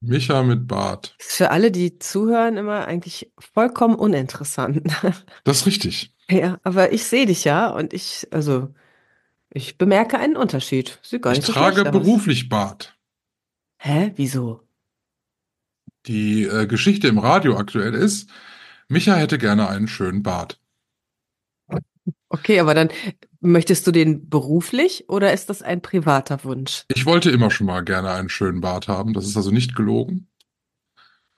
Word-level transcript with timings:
Micha 0.00 0.42
mit 0.42 0.66
Bart. 0.66 1.14
Ist 1.18 1.32
für 1.36 1.50
alle, 1.50 1.70
die 1.70 1.98
zuhören, 1.98 2.56
immer 2.56 2.86
eigentlich 2.86 3.30
vollkommen 3.38 3.94
uninteressant. 3.96 4.82
Das 5.44 5.58
ist 5.58 5.66
richtig. 5.66 6.14
Ja, 6.30 6.58
aber 6.62 6.92
ich 6.92 7.04
sehe 7.04 7.26
dich 7.26 7.44
ja 7.44 7.68
und 7.70 7.92
ich, 7.92 8.28
also, 8.30 8.72
ich 9.52 9.78
bemerke 9.78 10.18
einen 10.18 10.36
Unterschied. 10.36 10.98
Sieht 11.02 11.22
gar 11.22 11.32
Ich 11.32 11.38
nicht 11.40 11.46
so 11.46 11.52
trage 11.52 11.82
aus. 11.86 11.90
beruflich 11.90 12.48
Bart. 12.48 12.96
Hä? 13.78 14.12
Wieso? 14.16 14.62
Die 16.06 16.44
äh, 16.44 16.66
Geschichte 16.66 17.08
im 17.08 17.18
Radio 17.18 17.56
aktuell 17.58 17.94
ist, 17.94 18.30
Micha 18.88 19.14
hätte 19.14 19.38
gerne 19.38 19.68
einen 19.68 19.88
schönen 19.88 20.22
Bart. 20.22 20.60
Okay, 22.28 22.60
aber 22.60 22.74
dann 22.74 22.90
möchtest 23.40 23.86
du 23.86 23.92
den 23.92 24.28
beruflich 24.28 25.08
oder 25.08 25.32
ist 25.32 25.50
das 25.50 25.62
ein 25.62 25.80
privater 25.80 26.44
Wunsch? 26.44 26.84
Ich 26.88 27.06
wollte 27.06 27.30
immer 27.30 27.50
schon 27.50 27.66
mal 27.66 27.84
gerne 27.84 28.10
einen 28.10 28.28
schönen 28.28 28.60
Bart 28.60 28.88
haben. 28.88 29.12
Das 29.12 29.26
ist 29.26 29.36
also 29.36 29.50
nicht 29.50 29.74
gelogen. 29.74 30.28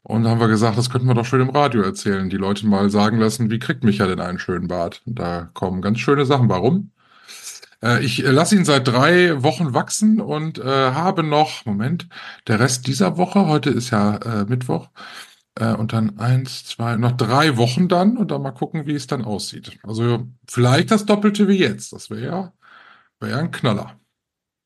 Und 0.05 0.25
da 0.25 0.31
haben 0.31 0.41
wir 0.41 0.49
gesagt, 0.49 0.77
das 0.77 0.91
könnten 0.91 1.07
wir 1.07 1.15
doch 1.15 1.25
schön 1.25 1.41
im 1.41 1.51
Radio 1.51 1.83
erzählen. 1.83 2.29
Die 2.29 2.37
Leute 2.37 2.67
mal 2.67 2.91
sagen 2.91 3.19
lassen, 3.19 3.51
wie 3.51 3.61
kriegt 3.61 3.85
Micha 3.85 4.07
denn 4.07 4.21
einen 4.21 4.41
schönen 4.41 4.67
Bart? 4.67 5.03
Und 5.07 5.19
da 5.19 5.51
kommen 5.55 5.81
ganz 5.81 6.01
schöne 6.01 6.27
Sachen. 6.27 6.49
Warum? 6.49 6.91
Äh, 7.83 8.05
ich 8.05 8.25
äh, 8.25 8.31
lasse 8.31 8.57
ihn 8.57 8.65
seit 8.65 8.89
drei 8.89 9.43
Wochen 9.43 9.75
wachsen 9.75 10.21
und 10.21 10.59
äh, 10.59 10.65
habe 10.65 11.23
noch, 11.23 11.65
Moment, 11.67 12.09
der 12.49 12.59
Rest 12.59 12.89
dieser 12.89 13.17
Woche, 13.17 13.47
heute 13.47 13.71
ist 13.71 13.91
ja 13.91 14.17
äh, 14.17 14.45
Mittwoch, 14.45 14.89
äh, 15.59 15.75
und 15.75 15.93
dann 15.93 16.19
eins, 16.19 16.65
zwei, 16.65 16.97
noch 16.97 17.13
drei 17.13 17.57
Wochen 17.57 17.89
dann 17.89 18.17
und 18.17 18.31
dann 18.31 18.43
mal 18.43 18.53
gucken, 18.53 18.87
wie 18.87 18.95
es 18.95 19.07
dann 19.07 19.25
aussieht. 19.25 19.79
Also 19.83 20.27
vielleicht 20.49 20.91
das 20.91 21.07
Doppelte 21.07 21.49
wie 21.49 21.59
jetzt. 21.59 21.93
Das 21.93 22.11
wäre 22.11 22.25
ja, 22.25 22.53
wär 23.21 23.31
ja 23.31 23.39
ein 23.39 23.51
Knaller. 23.51 23.99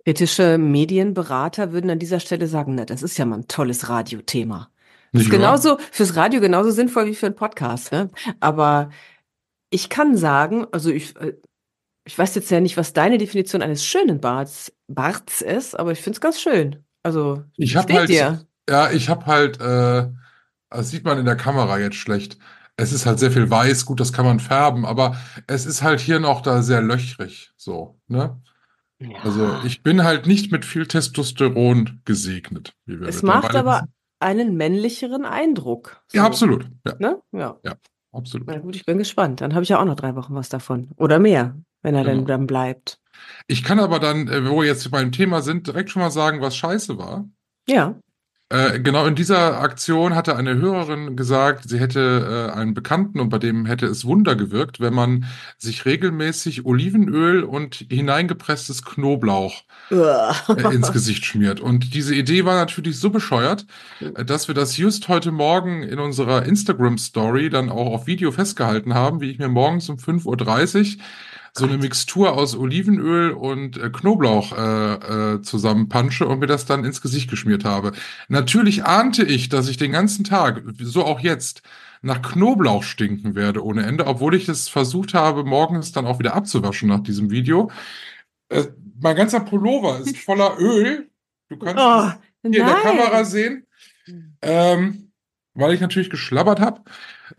Kritische 0.05 0.59
Medienberater 0.59 1.73
würden 1.73 1.91
an 1.91 1.99
dieser 1.99 2.21
Stelle 2.21 2.47
sagen, 2.47 2.77
na, 2.77 2.85
das 2.85 3.03
ist 3.03 3.19
ja 3.19 3.25
mal 3.25 3.39
ein 3.39 3.49
tolles 3.49 3.89
Radiothema. 3.89 4.71
Das 5.13 5.23
ist 5.23 5.31
genauso 5.31 5.79
fürs 5.91 6.15
Radio 6.17 6.41
genauso 6.41 6.71
sinnvoll 6.71 7.07
wie 7.07 7.15
für 7.15 7.27
einen 7.27 7.35
Podcast. 7.35 7.91
Ne? 7.91 8.11
Aber 8.39 8.91
ich 9.71 9.89
kann 9.89 10.17
sagen, 10.17 10.67
also 10.73 10.91
ich, 10.91 11.17
äh, 11.17 11.35
ich 12.05 12.17
weiß 12.17 12.35
jetzt 12.37 12.51
ja 12.51 12.61
nicht, 12.61 12.77
was 12.77 12.93
deine 12.93 13.19
Definition 13.19 13.63
eines 13.63 13.85
schönen 13.85 14.21
Barts, 14.21 14.73
Barts 14.87 15.41
ist, 15.41 15.79
aber 15.79 15.93
ich 15.93 16.01
finde 16.01 16.17
es 16.17 16.21
ganz 16.21 16.41
schön. 16.41 16.85
Also 17.03 17.43
Ich 17.57 17.77
habe 17.77 17.93
halt, 17.95 18.09
dir. 18.09 18.47
ja, 18.69 18.91
ich 18.91 19.09
habe 19.09 19.27
halt, 19.27 19.61
äh, 19.61 20.09
das 20.71 20.91
sieht 20.91 21.05
man 21.05 21.19
in 21.19 21.25
der 21.25 21.37
Kamera 21.37 21.79
jetzt 21.79 21.97
schlecht. 21.97 22.39
Es 22.77 22.93
ist 22.93 23.07
halt 23.07 23.19
sehr 23.19 23.31
viel 23.31 23.49
weiß, 23.51 23.87
gut, 23.87 24.01
das 24.01 24.13
kann 24.13 24.27
man 24.27 24.39
färben, 24.41 24.85
aber 24.85 25.17
es 25.47 25.65
ist 25.65 25.83
halt 25.83 25.99
hier 26.01 26.21
noch 26.21 26.43
da 26.43 26.63
sehr 26.63 26.83
löchrig, 26.83 27.53
so, 27.57 27.99
ne? 28.09 28.41
Also 29.23 29.43
Ja. 29.45 29.63
ich 29.65 29.83
bin 29.83 30.05
halt 30.05 30.27
nicht 30.27 30.51
mit 30.53 30.65
viel 30.65 30.87
Testosteron 30.87 32.01
gesegnet, 32.05 32.75
wie 32.87 32.99
wir 33.01 33.09
es 33.09 33.23
macht 33.23 33.55
aber 33.55 33.77
wissen. 33.83 33.93
einen 34.21 34.57
männlicheren 34.57 35.25
Eindruck. 35.25 36.03
Ja, 36.13 36.23
So, 36.23 36.27
absolut, 36.27 36.71
ja, 36.87 36.95
Ne? 36.99 37.21
Ja. 37.33 37.57
absolut. 38.13 38.47
Na 38.49 38.59
gut, 38.59 38.75
ich 38.77 38.85
bin 38.87 38.99
gespannt. 38.99 39.41
Dann 39.43 39.55
habe 39.55 39.63
ich 39.63 39.69
ja 39.69 39.81
auch 39.81 39.85
noch 39.85 39.97
drei 39.97 40.15
Wochen 40.17 40.35
was 40.35 40.49
davon. 40.49 40.91
Oder 40.97 41.19
mehr, 41.19 41.57
wenn 41.83 41.95
er 41.95 42.05
Genau. 42.05 42.17
dann, 42.17 42.27
dann 42.27 42.47
bleibt. 42.47 42.99
Ich 43.47 43.63
kann 43.65 43.81
aber 43.81 43.99
dann, 44.01 44.29
äh, 44.29 44.49
wo 44.49 44.61
wir 44.61 44.67
jetzt 44.67 44.91
beim 44.91 45.13
Thema 45.13 45.41
sind, 45.43 45.67
direkt 45.67 45.91
schon 45.91 46.01
mal 46.03 46.11
sagen, 46.11 46.41
was 46.41 46.57
scheiße 46.57 46.97
war. 46.99 47.29
Ja. 47.69 47.97
Äh, 48.49 48.79
genau 48.79 49.07
in 49.07 49.17
dieser 49.17 49.61
Aktion 49.61 50.15
hatte 50.15 50.37
eine 50.37 50.55
Hörerin 50.55 51.17
gesagt, 51.17 51.69
sie 51.69 51.81
hätte 51.81 52.51
äh, 52.53 52.57
einen 52.57 52.75
Bekannten 52.75 53.19
und 53.19 53.29
bei 53.29 53.39
dem 53.39 53.67
hätte 53.67 53.87
es 53.87 54.05
Wunder 54.05 54.37
gewirkt, 54.37 54.79
wenn 54.79 54.95
man 54.95 55.25
sich 55.59 55.85
regelmäßig 55.85 56.65
Olivenöl 56.65 57.43
und 57.43 57.87
hineingepresstes 57.91 58.85
Knoblauch 58.85 59.65
äh, 59.91 60.75
ins 60.75 60.93
Gesicht 60.93 61.25
schmiert. 61.25 61.59
Und 61.59 61.93
diese 61.93 62.15
Idee 62.15 62.45
war 62.45 62.55
natürlich 62.55 63.01
so 63.01 63.11
bescheuert, 63.11 63.67
äh, 63.99 64.25
dass 64.25 64.47
wir 64.47 64.55
das 64.55 64.77
just 64.77 65.09
heute 65.09 65.33
Morgen 65.33 65.83
in 65.83 65.99
unserer 65.99 66.45
Instagram-Story 66.45 67.51
dann 67.51 67.69
auch 67.69 67.93
auf 67.93 68.07
Video 68.07 68.31
festgehalten 68.31 68.95
haben, 68.95 69.21
wie 69.21 69.33
ich 69.33 69.41
mir 69.41 69.49
morgens 69.49 69.89
um 69.89 69.97
5.30 69.97 70.99
Uhr 70.99 71.03
so 71.57 71.65
eine 71.65 71.79
Mixtur 71.79 72.33
aus 72.35 72.55
Olivenöl 72.57 73.31
und 73.31 73.79
äh, 73.79 73.91
Knoblauch 73.91 74.53
äh, 74.53 75.35
äh, 75.35 75.43
zusammenpansche 75.43 76.27
und 76.27 76.41
mir 76.41 76.47
das 76.47 76.67
dann 76.67 76.85
ins 76.85 77.01
Gesicht 77.01 77.31
geschmiert 77.31 77.65
habe. 77.65 77.93
Natürlich 78.29 78.85
ahnte 78.85 79.25
ich, 79.25 79.49
dass 79.49 79.69
ich 79.69 79.77
den 79.77 79.93
ganzen 79.93 80.25
Tag, 80.25 80.63
so 80.79 81.05
auch 81.05 81.21
jetzt, 81.21 81.63
nach 82.03 82.21
Knoblauch 82.21 82.83
stinken 82.83 83.35
werde 83.35 83.65
ohne 83.65 83.85
Ende, 83.85 84.07
obwohl 84.07 84.35
ich 84.35 84.49
es 84.49 84.69
versucht 84.69 85.15
habe, 85.15 85.45
morgens 85.45 85.93
dann 85.93 86.07
auch 86.07 86.19
wieder 86.19 86.35
abzuwaschen 86.35 86.89
nach 86.89 87.01
diesem 87.01 87.31
Video. 87.31 87.71
Äh, 88.49 88.65
mein 89.01 89.17
ganzer 89.17 89.41
Pullover 89.41 89.99
ist 90.01 90.17
voller 90.25 90.59
Öl. 90.59 91.11
Du 91.49 91.57
kannst 91.59 91.83
Oh, 91.83 92.11
hier 92.43 92.61
in 92.61 92.67
der. 92.67 92.75
Kamera 92.77 93.25
sehen, 93.25 93.67
ähm, 94.43 95.11
weil 95.55 95.75
ich 95.75 95.81
natürlich 95.81 96.11
geschlabbert 96.11 96.61
habe. 96.61 96.83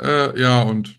Äh, 0.02 0.40
ja, 0.40 0.64
und 0.64 0.97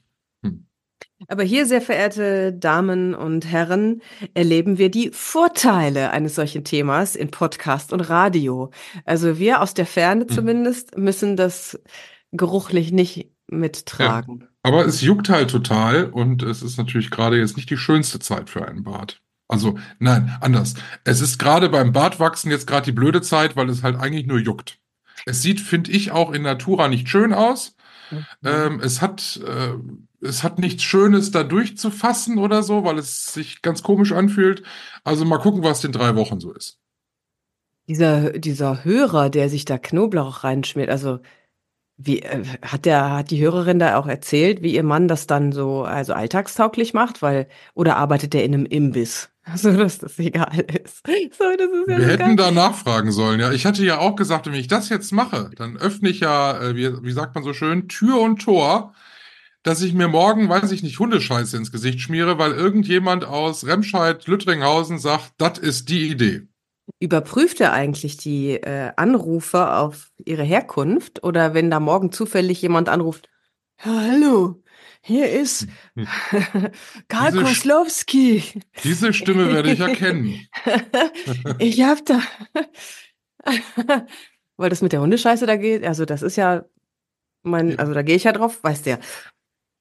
Aber 1.28 1.42
hier, 1.42 1.66
sehr 1.66 1.82
verehrte 1.82 2.54
Damen 2.54 3.14
und 3.14 3.44
Herren, 3.46 4.00
erleben 4.32 4.78
wir 4.78 4.90
die 4.90 5.10
Vorteile 5.12 6.10
eines 6.10 6.34
solchen 6.34 6.64
Themas 6.64 7.14
in 7.16 7.30
Podcast 7.30 7.92
und 7.92 8.00
Radio. 8.00 8.70
Also 9.04 9.38
wir 9.38 9.60
aus 9.60 9.74
der 9.74 9.84
Ferne 9.86 10.24
Mhm. 10.24 10.28
zumindest 10.30 10.96
müssen 10.96 11.36
das 11.36 11.78
geruchlich 12.32 12.92
nicht 12.92 13.30
mittragen. 13.50 14.48
Aber 14.62 14.86
es 14.86 15.02
juckt 15.02 15.28
halt 15.28 15.50
total 15.50 16.06
und 16.06 16.42
es 16.42 16.62
ist 16.62 16.78
natürlich 16.78 17.10
gerade 17.10 17.38
jetzt 17.38 17.56
nicht 17.56 17.70
die 17.70 17.76
schönste 17.76 18.18
Zeit 18.18 18.48
für 18.50 18.66
einen 18.66 18.82
Bart. 18.82 19.20
Also, 19.48 19.78
nein, 19.98 20.36
anders. 20.40 20.74
Es 21.04 21.20
ist 21.22 21.38
gerade 21.38 21.68
beim 21.70 21.92
Bartwachsen 21.92 22.50
jetzt 22.50 22.66
gerade 22.66 22.84
die 22.86 22.92
blöde 22.92 23.22
Zeit, 23.22 23.56
weil 23.56 23.68
es 23.70 23.82
halt 23.82 23.96
eigentlich 23.96 24.26
nur 24.26 24.38
juckt. 24.38 24.78
Es 25.24 25.40
sieht, 25.42 25.60
finde 25.60 25.90
ich, 25.90 26.10
auch 26.10 26.32
in 26.32 26.42
Natura 26.42 26.88
nicht 26.88 27.08
schön 27.08 27.32
aus. 27.32 27.74
Mhm. 28.10 28.26
Ähm, 28.44 28.80
es 28.80 29.00
hat, 29.00 29.40
äh, 29.46 29.72
es 30.20 30.42
hat 30.42 30.58
nichts 30.58 30.82
Schönes, 30.82 31.30
da 31.30 31.44
durchzufassen 31.44 32.38
oder 32.38 32.62
so, 32.62 32.84
weil 32.84 32.98
es 32.98 33.32
sich 33.32 33.62
ganz 33.62 33.82
komisch 33.82 34.12
anfühlt. 34.12 34.62
Also 35.04 35.24
mal 35.24 35.38
gucken, 35.38 35.62
was 35.62 35.84
in 35.84 35.92
drei 35.92 36.16
Wochen 36.16 36.40
so 36.40 36.52
ist. 36.52 36.78
Dieser, 37.88 38.32
dieser 38.38 38.84
Hörer, 38.84 39.30
der 39.30 39.48
sich 39.48 39.64
da 39.64 39.78
Knoblauch 39.78 40.44
reinschmiert, 40.44 40.90
also 40.90 41.20
wie 41.98 42.20
äh, 42.20 42.44
hat 42.62 42.84
der, 42.84 43.10
hat 43.10 43.30
die 43.30 43.42
Hörerin 43.42 43.78
da 43.78 43.96
auch 43.96 44.06
erzählt, 44.06 44.62
wie 44.62 44.74
ihr 44.74 44.82
Mann 44.84 45.08
das 45.08 45.26
dann 45.26 45.52
so 45.52 45.82
also 45.82 46.12
alltagstauglich 46.12 46.94
macht, 46.94 47.22
weil 47.22 47.48
oder 47.74 47.96
arbeitet 47.96 48.34
der 48.34 48.44
in 48.44 48.54
einem 48.54 48.66
Imbiss, 48.66 49.30
so 49.56 49.72
dass 49.72 49.98
das 49.98 50.18
egal 50.18 50.60
ist. 50.60 51.06
So, 51.06 51.44
das 51.56 51.70
ist 51.70 51.88
ja 51.88 51.98
Wir 51.98 52.06
hätten 52.06 52.36
da 52.36 52.50
nachfragen 52.50 53.10
sollen, 53.10 53.40
ja. 53.40 53.52
Ich 53.52 53.66
hatte 53.66 53.84
ja 53.84 53.98
auch 53.98 54.16
gesagt, 54.16 54.46
wenn 54.46 54.54
ich 54.54 54.68
das 54.68 54.88
jetzt 54.90 55.12
mache, 55.12 55.50
dann 55.56 55.76
öffne 55.76 56.08
ich 56.08 56.20
ja, 56.20 56.60
äh, 56.60 56.76
wie, 56.76 57.02
wie 57.02 57.12
sagt 57.12 57.34
man 57.34 57.42
so 57.42 57.52
schön, 57.52 57.88
Tür 57.88 58.20
und 58.20 58.42
Tor, 58.42 58.94
dass 59.68 59.82
ich 59.82 59.92
mir 59.92 60.08
morgen, 60.08 60.48
weiß 60.48 60.72
ich 60.72 60.82
nicht, 60.82 60.98
Hundescheiße 60.98 61.54
ins 61.54 61.70
Gesicht 61.70 62.00
schmiere, 62.00 62.38
weil 62.38 62.52
irgendjemand 62.52 63.26
aus 63.26 63.66
Remscheid, 63.66 64.26
Lüttringhausen 64.26 64.98
sagt, 64.98 65.32
das 65.36 65.58
ist 65.58 65.90
die 65.90 66.08
Idee. 66.08 66.48
Überprüft 67.00 67.60
er 67.60 67.74
eigentlich 67.74 68.16
die 68.16 68.52
äh, 68.54 68.92
Anrufe 68.96 69.74
auf 69.74 70.10
ihre 70.24 70.42
Herkunft 70.42 71.22
oder 71.22 71.52
wenn 71.52 71.70
da 71.70 71.80
morgen 71.80 72.12
zufällig 72.12 72.62
jemand 72.62 72.88
anruft, 72.88 73.28
hallo, 73.76 74.62
hier 75.02 75.30
ist 75.30 75.66
Karl 77.08 77.32
Diese 77.32 77.44
Koslowski. 77.44 78.42
Diese 78.84 79.12
Stimme 79.12 79.52
werde 79.52 79.72
ich 79.72 79.80
erkennen. 79.80 80.48
ich 81.58 81.82
hab 81.82 82.06
da. 82.06 82.22
Weil 84.56 84.70
das 84.70 84.80
mit 84.80 84.92
der 84.92 85.02
Hundescheiße 85.02 85.44
da 85.44 85.56
geht, 85.56 85.84
also 85.84 86.06
das 86.06 86.22
ist 86.22 86.36
ja 86.36 86.64
mein, 87.42 87.78
also 87.78 87.92
da 87.92 88.00
gehe 88.00 88.16
ich 88.16 88.24
ja 88.24 88.32
drauf, 88.32 88.64
weiß 88.64 88.80
der. 88.80 88.98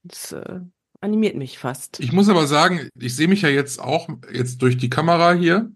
Das 0.07 0.31
äh, 0.31 0.61
animiert 1.01 1.35
mich 1.35 1.59
fast. 1.59 1.99
Ich 1.99 2.11
muss 2.11 2.29
aber 2.29 2.47
sagen, 2.47 2.89
ich 2.95 3.15
sehe 3.15 3.27
mich 3.27 3.41
ja 3.41 3.49
jetzt 3.49 3.79
auch 3.79 4.09
jetzt 4.31 4.61
durch 4.61 4.77
die 4.77 4.89
Kamera 4.89 5.33
hier. 5.33 5.71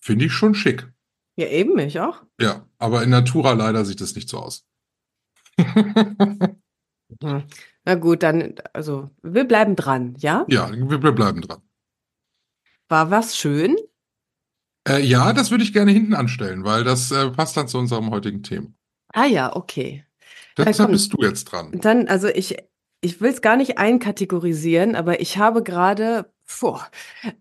Finde 0.00 0.26
ich 0.26 0.32
schon 0.32 0.54
schick. 0.54 0.90
Ja, 1.36 1.46
eben, 1.48 1.74
mich 1.74 2.00
auch. 2.00 2.22
Ja, 2.40 2.66
aber 2.78 3.02
in 3.02 3.10
Natura 3.10 3.52
leider 3.52 3.84
sieht 3.84 4.00
es 4.00 4.14
nicht 4.14 4.28
so 4.28 4.38
aus. 4.38 4.66
Hm. 7.22 7.44
Na 7.84 7.94
gut, 7.94 8.22
dann, 8.22 8.56
also 8.74 9.08
wir 9.22 9.44
bleiben 9.44 9.76
dran, 9.76 10.14
ja? 10.18 10.44
Ja, 10.48 10.70
wir, 10.70 11.02
wir 11.02 11.12
bleiben 11.12 11.40
dran. 11.40 11.62
War 12.88 13.10
was 13.10 13.36
schön? 13.36 13.76
Äh, 14.86 15.02
ja, 15.02 15.32
das 15.32 15.50
würde 15.50 15.64
ich 15.64 15.72
gerne 15.72 15.90
hinten 15.90 16.14
anstellen, 16.14 16.64
weil 16.64 16.84
das 16.84 17.10
äh, 17.10 17.30
passt 17.30 17.56
dann 17.56 17.68
zu 17.68 17.78
unserem 17.78 18.10
heutigen 18.10 18.42
Thema. 18.42 18.68
Ah 19.14 19.24
ja, 19.24 19.56
okay. 19.56 20.04
Deshalb 20.56 20.90
bist 20.90 21.12
du 21.12 21.22
jetzt 21.22 21.44
dran. 21.44 21.72
Dann, 21.80 22.08
also 22.08 22.28
ich, 22.28 22.56
ich 23.00 23.20
will 23.20 23.30
es 23.30 23.42
gar 23.42 23.56
nicht 23.56 23.78
einkategorisieren, 23.78 24.96
aber 24.96 25.20
ich 25.20 25.38
habe 25.38 25.62
gerade, 25.62 26.32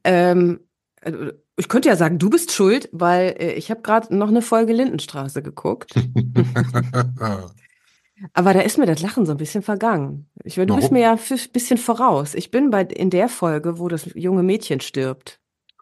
ähm, 0.04 0.59
also 1.01 1.31
ich 1.57 1.69
könnte 1.69 1.89
ja 1.89 1.95
sagen, 1.95 2.19
du 2.19 2.30
bist 2.30 2.51
schuld, 2.51 2.89
weil 2.92 3.36
äh, 3.39 3.54
ich 3.54 3.71
habe 3.71 3.81
gerade 3.81 4.15
noch 4.15 4.27
eine 4.27 4.44
Folge 4.44 4.74
Lindenstraße 4.74 5.42
geguckt. 5.42 5.94
aber 8.33 8.54
da 8.54 8.59
ist 8.62 8.77
mir 8.77 8.86
das 8.86 9.01
Lachen 9.01 9.25
so 9.25 9.31
ein 9.31 9.38
bisschen 9.38 9.63
vergangen. 9.63 10.30
Ich, 10.44 10.56
du 10.56 10.68
Warum? 10.68 10.80
bist 10.80 10.92
mir 10.92 11.01
ja 11.01 11.13
ein 11.13 11.39
bisschen 11.51 11.77
voraus. 11.77 12.36
Ich 12.36 12.51
bin 12.51 12.69
bei 12.69 12.83
in 12.83 13.09
der 13.09 13.27
Folge, 13.27 13.80
wo 13.80 13.88
das 13.88 14.07
junge 14.13 14.44
Mädchen 14.44 14.81
stirbt. 14.81 15.39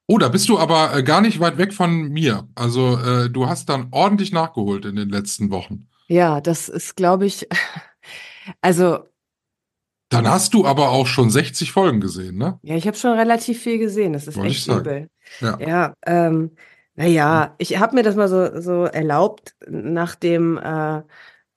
Oh, 0.07 0.18
da 0.18 0.30
bist 0.30 0.48
du 0.50 0.57
aber 0.60 0.95
äh, 0.95 1.04
gar 1.04 1.19
nicht 1.19 1.39
weit 1.39 1.57
weg 1.57 1.74
von 1.74 2.10
mir. 2.10 2.48
Also 2.56 2.98
äh, 2.98 3.30
du 3.30 3.50
hast 3.50 3.69
dann 3.69 3.88
ordentlich 3.92 4.31
nachgeholt 4.31 4.86
in 4.86 4.95
den 4.95 5.10
letzten 5.10 5.50
Wochen. 5.50 5.89
Ja, 6.07 6.39
das 6.42 6.69
ist, 6.69 6.95
glaube 6.95 7.25
ich, 7.25 7.48
also. 8.62 9.00
Dann 10.10 10.30
hast 10.30 10.54
du 10.54 10.66
aber 10.66 10.90
auch 10.90 11.07
schon 11.07 11.30
60 11.30 11.72
Folgen 11.72 12.00
gesehen, 12.00 12.38
ne? 12.38 12.60
Ja, 12.62 12.75
ich 12.75 12.88
habe 12.88 12.98
schon 12.98 13.18
relativ 13.18 13.62
viel 13.62 13.80
gesehen. 13.80 14.13
Das 14.13 14.28
ist 14.28 14.38
Wollte 14.38 14.50
echt 14.50 14.68
übel. 14.68 15.10
Ja, 15.42 15.57
ja 15.60 15.94
ähm, 16.06 16.52
naja, 16.96 17.56
ich 17.57 17.78
habe 17.80 17.96
mir 17.96 18.04
das 18.04 18.16
mal 18.16 18.28
so, 18.28 18.62
so 18.62 18.86
erlaubt, 18.86 19.56
nach 19.68 20.16
dem 20.16 20.57
äh, 20.57 21.02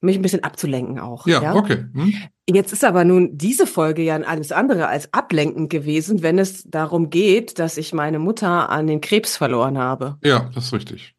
mich 0.01 0.17
ein 0.17 0.21
bisschen 0.21 0.43
abzulenken 0.43 0.99
auch. 0.99 1.27
Ja, 1.27 1.41
ja? 1.41 1.55
okay. 1.55 1.85
Hm. 1.93 2.13
Jetzt 2.49 2.73
ist 2.73 2.83
aber 2.83 3.03
nun 3.03 3.37
diese 3.37 3.67
Folge 3.67 4.01
ja 4.01 4.15
alles 4.15 4.51
andere 4.51 4.87
als 4.87 5.13
ablenkend 5.13 5.69
gewesen, 5.69 6.23
wenn 6.23 6.39
es 6.39 6.63
darum 6.63 7.09
geht, 7.09 7.59
dass 7.59 7.77
ich 7.77 7.93
meine 7.93 8.19
Mutter 8.19 8.69
an 8.69 8.87
den 8.87 9.01
Krebs 9.01 9.37
verloren 9.37 9.77
habe. 9.77 10.17
Ja, 10.23 10.49
das 10.55 10.65
ist 10.65 10.73
richtig. 10.73 11.15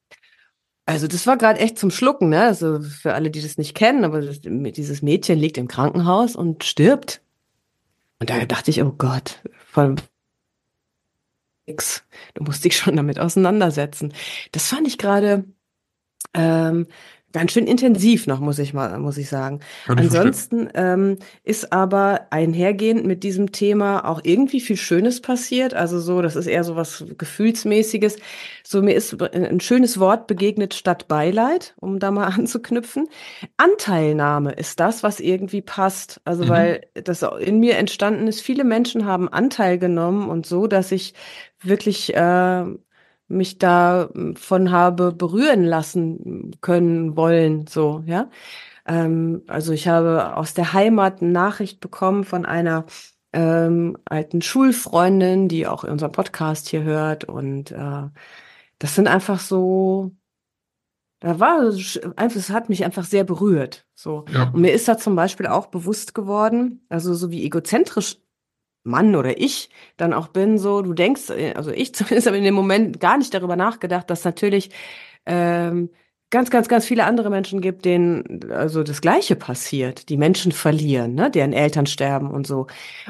Also 0.90 1.06
das 1.06 1.25
war 1.28 1.37
gerade 1.37 1.60
echt 1.60 1.78
zum 1.78 1.92
Schlucken, 1.92 2.31
ne? 2.31 2.42
Also 2.42 2.81
für 2.81 3.14
alle, 3.14 3.31
die 3.31 3.40
das 3.40 3.58
nicht 3.58 3.76
kennen, 3.76 4.04
aber 4.04 4.20
das, 4.20 4.40
dieses 4.42 5.02
Mädchen 5.02 5.38
liegt 5.38 5.56
im 5.56 5.69
Krankenhaus 5.69 6.34
und 6.34 6.64
stirbt. 6.64 7.22
Und 8.19 8.28
da 8.28 8.44
dachte 8.44 8.72
ich, 8.72 8.82
oh 8.82 8.92
Gott, 8.98 9.40
voll 9.69 9.94
nix. 11.69 12.02
Du 12.34 12.42
musst 12.42 12.64
dich 12.64 12.76
schon 12.76 12.96
damit 12.96 13.20
auseinandersetzen. 13.20 14.12
Das 14.50 14.66
fand 14.66 14.88
ich 14.88 14.98
gerade 14.98 15.44
ähm, 16.34 16.88
Ganz 17.32 17.53
schön 17.53 17.69
intensiv 17.69 18.27
noch, 18.27 18.41
muss 18.41 18.59
ich 18.59 18.75
mal, 18.75 18.99
muss 18.99 19.17
ich 19.17 19.29
sagen. 19.29 19.61
Ich 19.85 19.97
Ansonsten 19.97 20.69
ähm, 20.75 21.17
ist 21.44 21.73
aber 21.73 22.27
einhergehend 22.31 23.06
mit 23.06 23.23
diesem 23.23 23.53
Thema 23.53 24.05
auch 24.05 24.21
irgendwie 24.25 24.61
viel 24.61 24.77
Schönes 24.77 25.21
passiert. 25.21 25.73
Also 25.73 26.00
so, 26.00 26.23
das 26.23 26.35
ist 26.35 26.49
eher 26.49 26.65
so 26.65 26.75
was 26.75 27.05
Gefühlsmäßiges. 27.17 28.17
So, 28.65 28.82
mir 28.82 28.94
ist 28.94 29.23
ein 29.23 29.61
schönes 29.61 30.00
Wort 30.00 30.27
begegnet 30.27 30.75
statt 30.75 31.06
Beileid, 31.06 31.75
um 31.79 32.00
da 32.00 32.11
mal 32.11 32.27
anzuknüpfen. 32.37 33.09
Anteilnahme 33.56 34.53
ist 34.53 34.81
das, 34.81 35.05
was 35.05 35.21
irgendwie 35.21 35.62
passt. 35.62 36.21
Also, 36.25 36.47
mhm. 36.47 36.49
weil 36.49 36.81
das 36.94 37.25
in 37.38 37.61
mir 37.61 37.76
entstanden 37.76 38.26
ist, 38.26 38.41
viele 38.41 38.65
Menschen 38.65 39.05
haben 39.05 39.29
Anteil 39.29 39.79
genommen 39.79 40.29
und 40.29 40.47
so, 40.47 40.67
dass 40.67 40.91
ich 40.91 41.15
wirklich 41.62 42.12
äh, 42.15 42.65
mich 43.31 43.59
davon 43.59 44.71
habe 44.71 45.12
berühren 45.12 45.65
lassen 45.65 46.53
können 46.61 47.17
wollen, 47.17 47.67
so, 47.67 48.03
ja. 48.06 48.29
Ähm, 48.87 49.43
also 49.47 49.73
ich 49.73 49.88
habe 49.88 50.37
aus 50.37 50.55
der 50.55 50.73
Heimat 50.73 51.23
eine 51.23 51.31
Nachricht 51.31 51.81
bekommen 51.81 52.25
von 52.25 52.44
einer 52.44 52.87
ähm, 53.32 53.97
alten 54.05 54.43
Schulfreundin, 54.43 55.49
die 55.49 55.67
auch 55.67 55.85
unseren 55.85 56.12
Podcast 56.12 56.69
hier 56.69 56.82
hört 56.82 57.25
und 57.25 57.71
äh, 57.71 58.09
das 58.79 58.94
sind 58.94 59.06
einfach 59.06 59.38
so, 59.38 60.12
da 61.21 61.38
war 61.38 61.61
einfach, 62.17 62.37
es 62.37 62.50
hat 62.50 62.69
mich 62.69 62.85
einfach 62.85 63.05
sehr 63.05 63.25
berührt. 63.25 63.87
So. 63.94 64.25
Ja. 64.33 64.44
Und 64.44 64.62
mir 64.62 64.73
ist 64.73 64.88
da 64.88 64.97
zum 64.99 65.15
Beispiel 65.15 65.47
auch 65.47 65.67
bewusst 65.67 66.15
geworden, 66.15 66.85
also 66.88 67.15
so 67.15 67.31
wie 67.31 67.44
egozentrisch 67.44 68.17
Mann 68.82 69.17
oder 69.17 69.38
ich 69.38 69.71
dann 69.97 70.12
auch 70.12 70.29
bin, 70.29 70.59
so, 70.59 70.82
du 70.82 70.94
denkst, 70.94 71.31
äh, 71.31 71.55
also 71.55 71.71
ich 71.71 71.94
zumindest 71.94 72.27
habe 72.27 72.38
in 72.38 72.44
dem 72.44 72.55
Moment 72.55 73.00
gar 73.00 73.19
nicht 73.19 73.35
darüber 73.35 73.56
nachgedacht, 73.56 74.11
dass 74.11 74.25
natürlich 74.25 74.71
ähm, 75.27 75.91
ganz, 76.31 76.50
ganz, 76.50 76.69
ganz 76.69 76.87
viele 76.87 77.05
andere 77.05 77.29
Menschen 77.29 77.61
gibt, 77.61 77.85
denen 77.85 78.50
also 78.53 78.82
das 78.82 79.00
Gleiche 79.00 79.37
passiert, 79.37 80.09
die 80.09 80.17
Menschen 80.17 80.53
verlieren, 80.53 81.15
ne, 81.15 81.31
deren 81.31 81.53
Eltern 81.53 81.87
sterben 81.87 82.31
und 82.31 82.47
so. 82.47 82.69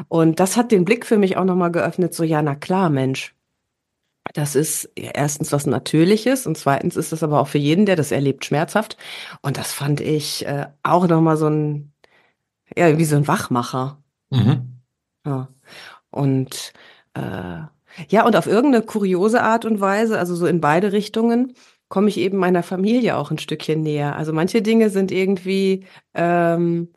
Und 0.08 0.40
das 0.40 0.56
hat 0.56 0.72
den 0.72 0.84
Blick 0.84 1.06
für 1.06 1.18
mich 1.18 1.36
auch 1.36 1.44
nochmal 1.44 1.70
geöffnet, 1.70 2.14
so, 2.14 2.24
ja, 2.24 2.42
na 2.42 2.54
klar, 2.54 2.90
Mensch. 2.90 3.34
Das 4.34 4.54
ist 4.54 4.90
erstens 4.94 5.50
was 5.50 5.66
Natürliches 5.66 6.46
und 6.46 6.56
zweitens 6.56 6.96
ist 6.96 7.10
das 7.10 7.22
aber 7.22 7.40
auch 7.40 7.48
für 7.48 7.58
jeden, 7.58 7.86
der 7.86 7.96
das 7.96 8.12
erlebt, 8.12 8.44
schmerzhaft. 8.44 8.96
Und 9.42 9.56
das 9.56 9.72
fand 9.72 10.00
ich 10.00 10.46
äh, 10.46 10.66
auch 10.82 11.08
nochmal 11.08 11.36
so 11.36 11.48
ein, 11.48 11.92
ja, 12.76 12.96
wie 12.98 13.04
so 13.04 13.16
ein 13.16 13.26
Wachmacher. 13.26 13.98
Mhm. 14.30 14.79
Ja. 15.24 15.48
Und 16.10 16.72
äh, 17.14 17.62
ja, 18.08 18.24
und 18.24 18.36
auf 18.36 18.46
irgendeine 18.46 18.84
kuriose 18.84 19.42
Art 19.42 19.64
und 19.64 19.80
Weise, 19.80 20.18
also 20.18 20.34
so 20.34 20.46
in 20.46 20.60
beide 20.60 20.92
Richtungen, 20.92 21.54
komme 21.88 22.08
ich 22.08 22.18
eben 22.18 22.38
meiner 22.38 22.62
Familie 22.62 23.16
auch 23.16 23.30
ein 23.30 23.38
Stückchen 23.38 23.82
näher. 23.82 24.16
Also 24.16 24.32
manche 24.32 24.62
Dinge 24.62 24.90
sind 24.90 25.10
irgendwie 25.10 25.86
ähm, 26.14 26.92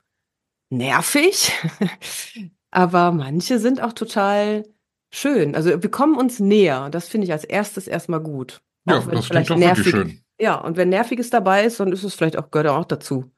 nervig, 0.69 1.51
aber 2.71 3.11
manche 3.11 3.59
sind 3.59 3.81
auch 3.81 3.93
total 3.93 4.63
schön. 5.11 5.55
Also 5.55 5.81
wir 5.81 5.91
kommen 5.91 6.15
uns 6.15 6.39
näher. 6.39 6.89
Das 6.89 7.07
finde 7.07 7.25
ich 7.25 7.31
als 7.31 7.43
erstes 7.43 7.87
erstmal 7.87 8.21
gut. 8.21 8.61
Ja, 8.85 8.99
das 8.99 9.29
klingt 9.29 9.49
doch 9.49 9.57
nervig, 9.57 9.89
schön. 9.89 10.19
Ja, 10.39 10.55
und 10.55 10.77
wenn 10.77 10.89
Nerviges 10.89 11.29
dabei 11.29 11.63
ist, 11.65 11.79
dann 11.79 11.91
ist 11.91 12.03
es 12.03 12.13
vielleicht 12.13 12.37
auch, 12.37 12.51
gehört 12.51 12.67
auch 12.67 12.85
dazu. 12.85 13.31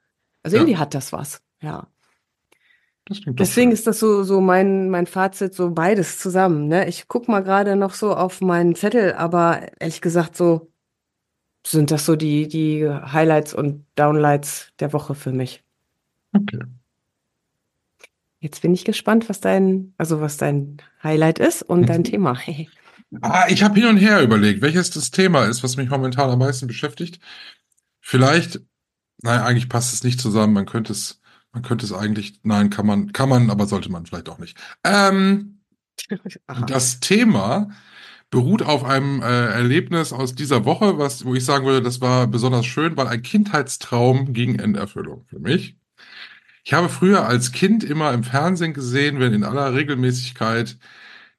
Also 0.44 0.58
ja. 0.58 0.62
irgendwie 0.62 0.78
hat 0.78 0.94
das 0.94 1.14
was. 1.14 1.42
Ja. 1.62 1.88
Deswegen 3.08 3.72
ist 3.72 3.86
das 3.86 4.00
so, 4.00 4.24
so 4.24 4.42
mein, 4.42 4.90
mein 4.90 5.06
Fazit, 5.06 5.54
so 5.54 5.70
beides 5.70 6.18
zusammen. 6.18 6.68
Ne? 6.68 6.88
Ich 6.88 7.08
guck 7.08 7.28
mal 7.28 7.44
gerade 7.44 7.76
noch 7.76 7.94
so 7.94 8.16
auf 8.16 8.42
meinen 8.42 8.76
Zettel, 8.76 9.14
aber 9.14 9.62
ehrlich 9.80 10.02
gesagt, 10.02 10.36
so 10.36 10.72
sind 11.66 11.92
das 11.92 12.06
so 12.06 12.16
die, 12.16 12.48
die 12.48 12.88
Highlights 12.90 13.54
und 13.54 13.86
Downlights 13.96 14.72
der 14.80 14.92
Woche 14.92 15.14
für 15.14 15.32
mich. 15.32 15.64
Okay. 16.34 16.60
Jetzt 18.40 18.62
bin 18.62 18.74
ich 18.74 18.86
gespannt, 18.86 19.30
was 19.30 19.40
dein, 19.40 19.94
also 19.98 20.20
was 20.20 20.38
dein 20.38 20.78
Highlight 21.04 21.40
ist 21.40 21.62
und 21.62 21.88
dein 21.88 22.04
Thema. 22.06 22.38
ah, 23.22 23.46
ich 23.50 23.64
habe 23.64 23.80
hin 23.80 23.90
und 23.90 23.98
her 23.98 24.22
überlegt, 24.22 24.62
welches 24.62 24.90
das 24.90 25.12
Thema 25.12 25.46
ist, 25.46 25.64
was 25.64 25.78
mich 25.78 25.90
momentan 25.90 26.30
am 26.30 26.40
meisten 26.40 26.68
beschäftigt. 26.68 27.20
Vielleicht, 28.02 28.62
naja, 29.22 29.46
eigentlich 29.46 29.70
passt 29.70 29.94
es 29.94 30.04
nicht 30.04 30.20
zusammen. 30.20 30.54
Man 30.54 30.66
könnte 30.66 30.92
es 30.92 31.22
man 31.56 31.64
könnte 31.64 31.86
es 31.86 31.94
eigentlich, 31.94 32.42
nein, 32.44 32.70
kann 32.70 32.86
man, 32.86 33.14
kann 33.14 33.30
man, 33.30 33.50
aber 33.50 33.66
sollte 33.66 33.90
man 33.90 34.06
vielleicht 34.06 34.28
auch 34.28 34.40
nicht. 34.40 34.58
Ähm, 34.84 35.62
das 36.68 37.00
Thema 37.00 37.70
beruht 38.30 38.62
auf 38.62 38.84
einem 38.84 39.22
äh, 39.22 39.26
Erlebnis 39.26 40.12
aus 40.12 40.36
dieser 40.36 40.66
Woche, 40.66 40.98
was, 41.00 41.24
wo 41.24 41.34
ich 41.34 41.46
sagen 41.46 41.66
würde, 41.66 41.82
das 41.82 42.02
war 42.02 42.28
besonders 42.28 42.66
schön, 42.66 42.98
weil 42.98 43.08
ein 43.08 43.22
Kindheitstraum 43.22 44.34
ging 44.34 44.60
in 44.60 44.76
Erfüllung 44.76 45.24
für 45.28 45.40
mich. 45.40 45.78
Ich 46.66 46.74
habe 46.74 46.90
früher 46.90 47.26
als 47.26 47.54
Kind 47.54 47.86
immer 47.86 48.12
im 48.12 48.26
Fernsehen 48.26 48.74
gesehen, 48.74 49.22
wenn 49.22 49.32
in 49.32 49.46
aller 49.46 49.74
Regelmäßigkeit 49.74 50.78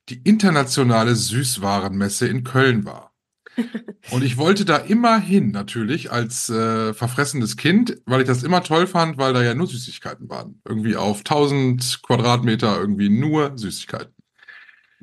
die 0.08 0.22
internationale 0.22 1.14
Süßwarenmesse 1.14 2.26
in 2.26 2.42
Köln 2.42 2.86
war. 2.86 3.12
Und 4.10 4.22
ich 4.22 4.36
wollte 4.36 4.64
da 4.64 4.76
immer 4.76 5.18
hin, 5.18 5.50
natürlich, 5.50 6.12
als 6.12 6.48
äh, 6.48 6.94
verfressenes 6.94 7.56
Kind, 7.56 8.00
weil 8.06 8.20
ich 8.20 8.26
das 8.26 8.42
immer 8.42 8.62
toll 8.62 8.86
fand, 8.86 9.18
weil 9.18 9.32
da 9.32 9.42
ja 9.42 9.54
nur 9.54 9.66
Süßigkeiten 9.66 10.28
waren. 10.28 10.60
Irgendwie 10.64 10.96
auf 10.96 11.18
1000 11.18 12.02
Quadratmeter 12.02 12.78
irgendwie 12.78 13.08
nur 13.08 13.56
Süßigkeiten. 13.56 14.12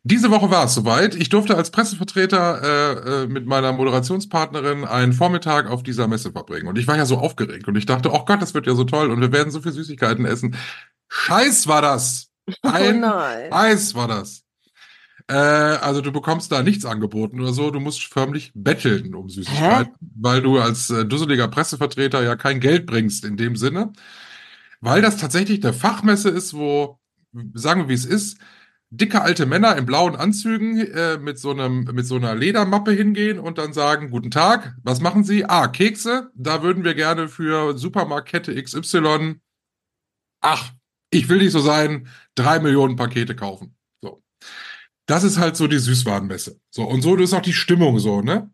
Diese 0.06 0.30
Woche 0.32 0.52
war 0.52 0.66
es 0.66 0.74
soweit. 0.74 1.16
Ich 1.16 1.30
durfte 1.30 1.56
als 1.56 1.72
Pressevertreter 1.72 2.62
äh, 2.62 3.24
äh, 3.24 3.28
mit 3.28 3.46
meiner 3.46 3.72
Moderationspartnerin 3.72 4.84
einen 4.84 5.14
Vormittag 5.14 5.70
auf 5.70 5.82
dieser 5.82 6.10
Messe 6.10 6.34
verbringen. 6.34 6.68
Und 6.68 6.78
ich 6.78 6.88
war 6.88 6.98
ja 6.98 7.06
so 7.06 7.18
aufgeregt 7.18 7.70
und 7.70 7.78
ich 7.78 7.86
dachte, 7.86 8.12
oh 8.12 8.26
Gott, 8.26 8.42
das 8.42 8.54
wird 8.54 8.68
ja 8.68 8.76
so 8.76 8.84
toll 8.84 9.12
und 9.12 9.22
wir 9.22 9.32
werden 9.32 9.52
so 9.52 9.62
viel 9.62 9.72
Süßigkeiten 9.72 10.26
essen. 10.26 10.58
Scheiß 11.10 11.68
war 11.68 11.82
das! 11.82 12.30
Oh 12.62 12.68
Ein 12.68 13.06
oh 13.06 13.56
Eis 13.56 13.96
war 13.96 14.10
das. 14.10 14.44
Äh, 15.28 15.34
also 15.36 16.02
du 16.02 16.12
bekommst 16.12 16.52
da 16.52 16.64
nichts 16.64 16.86
angeboten 16.86 17.40
oder 17.40 17.54
so. 17.54 17.72
Du 17.72 17.80
musst 17.80 18.04
förmlich 18.04 18.52
betteln 18.54 19.16
um 19.16 19.30
Süßigkeiten, 19.30 19.94
Hä? 19.94 20.08
weil 20.16 20.42
du 20.42 20.60
als 20.60 20.90
äh, 20.90 21.06
dusseliger 21.06 21.48
Pressevertreter 21.48 22.24
ja 22.24 22.36
kein 22.36 22.60
Geld 22.60 22.86
bringst 22.86 23.24
in 23.26 23.38
dem 23.38 23.56
Sinne. 23.56 23.94
Weil 24.82 25.02
das 25.02 25.18
tatsächlich 25.18 25.64
eine 25.64 25.74
Fachmesse 25.74 26.30
ist, 26.30 26.54
wo, 26.54 27.00
sagen 27.54 27.82
wir 27.82 27.90
wie 27.90 27.94
es 27.94 28.06
ist, 28.06 28.38
dicke 28.90 29.22
alte 29.22 29.46
Männer 29.46 29.78
in 29.78 29.86
blauen 29.86 30.16
Anzügen 30.16 30.78
äh, 30.78 31.18
mit 31.18 31.40
so 31.40 31.52
einem 31.52 31.86
mit 31.94 32.06
so 32.06 32.18
einer 32.18 32.36
Ledermappe 32.36 32.92
hingehen 32.92 33.40
und 33.40 33.58
dann 33.58 33.74
sagen 33.74 34.12
guten 34.12 34.30
Tag, 34.30 34.76
was 34.84 35.00
machen 35.00 35.24
Sie? 35.24 35.46
Ah, 35.46 35.68
Kekse. 35.68 36.32
Da 36.36 36.64
würden 36.64 36.84
wir 36.84 36.96
gerne 36.96 37.30
für 37.30 37.78
Supermarktkette 37.78 38.62
XY. 38.62 39.36
Ach, 40.42 40.72
ich 41.10 41.30
will 41.30 41.38
nicht 41.38 41.54
so 41.54 41.62
sein, 41.62 42.08
drei 42.36 42.60
Millionen 42.60 42.98
Pakete 42.98 43.36
kaufen 43.36 43.76
das 45.06 45.24
ist 45.24 45.38
halt 45.38 45.56
so 45.56 45.68
die 45.68 45.80
Süßwarenmesse. 45.80 46.60
So, 46.70 46.84
und 46.84 47.02
so 47.02 47.16
ist 47.16 47.34
auch 47.34 47.42
die 47.42 47.54
Stimmung 47.54 48.00
so, 48.00 48.22
ne? 48.22 48.50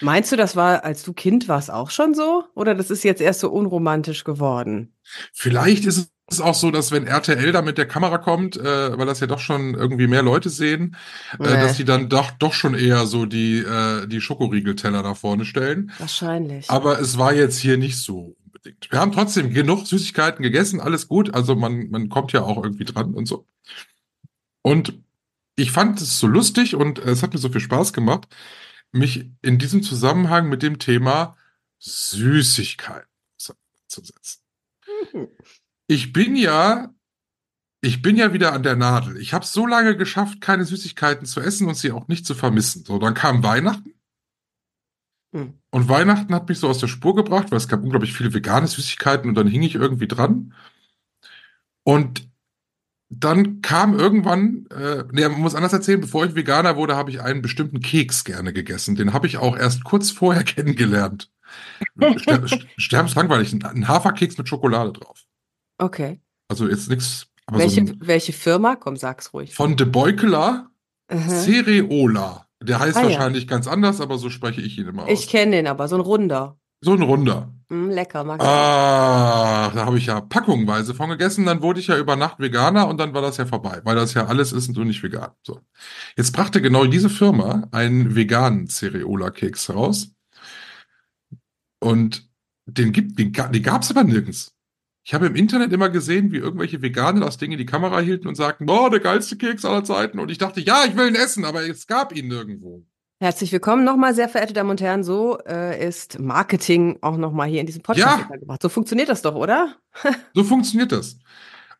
Meinst 0.00 0.32
du, 0.32 0.36
das 0.36 0.56
war, 0.56 0.84
als 0.84 1.02
du 1.04 1.12
Kind 1.12 1.48
warst, 1.48 1.70
auch 1.70 1.90
schon 1.90 2.14
so? 2.14 2.44
Oder 2.54 2.74
das 2.74 2.90
ist 2.90 3.04
jetzt 3.04 3.20
erst 3.20 3.40
so 3.40 3.50
unromantisch 3.50 4.24
geworden? 4.24 4.94
Vielleicht 5.32 5.84
ist 5.86 6.10
es 6.28 6.40
auch 6.40 6.54
so, 6.54 6.70
dass 6.70 6.90
wenn 6.92 7.06
RTL 7.06 7.52
da 7.52 7.62
mit 7.62 7.78
der 7.78 7.86
Kamera 7.86 8.18
kommt, 8.18 8.56
äh, 8.56 8.98
weil 8.98 9.06
das 9.06 9.20
ja 9.20 9.26
doch 9.26 9.38
schon 9.40 9.74
irgendwie 9.74 10.06
mehr 10.06 10.22
Leute 10.22 10.48
sehen, 10.48 10.96
äh, 11.38 11.42
Nee. 11.42 11.46
dass 11.48 11.76
die 11.76 11.84
dann 11.84 12.08
doch, 12.08 12.30
doch 12.32 12.52
schon 12.52 12.74
eher 12.74 13.06
so 13.06 13.26
die, 13.26 13.58
äh, 13.58 14.06
die 14.06 14.20
Schokoriegelteller 14.20 15.02
da 15.02 15.14
vorne 15.14 15.44
stellen. 15.44 15.92
Wahrscheinlich. 15.98 16.70
Aber 16.70 17.00
es 17.00 17.18
war 17.18 17.32
jetzt 17.34 17.58
hier 17.58 17.78
nicht 17.78 17.98
so 17.98 18.36
unbedingt. 18.44 18.90
Wir 18.90 18.98
haben 19.00 19.12
trotzdem 19.12 19.52
genug 19.52 19.86
Süßigkeiten 19.86 20.42
gegessen, 20.42 20.80
alles 20.80 21.08
gut. 21.08 21.34
Also 21.34 21.54
man, 21.56 21.90
man 21.90 22.08
kommt 22.08 22.32
ja 22.32 22.42
auch 22.42 22.62
irgendwie 22.62 22.84
dran 22.84 23.14
und 23.14 23.26
so. 23.26 23.46
Und 24.62 25.00
ich 25.60 25.72
fand 25.72 26.00
es 26.00 26.18
so 26.18 26.26
lustig 26.26 26.74
und 26.74 26.98
es 26.98 27.22
hat 27.22 27.32
mir 27.32 27.38
so 27.38 27.50
viel 27.50 27.60
Spaß 27.60 27.92
gemacht, 27.92 28.28
mich 28.92 29.30
in 29.42 29.58
diesem 29.58 29.82
Zusammenhang 29.82 30.48
mit 30.48 30.62
dem 30.62 30.78
Thema 30.78 31.36
Süßigkeiten 31.78 33.08
auseinanderzusetzen. 33.36 34.42
Mhm. 35.12 35.28
Ich 35.92 36.12
bin 36.12 36.36
ja, 36.36 36.94
ich 37.80 38.00
bin 38.00 38.14
ja 38.14 38.32
wieder 38.32 38.52
an 38.52 38.62
der 38.62 38.76
Nadel. 38.76 39.16
Ich 39.16 39.34
habe 39.34 39.44
so 39.44 39.66
lange 39.66 39.96
geschafft, 39.96 40.40
keine 40.40 40.64
Süßigkeiten 40.64 41.26
zu 41.26 41.40
essen 41.40 41.66
und 41.66 41.74
sie 41.74 41.90
auch 41.90 42.06
nicht 42.06 42.24
zu 42.24 42.36
vermissen. 42.36 42.84
So, 42.84 43.00
dann 43.00 43.14
kam 43.14 43.42
Weihnachten. 43.42 43.94
Hm. 45.34 45.58
Und 45.70 45.88
Weihnachten 45.88 46.32
hat 46.32 46.48
mich 46.48 46.60
so 46.60 46.68
aus 46.68 46.78
der 46.78 46.86
Spur 46.86 47.16
gebracht, 47.16 47.50
weil 47.50 47.58
es 47.58 47.66
gab 47.66 47.82
unglaublich 47.82 48.12
viele 48.12 48.32
vegane 48.32 48.68
Süßigkeiten 48.68 49.28
und 49.28 49.34
dann 49.34 49.48
hing 49.48 49.62
ich 49.62 49.74
irgendwie 49.74 50.06
dran. 50.06 50.54
Und 51.82 52.29
dann 53.12 53.60
kam 53.60 53.98
irgendwann, 53.98 54.66
äh, 54.70 55.04
nee, 55.12 55.28
man 55.28 55.40
muss 55.40 55.54
anders 55.56 55.72
erzählen, 55.72 56.00
bevor 56.00 56.24
ich 56.26 56.34
Veganer 56.36 56.76
wurde, 56.76 56.96
habe 56.96 57.10
ich 57.10 57.20
einen 57.20 57.42
bestimmten 57.42 57.80
Keks 57.80 58.24
gerne 58.24 58.52
gegessen. 58.52 58.94
Den 58.94 59.12
habe 59.12 59.26
ich 59.26 59.36
auch 59.38 59.56
erst 59.56 59.82
kurz 59.84 60.10
vorher 60.10 60.44
kennengelernt. 60.44 61.30
Ster 62.18 62.46
sterbenslangweilig, 62.76 63.52
ein- 63.52 63.64
ein 63.64 63.88
Haferkeks 63.88 64.38
mit 64.38 64.48
Schokolade 64.48 64.92
drauf. 64.92 65.24
Okay. 65.78 66.20
Also 66.48 66.68
jetzt 66.68 66.88
nichts, 66.88 67.26
Welche, 67.50 67.86
so 67.86 67.92
ein, 67.92 67.98
welche 68.00 68.32
Firma? 68.32 68.76
Komm, 68.76 68.96
sag's 68.96 69.34
ruhig. 69.34 69.54
von 69.54 69.76
De 69.76 69.86
Beukeler 69.86 70.68
Mhm. 71.12 71.28
Cereola. 71.28 72.46
Der 72.62 72.78
heißt 72.78 72.96
Ah, 72.96 73.00
ja. 73.02 73.06
wahrscheinlich 73.08 73.48
ganz 73.48 73.66
anders, 73.66 74.00
aber 74.00 74.16
so 74.18 74.30
spreche 74.30 74.60
ich 74.60 74.78
ihn 74.78 74.86
immer 74.86 75.04
aus. 75.04 75.10
Ich 75.10 75.26
kenne 75.28 75.56
den 75.56 75.66
aber, 75.66 75.88
so 75.88 75.96
ein 75.96 76.00
runder. 76.00 76.59
So 76.80 76.92
ein 76.92 77.02
Runder. 77.02 77.52
Mm, 77.68 77.90
lecker, 77.90 78.24
mag 78.24 78.40
ich. 78.40 78.46
Ah, 78.46 79.70
da 79.74 79.86
habe 79.86 79.98
ich 79.98 80.06
ja 80.06 80.20
packungweise 80.20 80.94
von 80.94 81.10
gegessen. 81.10 81.46
Dann 81.46 81.62
wurde 81.62 81.80
ich 81.80 81.86
ja 81.88 81.98
über 81.98 82.16
Nacht 82.16 82.40
Veganer 82.40 82.88
und 82.88 82.98
dann 82.98 83.14
war 83.14 83.22
das 83.22 83.36
ja 83.36 83.46
vorbei, 83.46 83.80
weil 83.84 83.96
das 83.96 84.14
ja 84.14 84.26
alles 84.26 84.52
ist 84.52 84.68
und 84.68 84.76
du 84.76 84.84
nicht 84.84 85.02
vegan. 85.02 85.30
So. 85.42 85.60
Jetzt 86.16 86.32
brachte 86.32 86.60
genau 86.60 86.84
diese 86.86 87.10
Firma 87.10 87.68
einen 87.70 88.16
veganen 88.16 88.66
Cereola-Keks 88.66 89.68
heraus. 89.68 90.10
Und 91.80 92.28
den 92.66 92.92
gibt, 92.92 93.18
den, 93.18 93.32
den 93.32 93.62
gab's 93.62 93.90
aber 93.90 94.04
nirgends. 94.04 94.54
Ich 95.02 95.14
habe 95.14 95.26
im 95.26 95.36
Internet 95.36 95.72
immer 95.72 95.88
gesehen, 95.88 96.30
wie 96.30 96.36
irgendwelche 96.36 96.82
Veganer 96.82 97.20
das 97.20 97.38
Ding 97.38 97.52
in 97.52 97.58
die 97.58 97.66
Kamera 97.66 98.00
hielten 98.00 98.28
und 98.28 98.34
sagten, 98.34 98.66
boah, 98.66 98.90
der 98.90 99.00
geilste 99.00 99.36
Keks 99.36 99.64
aller 99.64 99.82
Zeiten. 99.82 100.18
Und 100.18 100.30
ich 100.30 100.38
dachte, 100.38 100.60
ja, 100.60 100.84
ich 100.86 100.96
will 100.96 101.08
ihn 101.08 101.14
essen, 101.14 101.44
aber 101.44 101.66
es 101.66 101.86
gab 101.86 102.14
ihn 102.14 102.28
nirgendwo. 102.28 102.84
Herzlich 103.22 103.52
willkommen 103.52 103.84
nochmal, 103.84 104.14
sehr 104.14 104.30
verehrte 104.30 104.54
Damen 104.54 104.70
und 104.70 104.80
Herren. 104.80 105.04
So 105.04 105.38
äh, 105.46 105.86
ist 105.86 106.18
Marketing 106.18 106.96
auch 107.02 107.18
nochmal 107.18 107.50
hier 107.50 107.60
in 107.60 107.66
diesem 107.66 107.82
Podcast 107.82 108.18
Ja. 108.18 108.24
untergebracht. 108.24 108.62
So 108.62 108.70
funktioniert 108.70 109.10
das 109.10 109.20
doch, 109.20 109.34
oder? 109.34 109.76
So 110.34 110.42
funktioniert 110.42 110.90
das. 110.90 111.18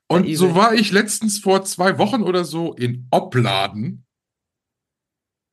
Und 0.06 0.26
Ja, 0.26 0.37
so 0.37 0.54
war 0.54 0.75
ich 0.75 0.92
letztens 0.92 1.38
vor 1.38 1.64
zwei 1.64 1.97
Wochen 1.97 2.23
oder 2.23 2.44
so 2.44 2.75
in 2.75 3.06
Opladen. 3.11 4.04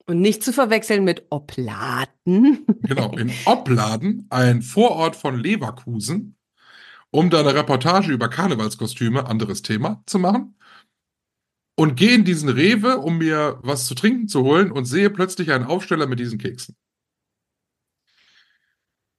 Und 0.08 0.20
nicht 0.20 0.44
zu 0.44 0.51
verwechseln 0.51 1.06
mit 1.06 1.25
Oplaten. 1.29 2.65
Genau, 2.82 3.12
in 3.15 3.32
Opladen, 3.46 4.27
ein 4.29 4.62
Vorort 4.62 5.15
von 5.15 5.39
Leverkusen, 5.39 6.36
um 7.12 7.29
da 7.29 7.39
eine 7.39 7.56
Reportage 7.56 8.12
über 8.12 8.27
Karnevalskostüme, 8.29 9.25
anderes 9.25 9.62
Thema, 9.62 10.03
zu 10.06 10.20
machen. 10.20 10.56
Und 11.79 11.96
gehe 11.96 12.15
in 12.15 12.25
diesen 12.25 12.50
Rewe, 12.50 12.98
um 12.98 13.19
mir 13.19 13.60
was 13.62 13.86
zu 13.86 13.93
trinken 13.93 14.27
zu 14.27 14.43
holen 14.43 14.72
und 14.72 14.86
sehe 14.86 15.12
plötzlich 15.12 15.51
einen 15.51 15.65
Aufsteller 15.65 16.07
mit 16.07 16.19
diesen 16.19 16.39
Keksen. 16.39 16.75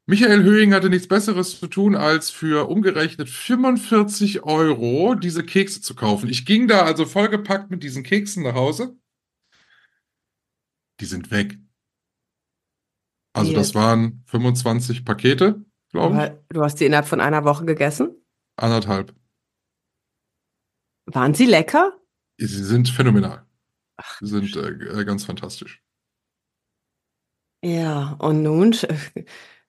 Michael 0.06 0.42
Höhing 0.42 0.72
hatte 0.72 0.88
nichts 0.88 1.06
Besseres 1.06 1.60
zu 1.60 1.66
tun, 1.68 1.94
als 1.94 2.30
für 2.30 2.68
umgerechnet 2.68 3.28
45 3.28 4.42
Euro 4.42 5.14
diese 5.14 5.44
Kekse 5.44 5.82
zu 5.82 5.94
kaufen. 5.94 6.30
Ich 6.30 6.46
ging 6.46 6.66
da 6.66 6.82
also 6.82 7.04
vollgepackt 7.04 7.70
mit 7.70 7.82
diesen 7.82 8.02
Keksen 8.02 8.42
nach 8.42 8.54
Hause. 8.54 8.98
Die 11.00 11.04
sind 11.04 11.30
weg. 11.30 11.58
Also 13.34 13.52
das 13.52 13.74
waren 13.74 14.24
25 14.26 15.04
Pakete, 15.04 15.64
glaube 15.90 16.16
ich. 16.24 16.54
Du 16.56 16.62
hast 16.62 16.76
die 16.76 16.86
innerhalb 16.86 17.06
von 17.06 17.20
einer 17.20 17.44
Woche 17.44 17.66
gegessen. 17.66 18.16
Anderthalb. 18.56 19.14
Waren 21.04 21.34
sie 21.34 21.46
lecker? 21.46 22.00
Sie 22.38 22.64
sind 22.64 22.88
phänomenal. 22.88 23.44
Sie 24.20 24.26
sind 24.28 24.56
äh, 24.56 25.04
ganz 25.04 25.24
fantastisch. 25.24 25.82
Ja, 27.64 28.12
und 28.20 28.42
nun 28.42 28.72
sch- 28.72 28.88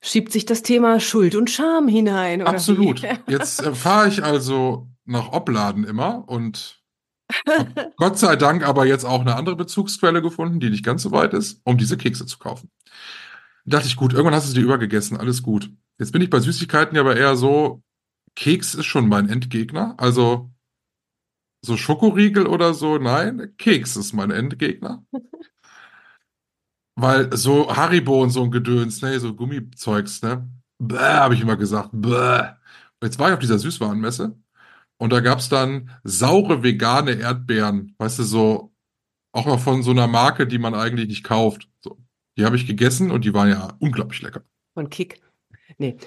schiebt 0.01 0.31
sich 0.31 0.45
das 0.45 0.61
Thema 0.61 0.99
Schuld 0.99 1.35
und 1.35 1.49
Scham 1.49 1.88
hinein. 1.88 2.41
Oder 2.41 2.51
Absolut. 2.51 3.01
Jetzt 3.27 3.61
äh, 3.63 3.73
fahre 3.73 4.07
ich 4.07 4.23
also 4.23 4.88
nach 5.05 5.31
Opladen 5.31 5.83
immer 5.83 6.27
und 6.29 6.77
Gott 7.97 8.17
sei 8.17 8.35
Dank 8.35 8.67
aber 8.67 8.88
jetzt 8.88 9.05
auch 9.05 9.21
eine 9.21 9.35
andere 9.35 9.55
Bezugsquelle 9.55 10.19
gefunden, 10.21 10.59
die 10.59 10.71
nicht 10.71 10.83
ganz 10.83 11.03
so 11.03 11.11
weit 11.11 11.33
ist, 11.35 11.61
um 11.63 11.77
diese 11.77 11.95
Kekse 11.95 12.25
zu 12.25 12.39
kaufen. 12.39 12.71
Da 13.65 13.77
dachte 13.77 13.88
ich, 13.88 13.95
gut, 13.95 14.13
irgendwann 14.13 14.33
hast 14.33 14.47
du 14.49 14.53
sie 14.53 14.61
übergegessen, 14.61 15.15
alles 15.15 15.43
gut. 15.43 15.69
Jetzt 15.99 16.11
bin 16.11 16.23
ich 16.23 16.31
bei 16.31 16.39
Süßigkeiten 16.39 16.95
ja 16.95 17.01
aber 17.01 17.15
eher 17.17 17.35
so, 17.35 17.83
Keks 18.35 18.73
ist 18.73 18.85
schon 18.88 19.07
mein 19.07 19.29
Endgegner. 19.29 19.93
Also 19.97 20.49
so 21.62 21.78
Schokoriegel 21.78 22.48
oder 22.48 22.74
so, 22.74 22.98
nein, 22.98 23.54
Keks 23.58 23.96
ist 23.96 24.13
mein 24.13 24.32
Endgegner. 24.32 25.06
Weil 26.96 27.36
so 27.36 27.75
Haribo 27.75 28.22
und 28.22 28.30
so 28.32 28.44
ein 28.44 28.51
Gedöns, 28.51 29.01
ne, 29.01 29.20
so 29.20 29.34
Gummizeugs, 29.34 30.22
ne, 30.22 30.50
bäh, 30.80 30.98
habe 30.98 31.34
ich 31.34 31.42
immer 31.42 31.56
gesagt, 31.56 31.89
bäh. 31.94 32.54
Jetzt 33.01 33.18
war 33.20 33.30
ich 33.30 33.34
auf 33.34 33.39
dieser 33.39 33.60
Süßwarenmesse 33.60 34.38
und 34.98 35.13
da 35.13 35.22
gab's 35.22 35.48
dann 35.48 35.89
saure 36.04 36.63
vegane 36.63 37.13
Erdbeeren, 37.13 37.96
weißt 37.98 38.20
du, 38.20 38.24
so 38.24 38.74
auch 39.32 39.46
noch 39.46 39.60
von 39.60 39.84
so 39.84 39.92
einer 39.92 40.08
Marke, 40.08 40.48
die 40.48 40.58
man 40.58 40.74
eigentlich 40.74 41.08
nicht 41.08 41.24
kauft. 41.24 41.70
So. 41.82 41.98
Die 42.38 42.46
habe 42.46 42.56
ich 42.56 42.68
gegessen 42.68 43.12
und 43.12 43.25
die 43.25 43.34
waren 43.34 43.50
ja 43.50 43.75
unglaublich 43.80 44.22
lecker. 44.22 44.44
Von 44.74 44.89
Kick. 44.89 45.22
Nee. 45.78 45.98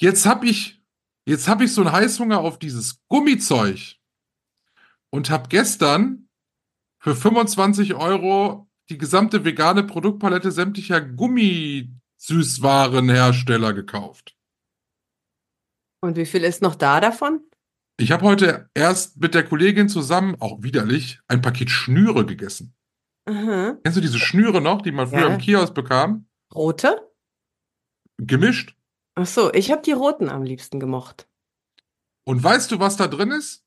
Jetzt 0.00 0.26
hab 0.26 0.42
ich, 0.42 0.82
jetzt 1.26 1.48
hab 1.48 1.60
ich 1.60 1.72
so 1.72 1.82
einen 1.82 1.92
Heißhunger 1.92 2.40
auf 2.40 2.58
dieses 2.58 3.00
Gummizeug 3.08 3.96
und 5.10 5.30
hab 5.30 5.48
gestern 5.50 6.28
für 6.98 7.14
25 7.14 7.94
Euro 7.94 8.68
die 8.90 8.98
gesamte 8.98 9.44
vegane 9.44 9.84
Produktpalette 9.84 10.50
sämtlicher 10.52 11.00
Gummisüßwarenhersteller 11.00 13.72
gekauft. 13.72 14.36
Und 16.02 16.16
wie 16.16 16.26
viel 16.26 16.44
ist 16.44 16.60
noch 16.62 16.74
da 16.74 17.00
davon? 17.00 17.40
Ich 17.96 18.10
habe 18.12 18.24
heute 18.24 18.68
erst 18.74 19.18
mit 19.20 19.34
der 19.34 19.44
Kollegin 19.44 19.88
zusammen, 19.88 20.36
auch 20.40 20.62
widerlich, 20.62 21.20
ein 21.28 21.40
Paket 21.40 21.70
Schnüre 21.70 22.26
gegessen. 22.26 22.74
Aha. 23.26 23.78
Kennst 23.82 23.96
du 23.96 24.02
diese 24.02 24.18
Schnüre 24.18 24.60
noch, 24.60 24.82
die 24.82 24.92
man 24.92 25.08
früher 25.08 25.28
Ja. 25.28 25.34
im 25.34 25.38
Kiosk 25.38 25.72
bekam? 25.72 26.26
Rote? 26.52 27.10
Gemischt. 28.18 28.76
Ach 29.16 29.26
so, 29.26 29.52
ich 29.52 29.70
habe 29.70 29.82
die 29.82 29.92
roten 29.92 30.28
am 30.28 30.42
liebsten 30.42 30.80
gemocht. 30.80 31.28
Und 32.24 32.42
weißt 32.42 32.70
du, 32.72 32.80
was 32.80 32.96
da 32.96 33.06
drin 33.06 33.30
ist? 33.30 33.64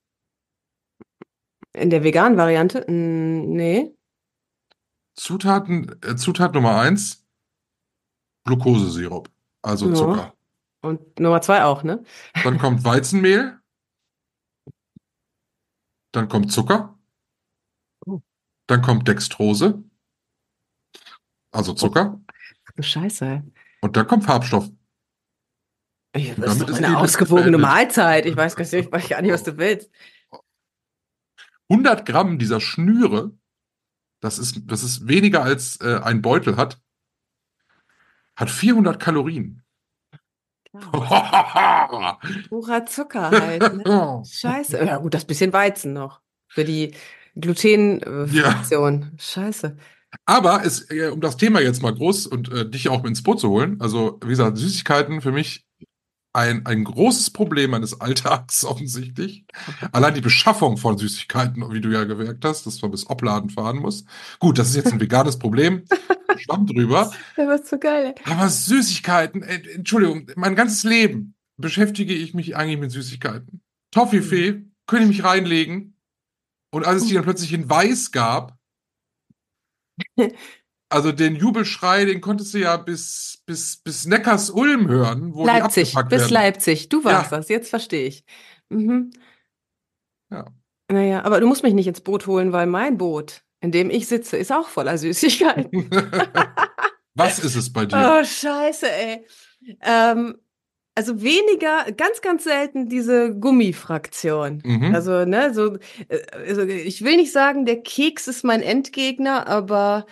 In 1.74 1.90
der 1.90 2.04
veganen 2.04 2.38
Variante? 2.38 2.82
Mm, 2.90 3.56
nee. 3.56 3.96
Zutaten, 5.16 5.96
äh, 6.04 6.16
Zutat 6.16 6.54
Nummer 6.54 6.80
eins, 6.80 7.26
Glukosesirup, 8.46 9.30
also 9.62 9.90
Ja. 9.90 9.96
Zucker. 9.96 10.34
Und 10.82 11.20
Nummer 11.20 11.42
zwei 11.42 11.64
auch, 11.64 11.84
ne? 11.84 12.04
Dann 12.44 12.60
kommt 12.60 12.84
Weizenmehl. 12.84 13.60
Dann 16.12 16.28
kommt 16.30 16.52
Zucker. 16.52 16.98
Oh. 18.06 18.22
Dann 18.68 18.82
kommt 18.82 19.08
Dextrose. 19.08 19.84
Also 21.52 21.74
Zucker. 21.74 22.22
Du 22.76 22.84
Scheiße. 22.84 23.44
Und 23.82 23.98
dann 23.98 24.08
kommt 24.08 24.24
Farbstoff. 24.26 24.70
Das 26.38 26.56
ist 26.56 26.70
doch 26.70 26.78
eine 26.78 26.98
ausgewogene. 26.98 27.58
Mahlzeit. 27.58 28.26
Ich 28.26 28.36
weiß 28.36 28.56
gar 28.56 28.64
nicht, 28.64 28.74
ich 28.74 28.92
weiß 28.92 29.10
gar 29.10 29.22
nicht, 29.22 29.34
was 29.34 29.44
du 29.44 29.58
willst. 29.58 29.90
100 31.70 32.06
Gramm 32.06 32.40
dieser 32.40 32.62
Schnüre, 32.62 33.32
das 34.22 34.40
ist, 34.40 34.62
das 34.66 34.84
ist 34.84 35.08
weniger 35.08 35.44
als 35.44 35.80
äh, 35.82 36.00
ein 36.04 36.22
Beutel 36.22 36.56
hat, 36.58 36.82
hat 38.36 38.50
400 38.50 39.00
Kalorien. 39.00 39.64
Klar. 40.70 42.20
Purer 42.50 42.86
Zucker 42.86 43.32
halt. 43.32 43.86
Ne? 43.86 44.24
Scheiße. 44.30 44.84
Ja 44.84 44.98
gut, 44.98 45.14
das 45.14 45.26
bisschen 45.26 45.54
Weizen 45.54 45.94
noch. 45.94 46.22
Für 46.48 46.64
die 46.64 46.94
Glutenfraktion. 47.36 49.12
Scheiße. 49.18 49.78
Aber 50.26 50.66
es, 50.66 50.90
äh, 50.90 51.10
um 51.10 51.22
das 51.22 51.38
Thema 51.38 51.62
jetzt 51.62 51.82
mal 51.82 51.94
groß 51.94 52.28
und 52.28 52.52
äh, 52.52 52.70
dich 52.70 52.90
auch 52.90 53.04
ins 53.04 53.24
Boot 53.24 53.40
zu 53.40 53.50
holen, 53.50 53.80
also 53.82 54.20
wie 54.24 54.30
gesagt, 54.30 54.58
Süßigkeiten 54.58 55.22
für 55.22 55.32
mich 55.32 55.67
ein, 56.34 56.66
ein 56.66 56.84
großes 56.84 57.32
Problem 57.32 57.72
meines 57.72 58.00
Alltags 58.00 58.64
offensichtlich. 58.66 59.46
Allein 59.92 60.14
die 60.14 60.22
Beschaffung 60.22 60.78
von 60.78 60.98
Süßigkeiten, 60.98 61.72
wie 61.74 61.82
du 61.82 61.90
ja 61.90 62.04
gemerkt 62.04 62.46
hast, 62.46 62.66
dass 62.66 62.82
man 62.82 62.92
bis 62.92 63.10
Opladen 63.10 63.50
fahren 63.50 63.78
muss. 63.78 64.06
Gut, 64.40 64.58
das 64.58 64.70
ist 64.70 64.76
jetzt 64.76 64.94
ein 64.94 65.00
veganes 65.00 65.40
Problem. 65.40 65.84
Schwamm 66.38 66.68
drüber. 66.68 67.12
Das 67.36 67.48
war 67.48 67.64
so 67.64 67.80
geil. 67.80 68.14
Aber 68.26 68.48
Süßigkeiten, 68.48 69.42
äh, 69.42 69.62
Entschuldigung, 69.74 70.28
mein 70.36 70.56
ganzes 70.56 70.84
Leben 70.84 71.36
beschäftige 71.58 72.14
ich 72.14 72.34
mich 72.34 72.56
eigentlich 72.56 72.80
mit 72.80 72.92
Süßigkeiten. 72.92 73.62
Toffifee, 73.92 74.66
könnte 74.86 75.04
ich 75.04 75.10
mich 75.10 75.24
reinlegen. 75.24 75.98
Und 76.72 76.86
als 76.86 77.02
es 77.02 77.08
die 77.08 77.16
dann 77.16 77.24
plötzlich 77.24 77.54
in 77.54 77.70
Weiß 77.70 78.12
gab, 78.12 78.58
also 80.90 81.12
den 81.12 81.36
Jubelschrei, 81.36 82.06
den 82.06 82.22
konntest 82.22 82.54
du 82.54 82.60
ja 82.60 82.78
bis, 82.78 83.42
bis, 83.46 83.78
bis 83.78 84.06
Neckars 84.06 84.50
Ulm 84.50 84.88
hören, 84.88 85.34
wo 85.34 85.46
Leipzig, 85.46 85.94
die 85.96 86.04
bis 86.04 86.22
werden. 86.22 86.34
Leipzig. 86.34 86.90
Du 86.90 87.04
warst 87.04 87.32
Ja. 87.32 87.38
das, 87.38 87.50
jetzt 87.50 87.70
verstehe 87.70 88.08
ich. 88.08 88.24
Mhm. 88.70 89.12
Ja. 90.32 90.46
Naja, 90.90 91.24
aber 91.24 91.40
du 91.42 91.48
musst 91.48 91.64
mich 91.64 91.74
nicht 91.74 91.88
ins 91.88 92.02
Boot 92.02 92.28
holen, 92.28 92.54
weil 92.54 92.68
mein 92.68 92.98
Boot, 92.98 93.42
in 93.60 93.72
dem 93.72 93.90
ich 93.90 94.08
sitze, 94.08 94.38
ist 94.38 94.52
auch 94.52 94.68
voller 94.70 94.98
Süßigkeiten. 94.98 95.90
Was 97.16 97.40
ist 97.40 97.56
es 97.56 97.74
bei 97.74 97.86
dir? 97.86 98.20
Oh, 98.22 98.24
scheiße, 98.24 98.90
ey. 98.90 99.26
Ähm, 99.82 100.38
also 100.96 101.22
weniger, 101.22 101.92
ganz, 101.92 102.22
ganz 102.22 102.44
selten 102.44 102.90
diese 102.90 103.36
Gummifraktion. 103.36 104.62
Mhm. 104.64 104.96
Also, 104.96 105.26
ne, 105.26 105.54
so, 105.54 105.76
äh, 106.08 106.20
also 106.48 106.62
ich 106.64 107.04
will 107.04 107.18
nicht 107.18 107.32
sagen, 107.32 107.66
der 107.66 107.82
Keks 107.82 108.28
ist 108.28 108.44
mein 108.44 108.62
Endgegner, 108.62 109.48
aber 109.48 110.06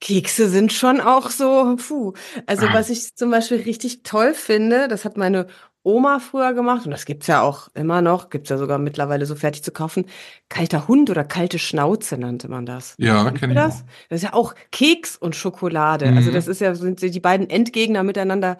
Kekse 0.00 0.48
sind 0.48 0.72
schon 0.72 1.00
auch 1.00 1.30
so, 1.30 1.76
puh. 1.76 2.12
Also, 2.46 2.66
Ah. 2.66 2.74
was 2.74 2.90
ich 2.90 3.14
zum 3.14 3.30
Beispiel 3.30 3.62
richtig 3.62 4.02
toll 4.02 4.34
finde, 4.34 4.88
das 4.88 5.04
hat 5.04 5.16
meine 5.16 5.46
Oma 5.82 6.18
früher 6.18 6.52
gemacht 6.52 6.84
und 6.84 6.90
das 6.90 7.04
gibt's 7.04 7.28
ja 7.28 7.42
auch 7.42 7.68
immer 7.74 8.02
noch, 8.02 8.28
gibt's 8.28 8.50
ja 8.50 8.58
sogar 8.58 8.78
mittlerweile 8.78 9.24
so 9.24 9.36
fertig 9.36 9.62
zu 9.62 9.70
kaufen. 9.70 10.06
Kalter 10.48 10.88
Hund 10.88 11.10
oder 11.10 11.22
kalte 11.24 11.58
Schnauze 11.60 12.18
nannte 12.18 12.48
man 12.48 12.66
das. 12.66 12.94
ja, 12.98 13.30
kenne 13.30 13.52
ich 13.52 13.58
das? 13.58 13.82
auch. 13.82 13.86
Das 14.08 14.16
ist 14.18 14.22
ja 14.24 14.32
auch 14.34 14.54
Keks 14.72 15.16
und 15.16 15.36
Schokolade. 15.36 16.08
Also 16.08 16.30
Mhm. 16.30 16.34
das 16.34 16.48
ist 16.48 16.60
ja, 16.60 16.74
sind 16.74 17.00
die 17.02 17.20
beiden 17.20 17.48
Endgegner 17.48 18.02
miteinander 18.02 18.58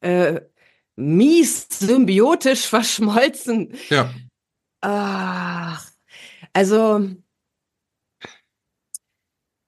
äh, 0.00 0.40
mies 0.96 1.66
symbiotisch 1.70 2.66
verschmolzen. 2.68 3.72
Ja. 3.88 4.10
Ach, 4.80 5.84
also 6.52 7.08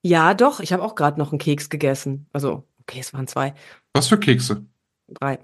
ja, 0.01 0.33
doch. 0.33 0.59
Ich 0.59 0.73
habe 0.73 0.83
auch 0.83 0.95
gerade 0.95 1.19
noch 1.19 1.31
einen 1.31 1.39
Keks 1.39 1.69
gegessen. 1.69 2.27
Also 2.33 2.67
okay, 2.81 2.99
es 2.99 3.13
waren 3.13 3.27
zwei, 3.27 3.53
Was 3.93 4.07
für 4.07 4.19
Kekse? 4.19 4.65
drei. 5.07 5.39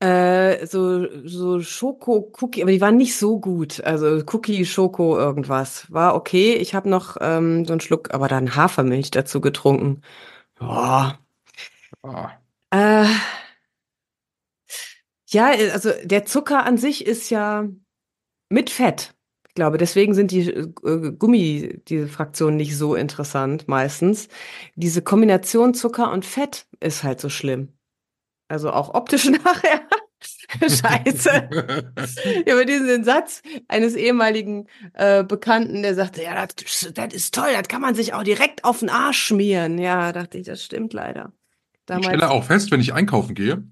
Äh, 0.00 0.66
so 0.66 1.06
so 1.26 1.60
Schoko-Cookie, 1.60 2.62
aber 2.62 2.72
die 2.72 2.80
waren 2.80 2.96
nicht 2.96 3.16
so 3.16 3.38
gut. 3.38 3.80
Also 3.84 4.22
Cookie, 4.32 4.64
Schoko, 4.66 5.16
irgendwas. 5.16 5.90
War 5.92 6.14
okay. 6.16 6.54
Ich 6.54 6.74
habe 6.74 6.88
noch 6.90 7.16
ähm, 7.20 7.64
so 7.64 7.72
einen 7.72 7.80
Schluck, 7.80 8.12
aber 8.12 8.26
dann 8.28 8.56
Hafermilch 8.56 9.12
dazu 9.12 9.40
getrunken. 9.40 10.02
Boah. 10.56 11.18
Ah. 12.02 12.32
Äh, 12.70 13.06
ja, 15.30 15.46
also 15.72 15.90
der 16.04 16.24
Zucker 16.26 16.64
an 16.64 16.78
sich 16.78 17.06
ist 17.06 17.30
ja 17.30 17.68
mit 18.48 18.70
Fett. 18.70 19.14
Ich 19.52 19.56
glaube, 19.56 19.76
deswegen 19.76 20.14
sind 20.14 20.30
die 20.30 20.48
äh, 20.48 21.12
Gummi, 21.12 21.82
diese 21.86 22.08
Fraktionen 22.08 22.56
nicht 22.56 22.74
so 22.74 22.94
interessant 22.94 23.68
meistens. 23.68 24.28
Diese 24.76 25.02
Kombination 25.02 25.74
Zucker 25.74 26.10
und 26.10 26.24
Fett 26.24 26.64
ist 26.80 27.04
halt 27.04 27.20
so 27.20 27.28
schlimm. 27.28 27.68
Also 28.48 28.70
auch 28.70 28.94
optisch 28.94 29.26
nachher. 29.44 29.82
Scheiße. 30.58 31.50
Ja, 32.46 32.54
aber 32.54 32.64
diesen 32.64 33.04
Satz 33.04 33.42
eines 33.68 33.94
ehemaligen 33.94 34.68
äh, 34.94 35.22
Bekannten, 35.22 35.82
der 35.82 35.94
sagte, 35.94 36.22
ja, 36.22 36.46
das, 36.46 36.90
das 36.94 37.12
ist 37.12 37.34
toll, 37.34 37.50
das 37.52 37.68
kann 37.68 37.82
man 37.82 37.94
sich 37.94 38.14
auch 38.14 38.22
direkt 38.22 38.64
auf 38.64 38.78
den 38.78 38.88
Arsch 38.88 39.22
schmieren. 39.22 39.76
Ja, 39.76 40.12
dachte 40.12 40.38
ich, 40.38 40.46
das 40.46 40.64
stimmt 40.64 40.94
leider. 40.94 41.34
Ich 41.74 41.80
Damals, 41.84 42.06
stelle 42.06 42.30
auch 42.30 42.44
fest, 42.44 42.70
wenn 42.70 42.80
ich 42.80 42.94
einkaufen 42.94 43.34
gehe, 43.34 43.64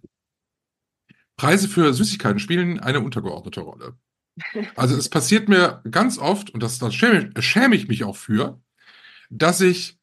Preise 1.37 1.69
für 1.69 1.95
Süßigkeiten 1.95 2.39
spielen 2.39 2.81
eine 2.81 3.01
untergeordnete 3.01 3.63
Rolle. 3.63 3.95
Also 4.77 4.97
es 4.97 5.09
passiert 5.09 5.49
mir 5.49 5.83
ganz 5.91 6.19
oft, 6.19 6.51
und 6.51 6.63
das, 6.63 6.79
das 6.79 6.95
schäme, 6.95 7.31
schäme 7.41 7.77
ich 7.77 7.89
mich 7.89 8.05
auch 8.05 8.17
für, 8.17 8.61
dass 9.31 9.61
ich, 9.61 9.99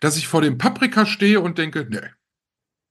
dass 0.00 0.16
ich 0.16 0.28
vor 0.28 0.42
dem 0.42 0.58
Paprika 0.58 1.06
stehe 1.06 1.40
und 1.40 1.58
denke, 1.58 1.86
nee, 1.88 2.00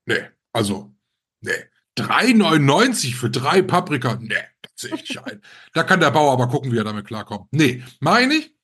nee, 0.05 0.29
also, 0.51 0.93
nee, 1.41 1.51
3,99 1.97 3.15
für 3.15 3.29
drei 3.29 3.61
Paprika, 3.61 4.17
nee, 4.21 4.35
das 4.61 4.71
sehe 4.75 4.95
ich 4.95 5.01
nicht 5.01 5.23
ein. 5.23 5.41
Da 5.73 5.83
kann 5.83 5.99
der 5.99 6.11
Bauer 6.11 6.33
aber 6.33 6.47
gucken, 6.47 6.71
wie 6.71 6.77
er 6.77 6.83
damit 6.83 7.07
klarkommt. 7.07 7.47
Nee, 7.51 7.83
meine 7.99 8.35
ich, 8.35 8.55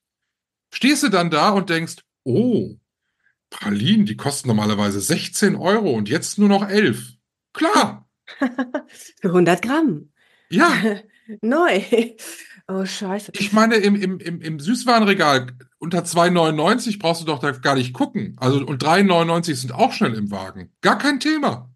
stehst 0.74 1.04
du 1.04 1.10
dann 1.10 1.32
da 1.32 1.50
und 1.50 1.70
denkst, 1.70 1.98
oh, 2.24 2.76
Pralinen, 3.50 4.06
die 4.06 4.18
kosten 4.18 4.48
normalerweise 4.48 5.00
16 5.00 5.56
Euro 5.56 5.92
und 5.92 6.10
jetzt 6.10 6.38
nur 6.38 6.50
noch 6.50 6.68
11. 6.68 7.14
Klar, 7.54 8.10
für 9.22 9.28
100 9.30 9.62
Gramm. 9.62 10.12
ja. 10.50 10.72
Neu. 11.42 11.82
Oh, 12.66 12.86
scheiße. 12.86 13.34
Ich 13.36 13.52
meine, 13.52 13.76
im, 13.76 13.94
im, 13.96 14.20
im, 14.20 14.42
im 14.42 14.58
Süßwarenregal 14.58 15.48
unter 15.80 16.00
2,99 16.00 16.98
brauchst 16.98 17.22
du 17.22 17.26
doch 17.26 17.40
da 17.40 17.52
gar 17.52 17.76
nicht 17.76 17.92
gucken. 17.92 18.38
Also, 18.40 18.66
und 18.66 18.82
3,99 18.82 19.56
sind 19.56 19.74
auch 19.74 19.92
schnell 19.92 20.14
im 20.14 20.32
Wagen. 20.32 20.72
Gar 20.80 20.98
kein 20.98 21.20
Thema. 21.20 21.76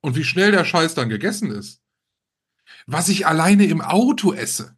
Und 0.00 0.14
wie 0.14 0.22
schnell 0.22 0.52
der 0.52 0.64
Scheiß 0.64 0.94
dann 0.94 1.08
gegessen 1.08 1.50
ist. 1.50 1.82
Was 2.86 3.08
ich 3.08 3.26
alleine 3.26 3.66
im 3.66 3.80
Auto 3.80 4.32
esse. 4.32 4.76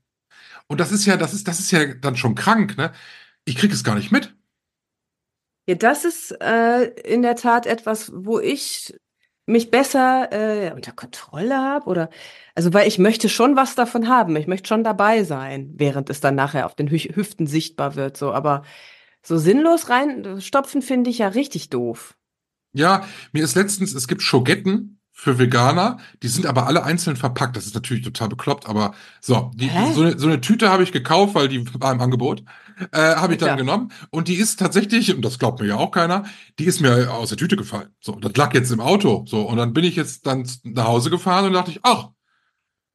Und 0.67 0.81
das 0.81 0.93
ist 0.93 1.05
ja, 1.05 1.19
das 1.19 1.35
ist, 1.35 1.47
das 1.47 1.61
ist 1.61 1.71
ja 1.73 1.93
dann 1.93 2.17
schon 2.17 2.35
krank, 2.35 2.79
ne? 2.79 2.93
Ich 3.45 3.57
krieg 3.57 3.71
es 3.71 3.85
gar 3.85 3.97
nicht 3.97 4.11
mit. 4.11 4.35
Ja, 5.67 5.75
das 5.75 6.07
ist 6.07 6.31
äh, 6.41 6.85
in 7.05 7.21
der 7.21 7.37
Tat 7.37 7.67
etwas, 7.67 8.11
wo 8.15 8.39
ich 8.39 8.95
mich 9.47 9.71
besser 9.71 10.33
äh, 10.33 10.73
unter 10.73 10.93
Kontrolle 10.93 11.57
habe 11.57 11.87
oder 11.87 12.11
also 12.55 12.73
weil 12.73 12.89
ich 12.89 12.99
möchte 12.99 13.29
schon 13.29 13.57
was 13.57 13.75
davon 13.75 14.09
haben, 14.09 14.37
ich 14.37 14.47
möchte 14.47 14.69
schon 14.69 14.85
dabei 14.85 15.25
sein, 15.25 15.73
während 15.75 16.09
es 16.09 16.21
dann 16.21 16.35
nachher 16.35 16.67
auf 16.67 16.75
den 16.75 16.89
Hü 16.89 16.99
Hüften 16.99 17.47
sichtbar 17.47 17.95
wird, 17.97 18.17
so, 18.17 18.33
aber 18.33 18.63
so 19.23 19.37
sinnlos 19.39 19.89
reinstopfen 19.89 20.83
finde 20.83 21.11
ich 21.11 21.19
ja 21.19 21.29
richtig 21.29 21.71
doof. 21.71 22.15
Ja, 22.73 23.07
mir 23.33 23.45
ist 23.45 23.55
letztens, 23.55 23.95
es 23.95 24.09
gibt 24.09 24.23
Schogetten 24.23 24.99
für 25.13 25.39
Veganer, 25.39 25.99
die 26.23 26.29
sind 26.29 26.45
aber 26.45 26.67
alle 26.67 26.83
einzeln 26.83 27.17
verpackt. 27.17 27.57
Das 27.57 27.67
ist 27.67 27.75
natürlich 27.75 28.03
total 28.03 28.29
bekloppt, 28.29 28.69
aber 28.69 28.95
so, 29.21 29.53
die, 29.55 29.71
so, 29.95 30.03
eine, 30.03 30.19
so 30.19 30.27
eine 30.27 30.41
Tüte 30.41 30.71
habe 30.71 30.83
ich 30.83 30.91
gekauft, 30.91 31.37
weil 31.37 31.49
die 31.49 31.65
war 31.81 31.93
im 31.93 32.01
Angebot. 32.01 32.43
Äh, 32.93 32.99
habe 33.17 33.35
ich 33.35 33.39
dann 33.41 33.51
Ja. 33.51 33.57
genommen. 33.57 33.93
Und 34.11 34.29
die 34.29 34.35
ist 34.37 34.59
tatsächlich, 34.59 35.15
und 35.15 35.23
das 35.25 35.39
glaubt 35.39 35.61
mir 35.61 35.67
ja 35.67 35.77
auch 35.77 35.91
keiner, 35.91 36.25
die 36.59 36.65
ist 36.65 36.81
mir 36.81 37.13
aus 37.13 37.29
der 37.29 37.39
Tüte 37.39 37.57
gefallen. 37.57 37.89
So, 38.01 38.13
das 38.17 38.35
lag 38.37 38.53
jetzt 38.55 38.71
im 38.73 38.81
Auto. 38.81 39.25
So, 39.29 39.43
und 39.43 39.57
dann 39.57 39.73
bin 39.73 39.85
ich 39.85 39.97
jetzt 39.97 40.27
dann 40.27 40.49
nach 40.65 40.87
Hause 40.87 41.11
gefahren 41.11 41.47
und 41.47 41.53
dachte 41.53 41.71
ich, 41.71 41.81
ach, 41.83 42.09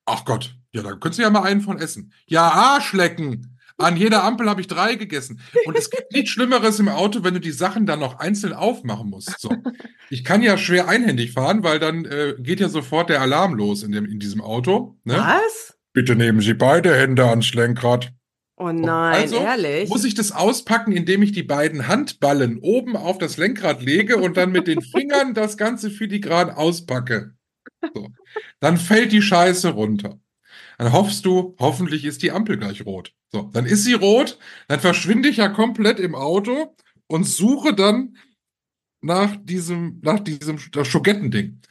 ach 0.06 0.26
Gott, 0.26 0.56
ja, 0.72 0.82
da 0.84 0.92
könntest 0.92 1.20
du 1.20 1.24
ja 1.24 1.30
mal 1.30 1.44
einen 1.44 1.62
von 1.62 1.80
essen. 1.80 2.14
Ja, 2.28 2.50
Arschlecken. 2.50 3.56
An 3.78 3.96
jeder 3.96 4.26
Ampel 4.26 4.50
habe 4.50 4.60
ich 4.60 4.68
drei 4.68 4.96
gegessen. 4.96 5.40
Und 5.66 5.78
es 5.78 5.90
gibt 5.90 6.12
nichts 6.12 6.32
Schlimmeres 6.32 6.80
im 6.80 6.90
Auto, 6.90 7.24
wenn 7.24 7.34
du 7.34 7.40
die 7.40 7.52
Sachen 7.52 7.86
dann 7.86 8.02
noch 8.02 8.20
einzeln 8.20 8.52
aufmachen 8.52 9.10
musst. 9.10 9.40
So. 9.40 9.50
Ich 10.10 10.26
kann 10.26 10.42
ja 10.42 10.58
schwer 10.58 10.90
einhändig 10.90 11.32
fahren, 11.32 11.64
weil 11.64 11.80
dann 11.80 12.04
äh, 12.04 12.36
geht 12.40 12.60
ja 12.60 12.68
sofort 12.68 13.10
der 13.10 13.22
Alarm 13.22 13.54
los 13.54 13.84
in, 13.84 13.94
dem, 13.94 14.04
in 14.04 14.20
diesem 14.20 14.42
Auto. 14.42 14.98
Ne? 15.06 15.14
Was? 15.18 15.78
Bitte 15.94 16.18
nehmen 16.18 16.42
Sie 16.42 16.54
beide 16.56 16.94
Hände 16.94 17.26
ans 17.30 17.54
Lenkrad. 17.54 18.12
Oh 18.62 18.74
nein, 18.74 19.14
Also 19.14 19.38
ehrlich? 19.38 19.90
Muss 19.90 20.04
ich 20.04 20.16
das 20.16 20.34
auspacken, 20.34 20.92
indem 20.92 21.24
ich 21.24 21.32
die 21.32 21.44
beiden 21.44 21.88
Handballen 21.88 22.60
oben 22.60 22.98
auf 22.98 23.18
das 23.18 23.38
Lenkrad 23.38 23.82
lege 23.82 24.18
und 24.18 24.36
dann 24.36 24.52
mit 24.52 24.68
den 24.68 24.82
Fingern 24.82 25.34
das 25.34 25.56
Ganze 25.56 25.90
filigran 25.90 26.50
auspacke? 26.50 27.36
So. 27.94 28.10
Dann 28.60 28.78
fällt 28.78 29.14
die 29.14 29.22
Scheiße 29.22 29.70
runter. 29.70 30.20
Dann 30.78 30.92
hoffst 30.92 31.26
du, 31.26 31.56
hoffentlich 31.58 32.04
ist 32.04 32.22
die 32.22 32.32
Ampel 32.32 32.58
gleich 32.58 32.86
rot. 32.86 33.14
So, 33.32 33.44
dann 33.44 33.66
ist 33.66 33.86
sie 33.86 33.94
rot, 33.94 34.38
dann 34.68 34.82
verschwinde 34.82 35.30
ich 35.30 35.38
ja 35.38 35.48
komplett 35.48 36.00
im 36.00 36.14
Auto 36.16 36.76
und 37.08 37.24
suche 37.24 37.74
dann 37.74 38.18
nach 39.02 39.38
diesem, 39.38 40.02
nach 40.04 40.20
diesem 40.20 40.58
Schogettending. 40.58 41.62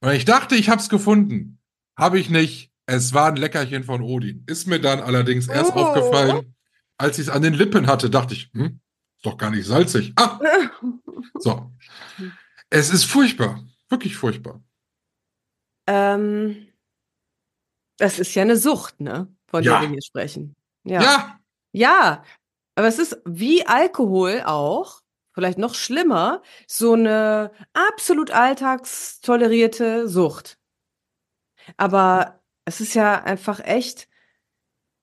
Und 0.00 0.10
ich 0.10 0.24
dachte, 0.24 0.56
ich 0.56 0.68
hab's 0.68 0.88
gefunden. 0.88 1.58
Habe 1.96 2.18
ich 2.18 2.30
nicht. 2.30 2.71
Es 2.92 3.14
war 3.14 3.28
ein 3.28 3.36
Leckerchen 3.36 3.84
von 3.84 4.02
Odin. 4.02 4.44
Ist 4.46 4.66
mir 4.66 4.78
dann 4.78 5.00
allerdings 5.00 5.48
erst 5.48 5.72
Oh. 5.74 5.78
aufgefallen, 5.80 6.54
als 6.98 7.18
ich 7.18 7.28
es 7.28 7.32
an 7.32 7.40
den 7.40 7.54
Lippen 7.54 7.86
hatte, 7.86 8.10
dachte 8.10 8.34
ich, 8.34 8.50
hm, 8.52 8.80
ist 9.16 9.24
doch 9.24 9.38
gar 9.38 9.50
nicht 9.50 9.66
salzig. 9.66 10.12
Ah, 10.16 10.38
so. 11.38 11.72
Es 12.68 12.90
ist 12.90 13.04
furchtbar. 13.04 13.64
Wirklich 13.88 14.14
furchtbar. 14.16 14.62
ähm, 15.86 16.68
das 17.98 18.18
ist 18.18 18.34
ja 18.34 18.42
eine 18.42 18.56
Sucht, 18.56 19.00
ne? 19.00 19.34
Von 19.48 19.62
Ja. 19.62 19.72
der 19.80 19.82
wir 19.82 19.88
hier 19.94 20.02
sprechen. 20.02 20.54
Ja, 20.84 21.02
Ja. 21.02 21.38
Ja, 21.74 22.24
aber 22.74 22.88
es 22.88 22.98
ist 22.98 23.18
wie 23.24 23.66
Alkohol 23.66 24.42
auch, 24.44 25.00
vielleicht 25.32 25.56
noch 25.58 25.74
schlimmer, 25.74 26.42
so 26.66 26.92
eine 26.92 27.50
absolut 27.72 28.30
alltagstolerierte 28.30 30.06
Sucht. 30.08 30.58
Aber 31.78 32.41
es 32.64 32.80
ist 32.80 32.94
ja 32.94 33.22
einfach 33.22 33.60
echt, 33.60 34.08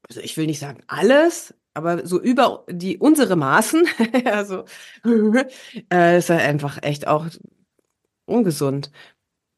also 0.07 0.21
ich 0.21 0.37
will 0.37 0.45
nicht 0.47 0.59
sagen 0.59 0.81
alles, 0.87 1.53
aber 1.73 2.05
so 2.05 2.19
über 2.19 2.65
die 2.69 2.97
unsere 2.97 3.35
Maßen, 3.35 3.87
also 4.25 4.65
äh, 5.93 6.17
ist 6.17 6.29
ja 6.29 6.37
einfach 6.37 6.79
echt 6.81 7.07
auch 7.07 7.27
ungesund. 8.25 8.91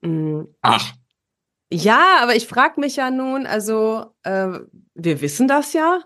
Mm, 0.02 0.44
Ach, 0.62 0.94
Ja, 1.74 2.20
aber 2.22 2.36
ich 2.36 2.48
frage 2.48 2.80
mich 2.80 2.98
ja 2.98 3.12
nun, 3.12 3.46
also 3.48 4.14
äh, 4.24 4.60
wir 4.96 5.22
wissen 5.22 5.48
das 5.48 5.74
ja 5.74 6.02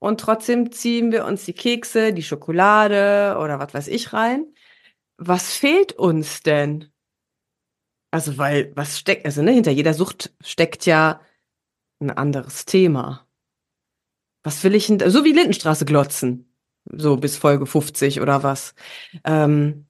und 0.00 0.20
trotzdem 0.20 0.72
ziehen 0.72 1.12
wir 1.12 1.24
uns 1.26 1.44
die 1.44 1.52
Kekse, 1.52 2.12
die 2.12 2.22
Schokolade 2.22 3.36
oder 3.40 3.58
was 3.58 3.74
weiß 3.74 3.88
ich 3.88 4.12
rein. 4.12 4.46
Was 5.18 5.54
fehlt 5.56 5.92
uns 5.92 6.42
denn? 6.42 6.90
Also, 8.10 8.38
weil, 8.38 8.72
was 8.76 8.98
steckt, 8.98 9.24
also 9.24 9.42
ne, 9.42 9.52
hinter 9.52 9.70
jeder 9.70 9.94
Sucht 9.94 10.32
steckt 10.42 10.86
ja 10.86 11.20
ein 12.00 12.10
anderes 12.10 12.64
Thema. 12.64 13.26
Was 14.42 14.64
will 14.64 14.74
ich 14.74 14.86
denn, 14.86 14.98
so 15.10 15.24
wie 15.24 15.32
Lindenstraße 15.32 15.84
glotzen, 15.84 16.50
so 16.84 17.16
bis 17.16 17.36
Folge 17.36 17.66
50 17.66 18.20
oder 18.20 18.42
was. 18.42 18.74
Ähm, 19.24 19.86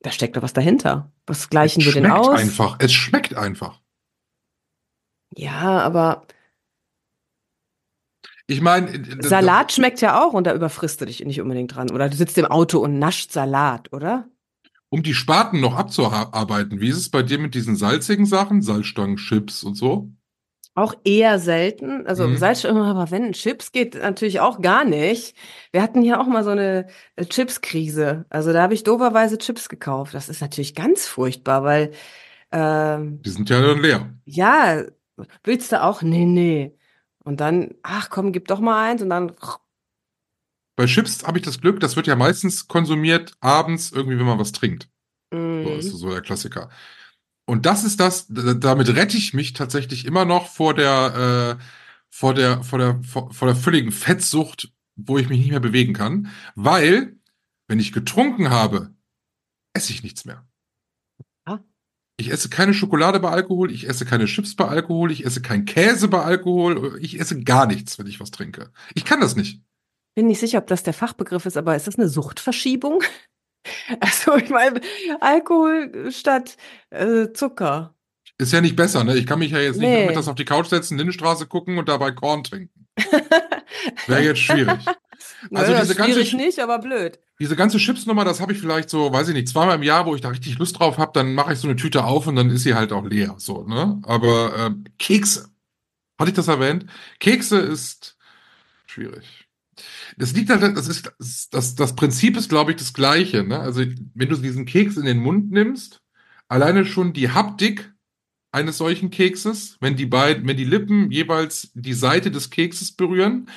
da 0.00 0.10
steckt 0.10 0.36
doch 0.36 0.42
was 0.42 0.52
dahinter. 0.52 1.12
Was 1.26 1.48
gleichen 1.48 1.80
es 1.80 1.86
wir 1.86 1.92
denn 1.92 2.04
schmeckt 2.04 2.18
aus? 2.18 2.38
einfach. 2.38 2.76
Es 2.78 2.92
schmeckt 2.92 3.34
einfach. 3.34 3.80
Ja, 5.36 5.80
aber 5.80 6.26
Ich 8.46 8.60
meine, 8.60 9.22
Salat 9.22 9.72
schmeckt 9.72 10.00
ja 10.00 10.22
auch 10.22 10.32
und 10.34 10.46
da 10.46 10.54
überfrisst 10.54 11.00
du 11.00 11.06
dich 11.06 11.24
nicht 11.24 11.40
unbedingt 11.40 11.74
dran. 11.74 11.90
Oder 11.90 12.08
du 12.08 12.16
sitzt 12.16 12.36
im 12.38 12.44
Auto 12.46 12.78
und 12.80 12.98
nascht 12.98 13.32
Salat, 13.32 13.92
oder? 13.92 14.28
Um 14.94 15.02
die 15.02 15.14
Spaten 15.14 15.60
noch 15.60 15.74
abzuarbeiten, 15.76 16.80
wie 16.80 16.88
ist 16.88 16.96
es 16.98 17.10
bei 17.10 17.22
dir 17.22 17.38
mit 17.38 17.54
diesen 17.54 17.76
salzigen 17.76 18.26
Sachen? 18.26 18.62
Salzstangen, 18.62 19.16
Chips 19.16 19.62
und 19.64 19.74
so? 19.74 20.10
Auch 20.76 20.94
eher 21.04 21.38
selten. 21.38 22.06
Also 22.06 22.26
Mhm. 22.26 22.36
Salz, 22.36 22.64
aber 22.64 23.10
wenn 23.10 23.32
Chips 23.32 23.70
geht 23.72 23.94
natürlich 23.94 24.40
auch 24.40 24.60
gar 24.60 24.84
nicht. 24.84 25.36
Wir 25.72 25.82
hatten 25.82 26.02
hier 26.02 26.20
auch 26.20 26.26
mal 26.26 26.42
so 26.44 26.50
eine 26.50 26.88
äh, 27.16 27.24
Chips-Krise. 27.26 28.24
Also 28.28 28.52
da 28.52 28.62
habe 28.62 28.74
ich 28.74 28.82
doverweise 28.82 29.38
Chips 29.38 29.68
gekauft. 29.68 30.14
Das 30.14 30.28
ist 30.28 30.40
natürlich 30.40 30.74
ganz 30.74 31.06
furchtbar, 31.06 31.62
weil 31.64 31.92
ähm, 32.52 33.22
Die 33.24 33.30
sind 33.30 33.50
ja 33.50 33.60
dann 33.60 33.80
leer. 33.82 34.14
ja, 34.24 34.84
willst 35.44 35.72
du 35.72 35.82
auch? 35.82 36.02
Nee, 36.02 36.24
nee. 36.26 36.76
Und 37.24 37.40
dann, 37.40 37.74
ach 37.82 38.10
komm, 38.10 38.32
gib 38.32 38.48
doch 38.48 38.60
mal 38.60 38.84
eins 38.90 39.02
und 39.02 39.10
dann 39.10 39.32
Bei 40.76 40.86
Chips 40.86 41.24
habe 41.24 41.38
ich 41.38 41.44
das 41.44 41.60
Glück, 41.60 41.80
das 41.80 41.96
wird 41.96 42.06
ja 42.06 42.16
meistens 42.16 42.66
konsumiert 42.66 43.32
abends 43.40 43.92
irgendwie, 43.92 44.18
wenn 44.18 44.26
man 44.26 44.38
was 44.38 44.52
trinkt. 44.52 44.88
So 45.32 45.38
mm, 45.38 45.78
ist 45.78 45.90
so 45.90 46.10
der 46.10 46.20
Klassiker. 46.20 46.70
Und 47.46 47.66
das 47.66 47.84
ist 47.84 48.00
das, 48.00 48.26
damit 48.28 48.88
rette 48.88 49.16
ich 49.16 49.34
mich 49.34 49.52
tatsächlich 49.52 50.06
immer 50.06 50.24
noch 50.24 50.48
vor 50.48 50.74
der, 50.74 51.58
äh, 51.58 51.64
vor 52.10 52.34
der, 52.34 52.62
vor 52.62 52.78
der, 52.78 53.02
vor, 53.02 53.32
vor 53.32 53.46
der 53.46 53.56
völligen 53.56 53.92
Fettsucht, 53.92 54.72
wo 54.96 55.18
ich 55.18 55.28
mich 55.28 55.38
nicht 55.38 55.50
mehr 55.50 55.60
bewegen 55.60 55.92
kann, 55.92 56.30
weil, 56.54 57.16
wenn 57.68 57.80
ich 57.80 57.92
getrunken 57.92 58.50
habe, 58.50 58.94
esse 59.74 59.92
ich 59.92 60.02
nichts 60.02 60.24
mehr. 60.24 60.46
Ah. 61.44 61.58
Ich 62.16 62.30
esse 62.30 62.48
keine 62.48 62.72
Schokolade 62.72 63.20
bei 63.20 63.30
Alkohol, 63.30 63.70
ich 63.70 63.88
esse 63.88 64.06
keine 64.06 64.26
Chips 64.26 64.54
bei 64.54 64.66
Alkohol, 64.66 65.10
ich 65.10 65.26
esse 65.26 65.42
keinen 65.42 65.66
Käse 65.66 66.08
bei 66.08 66.22
Alkohol, 66.22 66.98
ich 67.02 67.20
esse 67.20 67.42
gar 67.42 67.66
nichts, 67.66 67.98
wenn 67.98 68.06
ich 68.06 68.20
was 68.20 68.30
trinke. 68.30 68.70
Ich 68.94 69.04
kann 69.04 69.20
das 69.20 69.36
nicht. 69.36 69.60
Bin 70.14 70.26
nicht 70.26 70.40
sicher, 70.40 70.58
ob 70.58 70.66
das 70.66 70.82
der 70.82 70.94
Fachbegriff 70.94 71.46
ist, 71.46 71.56
aber 71.56 71.76
ist 71.76 71.86
das 71.86 71.98
eine 71.98 72.08
Suchtverschiebung? 72.08 73.02
Also 73.98 74.36
ich 74.36 74.50
meine, 74.50 74.78
Alkohol 75.20 76.10
statt 76.12 76.58
äh, 76.90 77.32
Zucker. 77.32 77.94
Ist 78.36 78.52
ja 78.52 78.60
nicht 78.60 78.76
besser, 78.76 79.04
ne? 79.04 79.16
Ich 79.16 79.26
kann 79.26 79.38
mich 79.38 79.52
ja 79.52 79.58
jetzt 79.58 79.76
nicht 79.78 79.88
Nee. 79.88 80.02
nachmittags 80.02 80.28
auf 80.28 80.34
die 80.34 80.44
Couch 80.44 80.66
setzen, 80.66 80.98
Lindenstraße 80.98 81.46
gucken 81.46 81.78
und 81.78 81.88
dabei 81.88 82.10
Korn 82.10 82.44
trinken. 82.44 82.86
Wäre 84.06 84.22
jetzt 84.22 84.40
schwierig. 84.40 84.80
Also 84.86 85.72
Naja, 85.72 85.80
diese 85.80 85.94
ganze 85.94 86.36
nicht, 86.36 86.58
aber 86.58 86.78
blöd. 86.78 87.18
Diese 87.40 87.56
ganze 87.56 87.78
Chipsnummer, 87.78 88.24
das 88.26 88.40
habe 88.40 88.52
ich 88.52 88.60
vielleicht 88.60 88.90
so, 88.90 89.12
weiß 89.12 89.28
ich 89.28 89.34
nicht, 89.34 89.48
zweimal 89.48 89.76
im 89.76 89.82
Jahr, 89.82 90.04
wo 90.04 90.14
ich 90.14 90.20
da 90.20 90.28
richtig 90.28 90.58
Lust 90.58 90.78
drauf 90.78 90.98
habe, 90.98 91.12
dann 91.14 91.34
mache 91.34 91.52
ich 91.54 91.58
so 91.58 91.66
eine 91.66 91.76
Tüte 91.76 92.04
auf 92.04 92.26
und 92.26 92.36
dann 92.36 92.50
ist 92.50 92.64
sie 92.64 92.74
halt 92.74 92.92
auch 92.92 93.04
leer. 93.04 93.34
So, 93.38 93.64
ne? 93.64 94.00
Aber 94.04 94.54
ähm, 94.58 94.84
Kekse, 94.98 95.48
hatte 96.18 96.30
ich 96.30 96.36
das 96.36 96.48
erwähnt? 96.48 96.86
Kekse 97.18 97.58
ist 97.58 98.16
schwierig. 98.86 99.43
Das 100.16 100.32
liegt 100.32 100.50
halt, 100.50 100.62
das 100.76 100.88
ist, 100.88 101.12
das, 101.50 101.74
das, 101.74 101.96
Prinzip 101.96 102.36
ist, 102.36 102.48
glaube 102.48 102.72
ich, 102.72 102.76
das 102.76 102.92
gleiche. 102.92 103.44
Ne? 103.44 103.58
Also, 103.58 103.82
wenn 104.14 104.28
du 104.28 104.36
diesen 104.36 104.66
Keks 104.66 104.96
in 104.96 105.04
den 105.04 105.18
Mund 105.18 105.50
nimmst, 105.50 106.00
alleine 106.48 106.84
schon 106.84 107.12
die 107.12 107.30
Haptik 107.30 107.92
eines 108.52 108.78
solchen 108.78 109.10
Kekses, 109.10 109.76
wenn 109.80 109.96
die 109.96 110.06
beiden, 110.06 110.46
wenn 110.46 110.56
die 110.56 110.64
Lippen 110.64 111.10
jeweils 111.10 111.70
die 111.74 111.94
Seite 111.94 112.30
des 112.30 112.50
Kekses 112.50 112.92
berühren, 112.92 113.48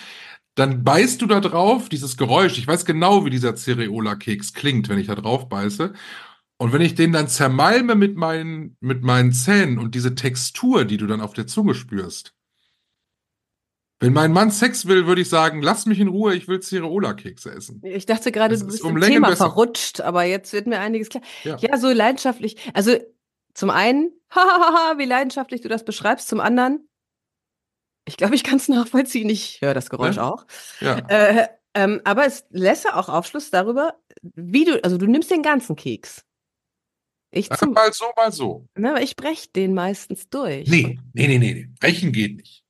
dann 0.56 0.84
beißt 0.84 1.22
du 1.22 1.28
da 1.28 1.40
drauf, 1.40 1.88
dieses 1.88 2.18
Geräusch. 2.18 2.58
Ich 2.58 2.66
weiß 2.66 2.84
genau, 2.86 3.24
wie 3.24 3.30
dieser 3.30 3.56
Cereola-Keks 3.56 4.54
klingt, 4.54 4.90
wenn 4.90 4.98
ich 4.98 5.06
da 5.06 5.14
drauf 5.14 5.50
beiße. 5.50 5.94
Und 6.58 6.74
wenn 6.74 6.82
ich 6.82 6.96
den 6.96 7.12
dann 7.12 7.28
zermalme 7.28 7.94
mit 7.94 8.18
meinen, 8.18 8.76
mit 8.80 9.04
meinen 9.04 9.32
Zähnen 9.32 9.78
und 9.78 9.94
diese 9.94 10.16
Textur, 10.16 10.86
die 10.86 10.98
du 10.98 11.06
dann 11.06 11.22
auf 11.22 11.34
der 11.34 11.46
Zunge 11.46 11.76
spürst. 11.76 12.34
Wenn 14.00 14.14
mein 14.14 14.32
Mann 14.32 14.52
Sex 14.52 14.86
will, 14.86 15.08
würde 15.08 15.22
ich 15.22 15.30
sagen, 15.30 15.62
lass 15.64 15.88
mich 15.88 16.00
in 16.00 16.08
Ruhe, 16.08 16.36
ich 16.36 16.48
will 16.48 16.60
Cereola-Kekse 16.62 17.52
essen. 17.52 17.82
Ich 17.84 18.06
dachte 18.06 18.32
gerade, 18.32 18.54
Das 18.54 18.62
du 18.62 18.68
ist 18.68 18.74
bist 18.74 18.84
um 18.84 18.92
im 18.92 18.98
Längen 18.98 19.14
Thema 19.16 19.30
besser. 19.30 19.46
verrutscht, 19.46 20.02
aber 20.02 20.24
jetzt 20.24 20.54
wird 20.54 20.68
mir 20.68 20.80
einiges 20.80 21.10
klar. 21.10 21.24
Ja. 21.44 21.58
Ja, 21.60 21.78
so 21.78 21.92
leidenschaftlich. 21.92 22.58
Also 22.76 22.96
zum 23.56 23.72
einen, 23.72 24.12
hahaha, 24.30 24.98
wie 25.00 25.06
leidenschaftlich 25.06 25.62
du 25.62 25.70
das 25.70 25.84
beschreibst. 25.84 26.28
Zum 26.28 26.40
anderen, 26.40 26.88
ich 28.08 28.18
glaube, 28.18 28.36
ich 28.36 28.44
kann 28.44 28.58
es 28.58 28.68
nachvollziehen. 28.68 29.30
Ich 29.30 29.62
höre 29.62 29.74
das 29.74 29.90
Geräusch 29.90 30.18
Ne? 30.18 30.24
auch. 30.24 30.46
Ja. 30.80 31.00
Äh, 31.10 31.48
ähm, 31.74 32.00
aber 32.06 32.26
es 32.28 32.46
lässt 32.52 32.86
ja 32.86 32.96
auch 32.96 33.10
Aufschluss 33.10 33.50
darüber, 33.50 33.96
wie 34.22 34.66
du, 34.66 34.84
also 34.84 34.98
du 34.98 35.08
nimmst 35.08 35.32
den 35.32 35.42
ganzen 35.42 35.76
Keks. 35.76 36.24
Ich, 37.32 37.50
zum, 37.50 37.74
mal 37.74 37.92
so, 37.94 38.06
mal 38.16 38.32
so. 38.32 38.68
ne, 38.76 38.92
aber 38.92 39.02
ich 39.02 39.16
brech 39.16 39.52
den 39.52 39.74
meistens 39.74 40.30
durch. 40.30 40.68
Nee, 40.70 40.98
nee, 41.14 41.28
nee, 41.28 41.38
nee, 41.40 41.54
nee. 41.54 41.68
Brechen 41.80 42.12
geht 42.14 42.38
nicht. 42.38 42.64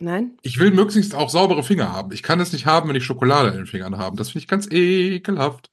Nein? 0.00 0.38
Ich 0.42 0.58
will 0.58 0.70
möglichst 0.70 1.14
auch 1.14 1.28
saubere 1.28 1.62
Finger 1.62 1.92
haben. 1.92 2.12
Ich 2.12 2.22
kann 2.22 2.40
es 2.40 2.52
nicht 2.52 2.64
haben, 2.64 2.88
wenn 2.88 2.96
ich 2.96 3.04
Schokolade 3.04 3.50
in 3.50 3.56
den 3.56 3.66
Fingern 3.66 3.98
habe. 3.98 4.16
Das 4.16 4.30
finde 4.30 4.44
ich 4.44 4.48
ganz 4.48 4.66
ekelhaft. 4.70 5.70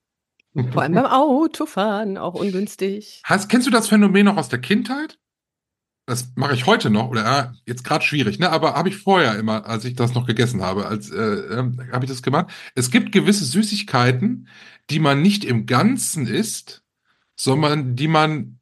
Vor 0.72 0.82
allem 0.82 0.94
beim 0.94 1.06
Autofahren, 1.06 2.18
auch 2.18 2.34
ungünstig. 2.34 3.22
Hast, 3.24 3.48
kennst 3.48 3.68
du 3.68 3.72
das 3.72 3.88
Phänomen 3.88 4.26
noch 4.26 4.38
aus 4.38 4.50
der 4.50 4.60
Kindheit? 4.60 5.18
Das 6.08 6.32
mache 6.36 6.56
ich 6.56 6.66
heute 6.66 6.90
noch, 6.90 7.10
oder 7.10 7.26
ah, 7.26 7.54
jetzt 7.66 7.84
gerade 7.84 8.04
schwierig, 8.04 8.40
ne? 8.40 8.50
Aber 8.50 8.76
habe 8.76 8.90
ich 8.90 8.98
vorher 8.98 9.38
immer, 9.38 9.66
als 9.66 9.86
ich 9.86 9.94
das 9.94 10.14
noch 10.14 10.26
gegessen 10.26 10.62
habe, 10.62 10.88
als 10.88 11.12
äh, 11.12 11.18
ähm, 11.18 11.90
habe 11.92 12.06
ich 12.06 12.10
das 12.10 12.24
gemacht. 12.24 12.48
Es 12.76 12.92
gibt 12.92 13.12
gewisse 13.12 13.46
Süßigkeiten, 13.46 14.48
die 14.90 15.00
man 15.00 15.22
nicht 15.22 15.44
im 15.44 15.66
Ganzen 15.66 16.26
isst, 16.26 16.84
sondern 17.36 17.96
die 17.96 18.08
man 18.08 18.60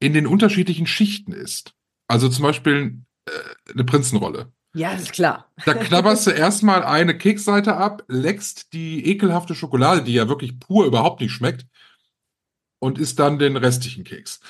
in 0.00 0.14
den 0.14 0.26
unterschiedlichen 0.26 0.86
Schichten 0.86 1.32
isst. 1.32 1.74
Also 2.08 2.28
zum 2.28 2.42
Beispiel 2.42 2.98
äh, 3.26 3.72
eine 3.72 3.84
Prinzenrolle. 3.84 4.52
Ja, 4.74 4.92
ist 4.92 5.12
klar. 5.12 5.50
Da 5.64 5.74
knabberst 5.74 6.26
du 6.26 6.30
erstmal 6.32 6.82
eine 6.82 7.16
Keksseite 7.16 7.76
ab, 7.76 8.02
leckst 8.08 8.72
die 8.72 9.06
ekelhafte 9.06 9.54
Schokolade, 9.54 10.02
die 10.02 10.14
ja 10.14 10.28
wirklich 10.28 10.58
pur 10.58 10.84
überhaupt 10.84 11.20
nicht 11.20 11.32
schmeckt, 11.32 11.66
und 12.80 12.98
isst 12.98 13.18
dann 13.18 13.38
den 13.38 13.56
restlichen 13.56 14.04
Keks. 14.04 14.40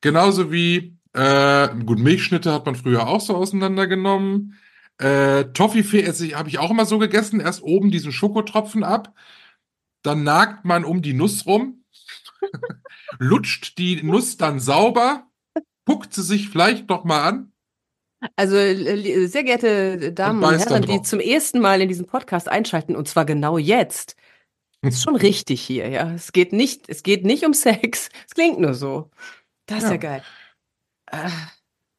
Genauso 0.00 0.50
wie, 0.50 0.96
äh, 1.12 1.68
gut, 1.84 1.98
Milchschnitte 1.98 2.52
hat 2.52 2.66
man 2.66 2.74
früher 2.74 3.06
auch 3.06 3.20
so 3.20 3.36
auseinandergenommen. 3.36 4.58
Äh, 4.98 5.44
Toffifee 5.52 6.04
habe 6.34 6.48
ich 6.48 6.58
auch 6.58 6.70
immer 6.70 6.86
so 6.86 6.98
gegessen. 6.98 7.40
Erst 7.40 7.62
oben 7.62 7.90
diesen 7.90 8.10
Schokotropfen 8.10 8.84
ab, 8.84 9.14
dann 10.02 10.24
nagt 10.24 10.64
man 10.64 10.84
um 10.84 11.02
die 11.02 11.14
Nuss 11.14 11.46
rum, 11.46 11.84
lutscht 13.18 13.78
die 13.78 14.02
Nuss 14.02 14.36
dann 14.36 14.60
sauber, 14.60 15.26
guckt 15.84 16.14
sie 16.14 16.22
sich 16.22 16.48
vielleicht 16.48 16.88
noch 16.88 17.04
mal 17.04 17.22
an. 17.22 17.53
Also, 18.36 18.56
äh, 18.56 19.26
sehr 19.26 19.44
geehrte 19.44 20.12
Damen 20.12 20.42
und, 20.42 20.50
dann 20.52 20.58
Herren, 20.60 20.82
die 20.82 21.02
zum 21.02 21.20
ersten 21.20 21.60
Mal 21.60 21.80
in 21.80 21.88
diesen 21.88 22.06
Podcast 22.06 22.48
einschalten, 22.48 22.96
und 22.96 23.08
zwar 23.08 23.24
genau 23.24 23.58
jetzt, 23.58 24.16
ist 24.82 25.02
schon 25.02 25.16
richtig 25.16 25.62
hier, 25.62 25.88
ja. 25.88 26.12
Es 26.12 26.32
geht 26.32 26.52
nicht, 26.52 26.88
es 26.88 27.02
geht 27.02 27.24
nicht 27.24 27.44
um 27.44 27.54
Sex. 27.54 28.08
Es 28.26 28.34
klingt 28.34 28.60
nur 28.60 28.74
so. 28.74 29.10
Das 29.66 29.78
ist 29.78 29.84
ja, 29.84 29.90
Ja. 29.92 29.96
geil. 29.96 30.22
Äh, 31.10 31.30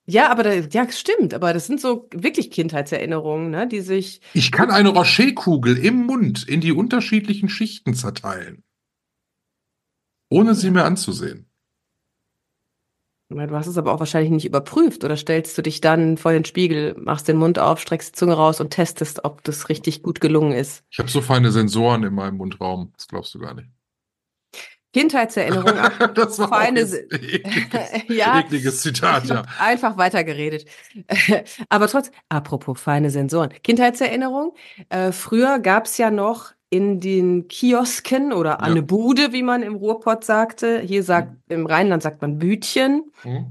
ja, 0.08 0.30
aber 0.30 0.44
da, 0.44 0.54
ja, 0.54 0.92
stimmt, 0.92 1.34
aber 1.34 1.52
das 1.52 1.66
sind 1.66 1.82
so 1.82 2.08
wirklich 2.14 2.52
Kindheitserinnerungen, 2.52 3.50
ne, 3.50 3.68
die 3.68 3.82
sich. 3.82 4.22
Ich 4.34 4.52
kann 4.52 4.70
eine 4.70 4.90
Rocherkugel 4.90 5.78
im 5.78 6.06
Mund 6.06 6.48
in 6.48 6.62
die 6.62 6.74
unterschiedlichen 6.74 7.50
Schichten 7.50 7.96
zerteilen. 7.96 8.64
Ohne 10.30 10.54
sie 10.54 10.70
mir 10.70 10.84
anzusehen. 10.84 11.50
Du 13.30 13.40
hast 13.40 13.66
es 13.66 13.78
aber 13.78 13.92
auch 13.92 14.00
wahrscheinlich 14.00 14.30
nicht 14.30 14.46
überprüft 14.46 15.04
oder 15.04 15.18
stellst 15.18 15.58
du 15.58 15.64
dich 15.64 15.82
dann 15.82 16.18
vor 16.18 16.32
den 16.32 16.46
Spiegel, 16.46 16.96
machst 17.00 17.28
den 17.28 17.38
Mund 17.38 17.58
auf, 17.58 17.80
streckst 17.80 18.10
die 18.10 18.20
Zunge 18.20 18.34
raus 18.34 18.62
und 18.62 18.70
testest, 18.70 19.26
ob 19.26 19.44
das 19.44 19.68
richtig 19.68 20.04
gut 20.04 20.22
gelungen 20.22 20.52
ist. 20.52 20.84
Ich 20.92 21.00
habe 21.00 21.10
so 21.10 21.22
feine 21.22 21.52
Sensoren 21.52 22.04
in 22.04 22.14
meinem 22.14 22.38
Mundraum, 22.38 22.94
das 22.96 23.08
glaubst 23.08 23.34
du 23.34 23.40
gar 23.40 23.56
nicht. 23.56 23.68
Kindheitserinnerung, 24.94 25.74
das 26.16 26.40
war 26.40 26.48
feine 26.50 26.82
ein 26.82 26.88
ekliges, 27.12 27.90
Ja. 28.08 28.40
ekliges 28.40 28.82
Zitat, 28.82 29.26
ja. 29.26 29.44
einfach 29.60 29.98
weitergeredet. 29.98 30.66
Aber 31.68 31.88
trotzdem, 31.88 32.14
apropos 32.30 32.80
feine 32.80 33.10
Sensoren. 33.10 33.50
Kindheitserinnerung. 33.64 34.54
Äh, 34.90 35.12
früher 35.12 35.60
gab 35.60 35.88
es 35.88 35.98
ja 35.98 36.12
noch 36.12 36.55
in 36.70 37.00
den 37.00 37.48
Kiosken 37.48 38.34
oder 38.34 38.60
an 38.62 38.66
Ja. 38.68 38.72
eine 38.72 38.84
Bude, 38.84 39.32
wie 39.34 39.44
man 39.44 39.64
im 39.64 39.76
Ruhrpott 39.76 40.24
sagte. 40.24 40.80
Hier 40.80 41.04
sagt, 41.04 41.34
im 41.50 41.66
Rheinland 41.66 42.04
sagt 42.04 42.22
man 42.22 42.38
Bütchen. 42.40 43.12
Hm? 43.22 43.46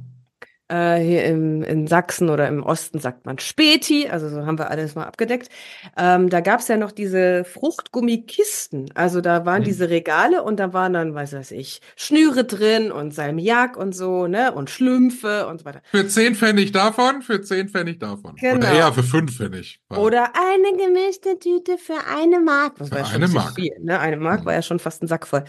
Äh, 0.75 0.97
hier 1.05 1.25
im, 1.27 1.63
in 1.63 1.87
Sachsen 1.87 2.31
oder 2.31 2.49
im 2.49 2.63
Osten 2.65 2.99
sagt 2.99 3.27
man 3.27 3.39
Späti, 3.39 4.09
also 4.09 4.29
so 4.29 4.45
haben 4.45 4.59
wir 4.59 4.71
alles 4.71 4.95
mal 4.97 5.05
abgedeckt. 5.05 5.49
Ähm, 5.97 6.29
da 6.31 6.41
gab 6.41 6.59
es 6.61 6.69
ja 6.69 6.77
noch 6.77 6.91
diese 6.91 7.45
Fruchtgummikisten. 7.45 8.91
Also 8.95 9.21
da 9.21 9.45
waren 9.47 9.61
Mhm. 9.61 9.65
diese 9.67 9.89
Regale 9.91 10.43
und 10.43 10.59
da 10.59 10.73
waren 10.73 10.93
dann, 10.95 11.15
weiß 11.15 11.33
weiß 11.35 11.53
ich, 11.53 11.81
Schnüre 11.97 12.45
drin 12.45 12.91
und 12.91 13.15
Salmiak 13.15 13.77
und 13.77 13.95
so, 13.95 14.27
ne? 14.27 14.53
Und 14.53 14.69
Schlümpfe 14.71 15.47
und 15.47 15.61
so 15.61 15.65
weiter. 15.65 15.81
Für 15.91 16.07
10 16.09 16.35
Pfennig 16.35 16.73
davon, 16.73 17.23
für 17.23 17.41
10 17.41 17.69
Pfennig 17.69 18.01
davon. 18.01 18.35
Genau. 18.37 18.57
Oder 18.57 18.73
eher 18.73 18.93
für 18.93 19.03
5 19.05 19.37
Pfennig. 19.37 19.81
Oder 19.91 20.33
eine 20.35 20.77
gemischte 20.77 21.39
Tüte 21.39 21.79
für 21.79 21.99
eine 22.19 22.41
Mark. 22.41 22.77
Das 22.79 22.89
Für 22.89 22.95
war 22.95 23.01
ja 23.03 23.07
schon 23.07 23.23
eine 23.23 23.29
Mark. 23.33 23.55
viel, 23.55 23.73
ne? 23.81 24.01
Eine 24.01 24.17
Mark 24.17 24.41
Mhm. 24.41 24.47
war 24.47 24.55
ja 24.55 24.63
schon 24.63 24.79
fast 24.81 25.03
ein 25.03 25.07
Sack 25.07 25.27
voll. 25.27 25.45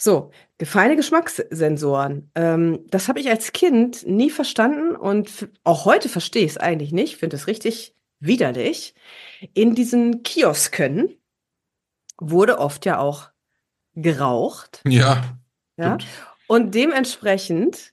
So, 0.00 0.30
feine 0.62 0.94
Geschmackssensoren. 0.94 2.30
Ähm, 2.36 2.84
das 2.88 3.08
habe 3.08 3.18
ich 3.18 3.28
als 3.28 3.52
Kind 3.52 4.06
nie 4.06 4.30
verstanden 4.30 4.94
und 4.94 5.48
auch 5.64 5.84
heute 5.84 6.08
verstehe 6.08 6.44
ich 6.44 6.52
es 6.52 6.56
eigentlich 6.56 6.92
nicht. 6.92 7.16
Finde 7.16 7.34
es 7.34 7.48
richtig 7.48 7.94
widerlich. 8.20 8.94
In 9.54 9.74
diesen 9.74 10.22
Kiosken 10.22 11.16
wurde 12.20 12.58
oft 12.58 12.86
ja 12.86 12.98
auch 12.98 13.30
geraucht. 13.94 14.82
Ja, 14.86 15.24
Ja? 15.76 15.96
stimmt. 15.96 16.06
Und 16.46 16.74
dementsprechend 16.74 17.92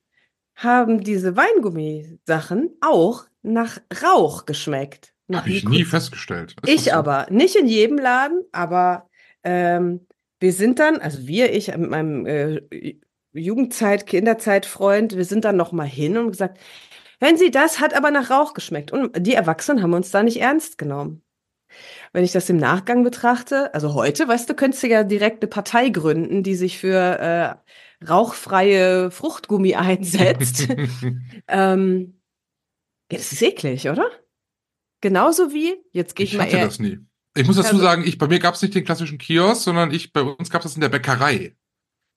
haben 0.55 1.03
diese 1.03 1.35
Weingummisachen 1.35 2.69
auch 2.81 3.25
nach 3.41 3.79
Rauch 4.03 4.45
geschmeckt. 4.45 5.13
Habe 5.33 5.49
ich 5.49 5.67
nie 5.67 5.83
festgestellt. 5.83 6.55
Ist 6.63 6.69
ich 6.73 6.83
so? 6.85 6.91
aber, 6.91 7.25
nicht 7.31 7.55
in 7.55 7.67
jedem 7.67 7.97
Laden, 7.97 8.43
aber 8.51 9.09
ähm, 9.43 10.05
wir 10.45 10.53
sind 10.53 10.77
dann, 10.77 10.97
also 10.99 11.25
wir, 11.25 11.51
ich 11.53 11.75
mit 11.75 11.89
meinem 11.89 12.27
äh, 12.27 12.61
Jugendzeit, 13.33 14.05
Kinderzeitfreund, 14.05 15.17
wir 15.17 15.25
sind 15.25 15.43
dann 15.43 15.57
noch 15.57 15.71
mal 15.71 15.87
hin 15.87 16.19
und 16.19 16.29
gesagt, 16.29 16.59
hören 17.19 17.35
Sie, 17.35 17.49
das 17.49 17.79
hat 17.79 17.95
aber 17.95 18.11
nach 18.11 18.29
Rauch 18.29 18.53
geschmeckt. 18.53 18.91
Und 18.91 19.25
die 19.25 19.33
Erwachsenen 19.33 19.81
haben 19.81 19.93
uns 19.93 20.11
da 20.11 20.21
nicht 20.21 20.39
ernst 20.39 20.77
genommen. 20.77 21.23
Wenn 22.13 22.23
ich 22.23 22.31
das 22.31 22.47
im 22.47 22.57
Nachgang 22.57 23.03
betrachte, 23.03 23.73
also 23.73 23.95
heute, 23.95 24.27
weißt 24.27 24.47
du, 24.47 24.53
könntest 24.53 24.83
du 24.83 24.87
ja 24.87 25.03
direkt 25.03 25.41
eine 25.41 25.49
Partei 25.49 25.89
gründen, 25.89 26.43
die 26.43 26.53
sich 26.53 26.77
für 26.77 26.95
äh, 26.95 28.05
rauchfreie 28.07 29.09
Fruchtgummi 29.09 29.73
einsetzt. 29.75 30.67
ähm, 31.47 32.21
ja, 33.11 33.17
das 33.17 33.31
ist 33.31 33.41
eklig, 33.41 33.89
oder? 33.89 34.11
Genauso 35.01 35.51
wie, 35.53 35.73
jetzt 35.91 36.15
gehe 36.15 36.25
ich, 36.25 36.33
Ich 36.33 36.37
mal 36.37 36.45
hatte 36.45 36.57
eher. 36.57 36.65
das 36.65 36.77
nie. 36.77 36.99
Ich 37.37 37.45
muss 37.47 37.57
dazu 37.57 37.69
Also- 37.73 37.81
sagen, 37.81 38.03
ich, 38.05 38.17
bei 38.17 38.27
mir 38.27 38.39
gab 38.39 38.55
es 38.55 38.61
nicht 38.61 38.73
den 38.75 38.85
klassischen 38.85 39.17
Kiosk, 39.17 39.63
sondern 39.63 39.91
ich, 39.91 40.13
bei 40.13 40.21
uns 40.21 40.49
gab 40.49 40.61
es 40.61 40.71
das 40.71 40.75
in 40.75 40.81
der 40.81 40.89
Bäckerei. 40.89 41.55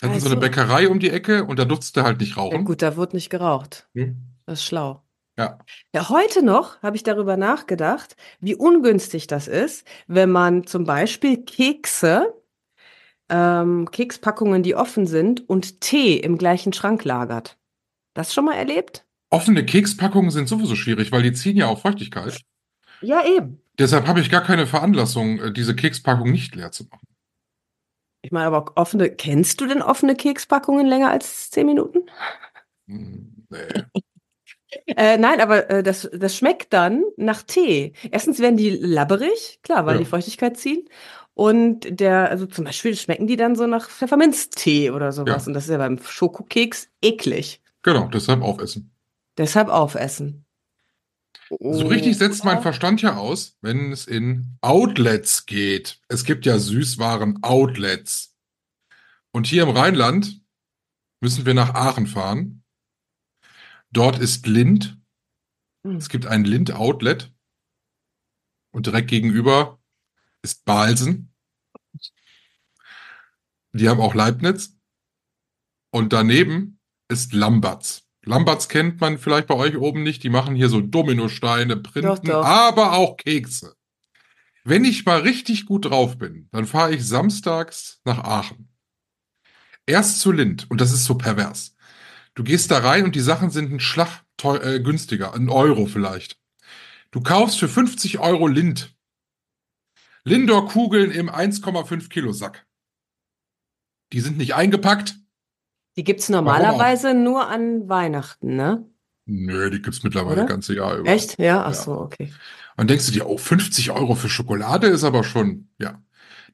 Wir 0.00 0.08
hatten 0.08 0.20
so 0.20 0.26
eine 0.26 0.36
so. 0.36 0.40
Bäckerei 0.40 0.88
um 0.88 1.00
die 1.00 1.10
Ecke 1.10 1.44
und 1.44 1.58
da 1.58 1.64
durfte 1.64 2.04
halt 2.04 2.20
nicht 2.20 2.36
Ja, 2.36 2.42
rauchen. 2.42 2.64
gut, 2.64 2.82
da 2.82 2.96
wird 2.96 3.14
nicht 3.14 3.30
geraucht. 3.30 3.88
Hm? 3.94 4.16
Das 4.46 4.60
ist 4.60 4.64
schlau. 4.64 5.02
Ja. 5.36 5.58
Ja, 5.94 6.08
heute 6.08 6.44
noch 6.44 6.80
habe 6.82 6.96
ich 6.96 7.02
darüber 7.02 7.36
nachgedacht, 7.36 8.16
wie 8.40 8.54
ungünstig 8.54 9.26
das 9.26 9.48
ist, 9.48 9.86
wenn 10.06 10.30
man 10.30 10.66
zum 10.66 10.84
Beispiel 10.84 11.44
Kekse, 11.44 12.32
ähm, 13.28 13.90
Kekspackungen, 13.90 14.62
die 14.62 14.74
offen 14.74 15.06
sind, 15.06 15.48
und 15.48 15.80
Tee 15.80 16.16
im 16.16 16.38
gleichen 16.38 16.72
Schrank 16.72 17.04
lagert. 17.04 17.58
Das 18.14 18.32
schon 18.34 18.44
mal 18.44 18.54
erlebt? 18.54 19.04
Offene 19.30 19.64
Kekspackungen 19.64 20.30
sind 20.30 20.48
sowieso 20.48 20.74
schwierig, 20.74 21.12
weil 21.12 21.22
die 21.22 21.32
ziehen 21.32 21.56
ja 21.56 21.66
auch 21.66 21.80
Feuchtigkeit. 21.80 22.40
Ja, 23.00 23.24
eben. 23.26 23.60
Deshalb 23.78 24.06
habe 24.06 24.20
ich 24.20 24.30
gar 24.30 24.42
keine 24.42 24.66
Veranlassung, 24.66 25.38
äh, 25.40 25.52
diese 25.52 25.76
Kekspackung 25.76 26.30
nicht 26.30 26.54
leer 26.54 26.72
zu 26.72 26.84
machen. 26.84 27.06
Ich 28.22 28.32
meine, 28.32 28.46
aber 28.46 28.72
offene, 28.76 29.10
kennst 29.10 29.60
du 29.60 29.66
denn 29.66 29.80
offene 29.82 30.16
Kekspackungen 30.16 30.86
länger 30.86 31.10
als 31.10 31.50
zehn 31.50 31.66
Minuten? 31.66 32.00
Hm, 32.88 33.46
Nee. 33.50 33.58
Äh, 34.86 35.16
nein, 35.16 35.40
aber 35.40 35.70
äh, 35.70 35.82
das, 35.82 36.10
das 36.12 36.36
schmeckt 36.36 36.74
dann 36.74 37.02
nach 37.16 37.42
Tee. 37.42 37.94
Erstens 38.10 38.38
werden 38.38 38.58
die 38.58 38.68
labberig, 38.68 39.60
klar, 39.62 39.86
weil 39.86 39.94
Ja. 39.94 40.00
die 40.00 40.04
Feuchtigkeit 40.04 40.58
ziehen. 40.58 40.86
Und 41.32 41.86
der, 42.00 42.28
also 42.28 42.44
zum 42.44 42.66
Beispiel 42.66 42.94
schmecken 42.94 43.26
die 43.26 43.36
dann 43.36 43.56
so 43.56 43.66
nach 43.66 43.88
Pfefferminztee 43.88 44.90
oder 44.90 45.10
sowas. 45.12 45.44
Ja. 45.44 45.46
Und 45.46 45.54
das 45.54 45.64
ist 45.64 45.70
ja 45.70 45.78
beim 45.78 45.98
Schokokeks 45.98 46.90
eklig. 47.00 47.62
Genau, 47.82 48.08
deshalb 48.08 48.42
aufessen. 48.42 48.90
Deshalb 49.38 49.68
aufessen. 49.70 50.44
So 51.48 51.86
richtig 51.86 52.18
setzt 52.18 52.44
mein 52.44 52.60
Verstand 52.60 53.00
ja 53.00 53.16
aus, 53.16 53.56
wenn 53.62 53.92
es 53.92 54.06
in 54.06 54.58
Outlets 54.60 55.46
geht. 55.46 56.00
Es 56.08 56.24
gibt 56.24 56.44
ja 56.44 56.58
Süßwaren-Outlets. 56.58 58.36
Und 59.32 59.46
hier 59.46 59.62
im 59.62 59.70
Rheinland 59.70 60.42
müssen 61.20 61.46
wir 61.46 61.54
nach 61.54 61.74
Aachen 61.74 62.06
fahren. 62.06 62.64
Dort 63.90 64.18
ist 64.18 64.46
Lind. 64.46 64.98
Hm. 65.86 65.96
Es 65.96 66.08
gibt 66.08 66.26
ein 66.26 66.44
Lind-Outlet. 66.44 67.32
Und 68.70 68.86
direkt 68.86 69.08
gegenüber 69.08 69.80
ist 70.42 70.64
Balsen. 70.64 71.34
Die 73.72 73.88
haben 73.88 74.00
auch 74.00 74.14
Leibniz. 74.14 74.78
Und 75.90 76.12
daneben 76.12 76.80
ist 77.08 77.32
Lamberts. 77.32 78.07
Lamberts 78.28 78.68
kennt 78.68 79.00
man 79.00 79.18
vielleicht 79.18 79.46
bei 79.46 79.54
euch 79.54 79.76
oben 79.78 80.02
nicht. 80.02 80.22
Die 80.22 80.28
machen 80.28 80.54
hier 80.54 80.68
so 80.68 80.80
Dominosteine, 80.80 81.76
Printen, 81.76 82.08
Doch, 82.08 82.18
doch. 82.18 82.44
aber 82.44 82.92
auch 82.92 83.16
Kekse. 83.16 83.74
Wenn 84.64 84.84
ich 84.84 85.06
mal 85.06 85.20
richtig 85.20 85.64
gut 85.64 85.86
drauf 85.86 86.18
bin, 86.18 86.48
dann 86.52 86.66
fahre 86.66 86.94
ich 86.94 87.06
samstags 87.06 88.00
nach 88.04 88.18
Aachen. 88.18 88.68
Erst 89.86 90.20
zu 90.20 90.30
Lind. 90.30 90.70
Und 90.70 90.82
das 90.82 90.92
ist 90.92 91.06
so 91.06 91.14
pervers. 91.14 91.74
Du 92.34 92.44
gehst 92.44 92.70
da 92.70 92.78
rein 92.78 93.04
und 93.04 93.14
die 93.14 93.20
Sachen 93.20 93.48
sind 93.50 93.72
ein 93.72 93.80
Schlag 93.80 94.22
äh, 94.44 94.80
günstiger. 94.80 95.32
Ein 95.34 95.48
Euro 95.48 95.86
vielleicht. 95.86 96.38
Du 97.10 97.22
kaufst 97.22 97.58
für 97.58 97.68
50 97.68 98.18
Euro 98.18 98.46
Lind. 98.46 98.94
Lindor-Kugeln 100.24 101.10
im 101.10 101.30
1,5 101.30 102.10
Kilo 102.10 102.32
Sack. 102.32 102.66
Die 104.12 104.20
sind 104.20 104.36
nicht 104.36 104.54
eingepackt. 104.54 105.16
Die 105.98 106.04
gibt's 106.04 106.28
normalerweise 106.28 107.12
nur 107.12 107.48
an 107.48 107.88
Weihnachten, 107.88 108.54
ne? 108.54 108.88
Nö, 109.26 109.68
die 109.68 109.82
gibt's 109.82 110.04
mittlerweile 110.04 110.34
Oder? 110.34 110.42
das 110.42 110.50
ganze 110.50 110.76
Jahr 110.76 110.96
über. 110.96 111.10
Echt? 111.10 111.40
Ja, 111.40 111.64
ach 111.64 111.72
Ja. 111.72 111.74
so, 111.74 111.92
okay. 111.92 112.32
Und 112.76 112.88
denkst 112.88 113.06
du 113.06 113.12
dir, 113.12 113.26
oh, 113.26 113.36
50 113.36 113.90
Euro 113.90 114.14
für 114.14 114.28
Schokolade 114.28 114.86
ist 114.86 115.02
aber 115.02 115.24
schon, 115.24 115.68
ja. 115.80 116.00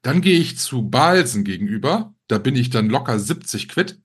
Dann 0.01 0.23
gehe 0.23 0.39
ich 0.39 0.59
zu 0.59 0.89
Balsen 0.89 1.45
gegenüber. 1.45 2.15
Da 2.27 2.39
bin 2.39 2.57
ich 2.57 2.71
dann 2.71 2.89
locker 2.89 3.19
70 3.19 3.69
quitt. 3.69 4.01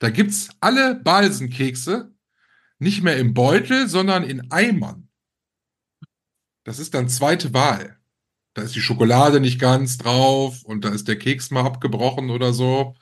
Da 0.00 0.10
gibt's 0.10 0.50
alle 0.60 0.96
Balsenkekse 0.96 2.12
nicht 2.78 3.02
mehr 3.02 3.16
im 3.16 3.32
Beutel, 3.32 3.88
sondern 3.88 4.22
in 4.22 4.50
Eimern. 4.52 5.08
Das 6.64 6.78
ist 6.78 6.92
dann 6.92 7.08
zweite 7.08 7.54
Wahl. 7.54 7.96
Da 8.52 8.60
ist 8.60 8.74
die 8.74 8.82
Schokolade 8.82 9.40
nicht 9.40 9.58
ganz 9.58 9.96
drauf 9.96 10.62
und 10.62 10.84
da 10.84 10.90
ist 10.90 11.08
der 11.08 11.18
Keks 11.18 11.50
mal 11.50 11.64
abgebrochen 11.64 12.28
oder 12.28 12.52
so. 12.52 12.94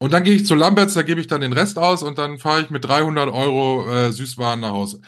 Und 0.00 0.12
dann 0.12 0.22
gehe 0.22 0.34
ich 0.34 0.46
zu 0.46 0.54
Lamberts, 0.54 0.94
da 0.94 1.02
gebe 1.02 1.20
ich 1.20 1.26
dann 1.26 1.40
den 1.40 1.52
Rest 1.52 1.76
aus 1.78 2.02
und 2.02 2.18
dann 2.18 2.38
fahre 2.38 2.62
ich 2.62 2.70
mit 2.70 2.84
300 2.84 3.28
Euro 3.32 3.90
äh, 3.90 4.12
Süßwaren 4.12 4.60
nach 4.60 4.70
Hause. 4.70 5.00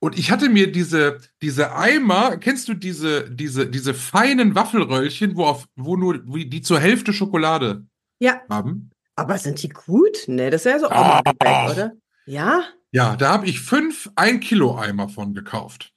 Und 0.00 0.16
ich 0.16 0.30
hatte 0.30 0.48
mir 0.48 0.70
diese, 0.70 1.18
diese 1.42 1.74
Eimer, 1.74 2.36
kennst 2.36 2.68
du 2.68 2.74
diese, 2.74 3.28
diese, 3.28 3.68
diese 3.68 3.94
feinen 3.94 4.54
Waffelröllchen, 4.54 5.36
wo 5.36 5.44
auf, 5.44 5.66
wo 5.74 5.96
nur, 5.96 6.20
wie, 6.24 6.46
die 6.46 6.62
zur 6.62 6.78
Hälfte 6.78 7.12
Schokolade 7.12 7.84
Ja, 8.20 8.40
haben? 8.48 8.90
aber 9.16 9.38
sind 9.38 9.60
die 9.60 9.68
gut? 9.70 10.28
Ne, 10.28 10.50
das 10.50 10.64
ist 10.64 10.70
ja 10.70 10.78
so. 10.78 10.86
Oma-Gebäck, 10.86 11.70
oder? 11.72 11.92
Ja? 12.26 12.62
Ja, 12.92 13.16
da 13.16 13.32
habe 13.32 13.46
ich 13.46 13.60
fünf 13.60 14.08
ein 14.14 14.38
Kilo 14.38 14.76
Eimer 14.78 15.08
von 15.08 15.34
gekauft. 15.34 15.92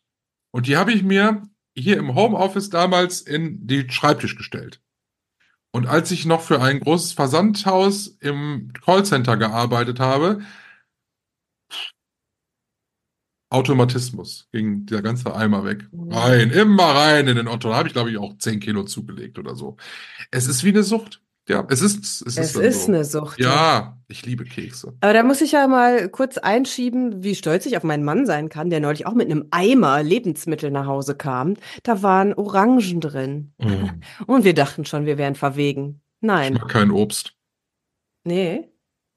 Und 0.51 0.65
die 0.65 0.77
habe 0.77 0.91
ich 0.91 1.03
mir 1.03 1.43
hier 1.77 1.97
im 1.97 2.15
Homeoffice 2.15 2.71
damals 2.71 3.21
in 3.21 3.67
die 3.67 3.87
Schreibtisch 3.89 4.35
gestellt. 4.35 4.81
Und 5.73 5.87
als 5.87 6.11
ich 6.11 6.25
noch 6.25 6.41
für 6.41 6.61
ein 6.61 6.81
großes 6.81 7.13
Versandhaus 7.13 8.07
im 8.19 8.73
Callcenter 8.73 9.37
gearbeitet 9.37 9.99
habe, 9.99 10.41
Automatismus 13.49 14.47
ging 14.53 14.85
der 14.85 15.01
ganze 15.01 15.35
Eimer 15.35 15.65
weg. 15.65 15.87
Mhm. 15.91 16.11
Rein, 16.11 16.51
immer 16.51 16.95
rein 16.95 17.27
in 17.27 17.35
den 17.35 17.47
Otto. 17.47 17.69
Da 17.69 17.75
habe 17.75 17.87
ich, 17.87 17.93
glaube 17.93 18.09
ich, 18.09 18.17
auch 18.17 18.37
10 18.37 18.59
Kilo 18.61 18.83
zugelegt 18.83 19.37
oder 19.39 19.55
so. 19.55 19.77
Es 20.31 20.47
ist 20.47 20.63
wie 20.63 20.69
eine 20.69 20.83
Sucht. 20.83 21.21
Ja, 21.47 21.65
es 21.69 21.81
ist, 21.81 21.97
es 21.99 22.21
ist, 22.21 22.37
Es 22.37 22.55
ist 22.55 22.85
so. 22.85 22.91
eine 22.91 23.03
Sucht. 23.03 23.39
Ja, 23.39 23.97
ich 24.07 24.25
liebe 24.25 24.45
Kekse. 24.45 24.93
Aber 25.01 25.13
da 25.13 25.23
muss 25.23 25.41
ich 25.41 25.53
ja 25.53 25.67
mal 25.67 26.07
kurz 26.09 26.37
einschieben, 26.37 27.23
wie 27.23 27.35
stolz 27.35 27.65
ich 27.65 27.75
auf 27.77 27.83
meinen 27.83 28.03
Mann 28.03 28.25
sein 28.25 28.49
kann, 28.49 28.69
der 28.69 28.79
neulich 28.79 29.07
auch 29.07 29.13
mit 29.13 29.29
einem 29.29 29.47
Eimer 29.51 30.03
Lebensmittel 30.03 30.69
nach 30.69 30.85
Hause 30.85 31.15
kam. 31.15 31.55
Da 31.83 32.03
waren 32.03 32.33
Orangen 32.33 33.01
drin. 33.01 33.53
Mm. 33.57 34.01
Und 34.27 34.43
wir 34.43 34.53
dachten 34.53 34.85
schon, 34.85 35.05
wir 35.05 35.17
wären 35.17 35.35
verwegen. 35.35 36.01
Ich 36.21 36.27
Nein. 36.27 36.53
mag 36.53 36.69
kein 36.69 36.91
Obst. 36.91 37.33
Nee. 38.23 38.69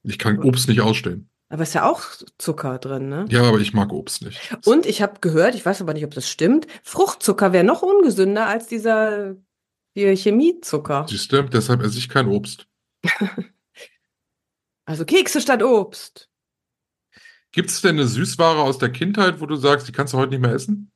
Ich 0.03 0.17
kann 0.17 0.41
Obst 0.41 0.67
nicht 0.67 0.81
ausstehen. 0.81 1.29
Aber 1.49 1.61
ist 1.61 1.75
ja 1.75 1.87
auch 1.89 2.01
Zucker 2.39 2.79
drin, 2.79 3.07
ne? 3.07 3.25
Ja, 3.29 3.43
aber 3.43 3.59
ich 3.59 3.73
mag 3.73 3.93
Obst 3.93 4.23
nicht. 4.23 4.57
Und 4.65 4.87
ich 4.87 5.03
habe 5.03 5.19
gehört, 5.21 5.53
ich 5.53 5.63
weiß 5.63 5.79
aber 5.81 5.93
nicht, 5.93 6.03
ob 6.03 6.13
das 6.15 6.27
stimmt, 6.27 6.65
Fruchtzucker 6.83 7.53
wäre 7.53 7.63
noch 7.63 7.83
ungesünder 7.83 8.47
als 8.47 8.65
dieser 8.67 9.35
hier 9.95 10.15
Chemiezucker. 10.15 11.05
Siehst 11.09 11.31
du, 11.31 11.41
deshalb 11.43 11.81
esse 11.81 11.97
ich 11.97 12.09
kein 12.09 12.27
Obst. 12.27 12.67
Also 14.87 15.03
Kekse 15.03 15.41
statt 15.41 15.63
Obst. 15.63 16.29
Gibt 17.51 17.71
es 17.71 17.81
denn 17.81 17.95
eine 17.95 18.05
Süßware 18.05 18.61
aus 18.61 18.77
der 18.77 18.91
Kindheit, 18.91 19.41
wo 19.41 19.47
du 19.47 19.55
sagst, 19.55 19.87
die 19.87 19.91
kannst 19.91 20.13
du 20.13 20.17
heute 20.19 20.29
nicht 20.29 20.41
mehr 20.41 20.53
essen? 20.53 20.91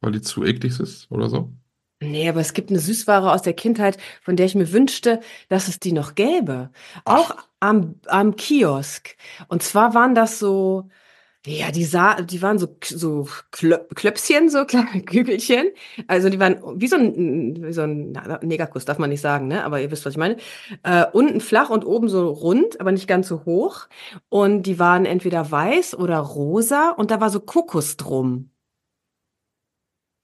Weil 0.00 0.10
die 0.10 0.22
zu 0.22 0.42
eklig 0.44 0.80
ist 0.80 1.08
oder 1.08 1.28
so? 1.28 1.52
Nee, 2.00 2.28
aber 2.28 2.40
es 2.40 2.54
gibt 2.54 2.70
eine 2.70 2.80
Süßware 2.80 3.32
aus 3.32 3.42
der 3.42 3.54
Kindheit, 3.54 3.98
von 4.22 4.34
der 4.34 4.46
ich 4.46 4.56
mir 4.56 4.72
wünschte, 4.72 5.20
dass 5.48 5.68
es 5.68 5.78
die 5.78 5.92
noch 5.92 6.16
gäbe. 6.16 6.72
Auch 7.04 7.36
am, 7.60 8.00
am 8.06 8.34
Kiosk. 8.34 9.16
Und 9.46 9.62
zwar 9.62 9.94
waren 9.94 10.16
das 10.16 10.40
so, 10.40 10.88
ja, 11.48 11.70
die 11.70 11.84
sah, 11.84 12.20
die 12.20 12.42
waren 12.42 12.58
so, 12.58 12.76
so 12.82 13.28
Klö 13.50 13.78
Klöpschen, 13.94 14.50
so 14.50 14.64
kleine 14.64 15.02
Kügelchen. 15.04 15.68
Also 16.06 16.28
die 16.28 16.38
waren 16.38 16.58
wie 16.80 16.88
so 16.88 16.96
ein, 16.96 17.62
wie 17.62 17.72
so 17.72 17.82
ein 17.82 18.12
na, 18.12 18.38
Negerkuss, 18.42 18.84
darf 18.84 18.98
man 18.98 19.10
nicht 19.10 19.20
sagen, 19.20 19.48
ne? 19.48 19.64
Aber 19.64 19.80
ihr 19.80 19.90
wisst, 19.90 20.04
was 20.04 20.12
ich 20.12 20.18
meine. 20.18 20.36
Äh, 20.82 21.06
unten 21.12 21.40
flach 21.40 21.70
und 21.70 21.84
oben 21.84 22.08
so 22.08 22.28
rund, 22.28 22.80
aber 22.80 22.92
nicht 22.92 23.08
ganz 23.08 23.28
so 23.28 23.44
hoch. 23.44 23.88
Und 24.28 24.64
die 24.64 24.78
waren 24.78 25.06
entweder 25.06 25.50
weiß 25.50 25.96
oder 25.98 26.18
rosa 26.18 26.90
und 26.90 27.10
da 27.10 27.20
war 27.20 27.30
so 27.30 27.40
Kokos 27.40 27.96
drum. 27.96 28.50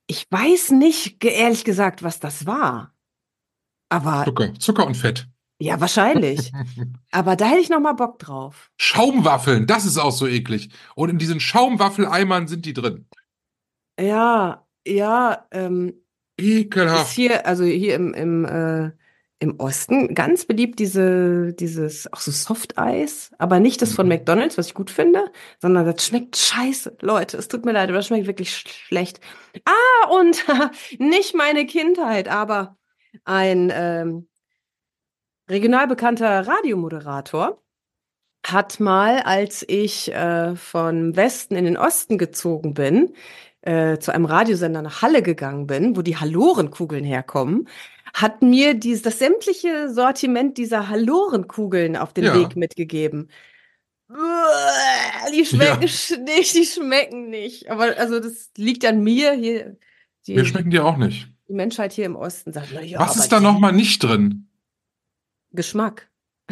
Ich 0.06 0.26
weiß 0.30 0.72
nicht, 0.72 1.24
ehrlich 1.24 1.64
gesagt, 1.64 2.02
was 2.02 2.20
das 2.20 2.46
war. 2.46 2.92
Aber 3.88 4.24
Zucker, 4.24 4.54
Zucker 4.58 4.87
und 4.87 4.96
Fett. 4.96 5.28
Ja, 5.59 5.81
wahrscheinlich. 5.81 6.53
Aber 7.11 7.37
da 7.37 7.47
hätte 7.47 7.61
ich 7.61 7.71
noch 7.71 7.81
mal 7.81 7.93
Bock 7.95 8.19
drauf. 8.19 8.71
Schaumwaffeln, 8.79 9.67
das 9.67 9.85
ist 9.85 9.99
auch 9.99 10.12
so 10.12 10.27
eklig. 10.29 10.71
Und 10.95 11.11
in 11.11 11.19
diesen 11.19 11.40
Schaumwaffeleimern 11.40 12.47
sind 12.49 12.67
die 12.67 12.73
drin. 12.75 13.09
Ja, 13.99 14.67
ja, 14.87 15.47
ähm, 15.51 15.95
ist 16.88 17.11
Ekelhaft. 17.11 17.12
hier, 17.12 17.47
also 17.47 17.64
hier 17.64 17.95
im, 17.95 18.14
im, 18.14 18.45
äh, 18.45 18.93
im 19.40 19.61
Osten 19.61 20.14
ganz 20.14 20.47
beliebt 20.47 20.79
diese, 20.81 21.53
dieses, 21.55 22.12
auch 22.12 22.21
so 22.21 22.31
Softeis, 22.33 23.33
aber 23.38 23.61
nicht 23.61 23.83
das 23.83 23.93
von 23.95 24.09
Mhm. 24.09 24.09
McDonald's, 24.09 24.59
was 24.59 24.69
ich 24.69 24.75
gut 24.75 24.90
finde, 24.90 25.31
sondern 25.61 25.87
das 25.87 26.07
schmeckt 26.07 26.37
scheiße. 26.37 26.99
Leute, 27.03 27.37
es 27.37 27.49
tut 27.49 27.64
mir 27.64 27.73
leid, 27.73 27.88
aber 27.90 27.99
das 27.99 28.09
schmeckt 28.09 28.27
wirklich 28.27 28.57
sch 28.57 28.69
schlecht. 28.88 29.21
Ah, 29.64 30.09
und 30.11 30.45
nicht 30.99 31.35
meine 31.35 31.67
Kindheit, 31.67 32.29
aber 32.29 32.79
ein 33.25 33.71
ähm, 33.75 34.29
regional 35.48 35.87
bekannter 35.87 36.46
Radiomoderator 36.46 37.61
hat 38.46 38.78
mal, 38.80 39.20
als 39.20 39.64
ich 39.66 40.12
äh, 40.12 40.54
von 40.57 41.16
Westen 41.16 41.57
in 41.57 41.64
den 41.64 41.76
Osten 41.78 42.18
gezogen 42.18 42.74
bin, 42.74 43.14
äh, 43.62 43.98
zu 43.98 44.12
einem 44.12 44.26
Radiosender 44.26 44.83
nach 44.83 45.00
Halle 45.02 45.22
gegangen 45.22 45.66
bin, 45.66 45.96
wo 45.96 46.02
die 46.02 46.18
Hallorenkugeln 46.18 47.04
herkommen, 47.04 47.68
hat 48.12 48.42
mir 48.42 48.74
dies, 48.74 49.00
das 49.02 49.18
sämtliche 49.18 49.90
Sortiment 49.92 50.59
dieser 50.59 50.88
Hallorenkugeln 50.88 51.96
auf 51.96 52.12
den 52.12 52.24
Ja. 52.24 52.35
Weg 52.38 52.54
mitgegeben. 52.57 53.30
Uah, 54.11 55.30
Die 55.35 55.46
schmecken 55.46 55.83
Ja. 55.83 55.88
sch- 55.88 56.18
nicht, 56.22 56.54
die 56.54 56.66
schmecken 56.66 57.30
nicht. 57.30 57.70
Aber 57.70 57.96
also 57.98 58.20
das 58.20 58.50
liegt 58.59 58.85
an 58.85 59.02
mir 59.02 59.33
hier. 59.33 59.78
Die, 60.26 60.35
Mir 60.35 60.44
schmecken 60.44 60.70
die 60.70 60.80
auch 60.80 60.98
nicht. 60.98 61.28
die 61.48 61.54
Menschheit 61.54 61.92
hier 61.94 62.04
im 62.04 62.16
Osten 62.16 62.52
sagt, 62.52 62.68
na 62.74 62.83
ja, 62.83 62.98
Was 63.00 63.16
ist 63.16 63.33
da 63.33 63.40
nochmal 63.40 63.72
nicht 63.72 64.02
drin? 64.02 64.43
Geschmack. 65.55 66.11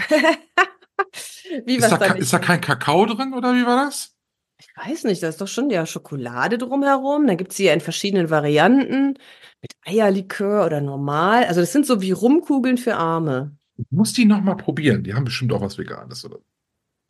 wie 1.65 1.77
Ist 1.77 1.91
da, 1.91 1.99
da 1.99 2.15
ist 2.15 2.33
da 2.33 2.39
kein 2.39 2.61
Kakao 2.61 3.07
drin 3.07 3.35
oder 3.35 3.55
wie 3.55 3.67
war 3.67 3.85
das? 3.85 4.15
Ich 4.59 4.69
weiß 4.77 5.05
nicht, 5.05 5.23
da 5.23 5.29
ist 5.29 5.41
doch 5.41 5.49
schon 5.49 5.71
ja 5.71 5.85
Schokolade 5.87 6.57
drumherum. 6.57 7.27
Dann 7.27 7.37
gibt's 7.37 7.57
sie 7.57 7.65
ja 7.65 7.73
in 7.73 7.81
verschiedenen 7.81 8.31
Varianten. 8.31 9.19
Mit 9.61 9.73
Eierlikör 9.85 10.67
oder 10.67 10.81
normal. 10.81 11.45
Also 11.45 11.61
das 11.61 11.73
sind 11.73 11.87
so 11.87 12.01
wie 12.01 12.13
Rumkugeln 12.13 12.79
für 12.79 12.97
Arme. 12.97 13.57
Ich 13.77 13.87
muss 13.91 14.13
die 14.13 14.25
nochmal 14.25 14.57
probieren. 14.57 15.03
Die 15.03 15.15
haben 15.15 15.25
bestimmt 15.25 15.53
auch 15.53 15.61
was 15.61 15.79
Veganes, 15.79 16.25
oder? 16.25 16.39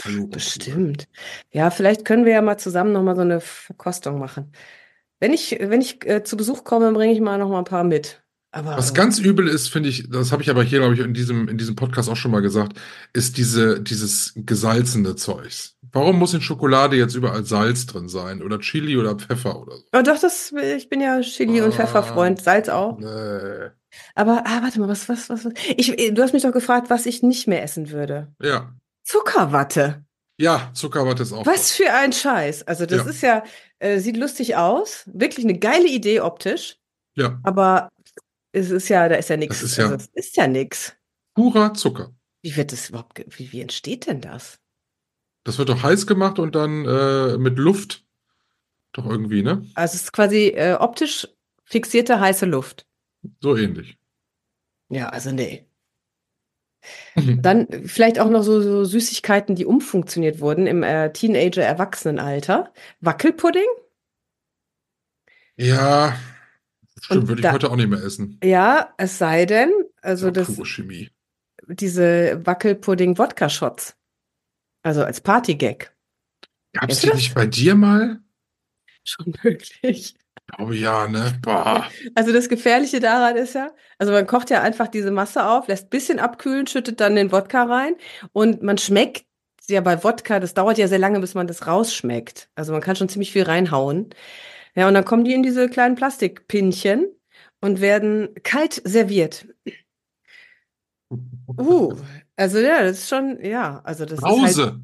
Hallo. 0.04 0.26
Bestimmt. 0.26 1.08
Ja, 1.50 1.70
vielleicht 1.70 2.04
können 2.04 2.24
wir 2.24 2.32
ja 2.32 2.42
mal 2.42 2.58
zusammen 2.58 2.92
nochmal 2.92 3.14
so 3.14 3.22
eine 3.22 3.40
Verkostung 3.40 4.18
machen. 4.18 4.52
Wenn 5.20 5.32
ich, 5.32 5.58
wenn 5.60 5.80
ich 5.80 6.04
äh, 6.06 6.24
zu 6.24 6.36
Besuch 6.36 6.64
komme, 6.64 6.92
bringe 6.92 7.12
ich 7.12 7.20
mal 7.20 7.38
noch 7.38 7.48
mal 7.48 7.58
ein 7.58 7.64
paar 7.64 7.84
mit. 7.84 8.21
Aber 8.54 8.76
Was 8.76 8.92
ganz 8.92 9.18
übel 9.18 9.48
ist, 9.48 9.68
finde 9.68 9.88
ich, 9.88 10.10
das 10.10 10.30
habe 10.30 10.42
ich 10.42 10.50
aber 10.50 10.62
hier, 10.62 10.80
glaube 10.80 10.92
ich, 10.94 11.00
in 11.00 11.14
diesem, 11.14 11.48
in 11.48 11.56
diesem 11.56 11.74
Podcast 11.74 12.10
auch 12.10 12.16
schon 12.16 12.30
mal 12.30 12.42
gesagt, 12.42 12.78
ist 13.14 13.38
diese, 13.38 13.80
dieses 13.80 14.34
gesalzene 14.36 15.16
Zeugs. 15.16 15.76
Warum 15.90 16.18
muss 16.18 16.34
in 16.34 16.42
Schokolade 16.42 16.96
jetzt 16.96 17.14
überall 17.14 17.44
Salz 17.46 17.86
drin 17.86 18.08
sein? 18.10 18.42
Oder 18.42 18.58
Chili 18.60 18.98
oder 18.98 19.14
Pfeffer 19.16 19.58
oder 19.58 19.76
so? 19.78 19.84
oh, 19.94 20.02
doch, 20.02 20.18
das, 20.18 20.52
ich 20.76 20.88
bin 20.90 21.00
ja 21.00 21.20
Chili- 21.22 21.62
und 21.62 21.72
Ah. 21.72 21.76
Pfefferfreund, 21.76 22.42
Salz 22.42 22.68
auch. 22.68 22.98
Nee. 22.98 23.70
Aber, 24.14 24.42
ah, 24.46 24.60
warte 24.62 24.80
mal, 24.80 24.88
was, 24.88 25.08
was, 25.08 25.30
was, 25.30 25.44
was? 25.46 25.52
Ich, 25.76 25.96
du 26.14 26.22
hast 26.22 26.32
mich 26.34 26.42
doch 26.42 26.52
gefragt, 26.52 26.90
was 26.90 27.06
ich 27.06 27.22
nicht 27.22 27.48
mehr 27.48 27.62
essen 27.62 27.90
würde. 27.90 28.28
Ja. 28.42 28.74
Zuckerwatte. 29.04 30.04
Ja, 30.38 30.70
Zuckerwatte 30.74 31.22
ist 31.22 31.32
auch. 31.32 31.46
Was 31.46 31.72
für 31.72 31.92
ein 31.92 32.12
Scheiß. 32.12 32.66
Also 32.66 32.84
das 32.86 33.04
Ja. 33.04 33.10
ist 33.10 33.22
ja, 33.22 33.44
äh, 33.78 33.98
sieht 34.00 34.16
lustig 34.16 34.56
aus. 34.56 35.04
Wirklich 35.12 35.44
eine 35.46 35.58
geile 35.58 35.88
Idee 35.88 36.20
optisch. 36.20 36.76
Ja, 37.14 37.38
Aber 37.44 37.88
es 38.52 38.70
ist 38.70 38.88
ja, 38.88 39.08
da 39.08 39.16
ist 39.16 39.28
ja 39.30 39.36
nichts. 39.36 39.60
Das 39.60 39.70
ist 39.70 39.76
ja- 39.78 39.84
Also, 39.90 39.96
es 39.96 40.26
ist 40.26 40.36
ja 40.36 40.46
nichts. 40.46 40.94
purer 41.34 41.74
Zucker. 41.74 42.14
Wie 42.42 42.54
wird 42.56 42.72
das 42.72 42.88
überhaupt, 42.90 43.22
wie, 43.38 43.52
wie 43.52 43.60
entsteht 43.60 44.06
denn 44.06 44.20
das? 44.20 44.58
Das 45.44 45.58
wird 45.58 45.68
doch 45.68 45.82
heiß 45.82 46.06
gemacht 46.06 46.38
und 46.38 46.54
dann 46.54 46.84
äh, 46.86 47.36
mit 47.38 47.58
Luft. 47.58 48.04
Doch 48.92 49.06
irgendwie, 49.06 49.42
ne? 49.42 49.66
Also 49.74 49.94
es 49.96 50.02
ist 50.02 50.12
quasi 50.12 50.48
äh, 50.48 50.74
optisch 50.74 51.26
fixierte 51.64 52.20
heiße 52.20 52.46
Luft. 52.46 52.86
So 53.40 53.56
ähnlich. 53.56 53.98
Ja, 54.90 55.08
also 55.08 55.30
nee. 55.32 55.66
Dann 57.16 57.68
vielleicht 57.86 58.18
auch 58.18 58.28
noch 58.28 58.42
so, 58.42 58.60
so 58.60 58.84
Süßigkeiten, 58.84 59.54
die 59.54 59.64
umfunktioniert 59.66 60.40
wurden 60.40 60.66
im 60.66 60.82
äh, 60.82 61.12
Teenager-Erwachsenenalter. 61.12 62.72
Wackelpudding? 63.00 63.66
Ja, 65.56 66.16
stimmt, 67.04 67.28
würde 67.28 67.40
ich 67.40 67.44
da- 67.44 67.52
heute 67.52 67.70
auch 67.70 67.76
nicht 67.76 67.88
mehr 67.88 68.02
essen. 68.02 68.38
Ja, 68.42 68.92
es 68.96 69.18
sei 69.18 69.46
denn, 69.46 69.72
also 70.00 70.26
ja, 70.26 70.32
das, 70.32 70.48
Chemie. 70.64 71.10
diese 71.66 72.40
Wackelpudding-Wodka-Shots. 72.44 73.96
Also 74.82 75.04
als 75.04 75.20
Partygag. 75.20 75.92
Gab's 76.72 76.86
Kennst 77.00 77.02
die 77.04 77.10
nicht 77.16 77.34
bei 77.34 77.46
dir 77.46 77.74
mal? 77.74 78.20
Schon 79.04 79.34
möglich. 79.42 80.16
Oh 80.58 80.70
ja, 80.72 81.06
ne? 81.08 81.38
Boah. 81.42 81.86
Also 82.14 82.32
das 82.32 82.48
Gefährliche 82.48 82.98
daran 83.00 83.36
ist 83.36 83.54
ja, 83.54 83.70
also 83.98 84.12
man 84.12 84.26
kocht 84.26 84.50
ja 84.50 84.60
einfach 84.60 84.88
diese 84.88 85.10
Masse 85.10 85.46
auf, 85.46 85.68
lässt 85.68 85.86
ein 85.86 85.90
bisschen 85.90 86.18
abkühlen, 86.18 86.66
schüttet 86.66 87.00
dann 87.00 87.14
den 87.14 87.30
Wodka 87.32 87.62
rein 87.64 87.94
und 88.32 88.62
man 88.62 88.76
schmeckt 88.78 89.24
ja 89.68 89.80
bei 89.80 90.02
Wodka, 90.02 90.40
das 90.40 90.54
dauert 90.54 90.78
ja 90.78 90.88
sehr 90.88 90.98
lange, 90.98 91.20
bis 91.20 91.34
man 91.34 91.46
das 91.46 91.66
rausschmeckt. 91.66 92.48
Also 92.56 92.72
man 92.72 92.80
kann 92.80 92.96
schon 92.96 93.08
ziemlich 93.08 93.32
viel 93.32 93.44
reinhauen. 93.44 94.10
Ja, 94.74 94.88
und 94.88 94.94
dann 94.94 95.04
kommen 95.04 95.24
die 95.24 95.34
in 95.34 95.42
diese 95.42 95.68
kleinen 95.68 95.96
Plastikpinchen 95.96 97.06
und 97.60 97.80
werden 97.80 98.30
kalt 98.42 98.80
serviert. 98.84 99.46
Uh, 101.58 101.94
also 102.36 102.58
ja, 102.58 102.82
das 102.82 102.98
ist 103.00 103.08
schon, 103.08 103.38
ja, 103.44 103.80
also 103.84 104.04
das 104.04 104.18
ist 104.18 104.24
halt 104.24 104.34
Brause. 104.34 104.80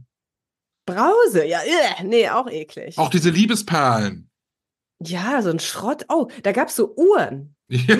Brause. 0.87 1.46
Ja, 1.46 1.61
nee, 2.05 2.29
auch 2.29 2.48
eklig. 2.48 2.98
Auch 2.98 3.11
diese 3.11 3.31
Liebesperlen. 3.31 4.31
Ja, 5.05 5.42
so 5.42 5.51
ein 5.51 5.61
Schrott. 5.61 6.05
Oh, 6.09 6.29
da 6.42 6.53
gab's 6.53 6.77
so 6.77 6.94
Uhren. 6.96 7.55
Ja. 7.69 7.94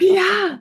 Ja, 0.00 0.60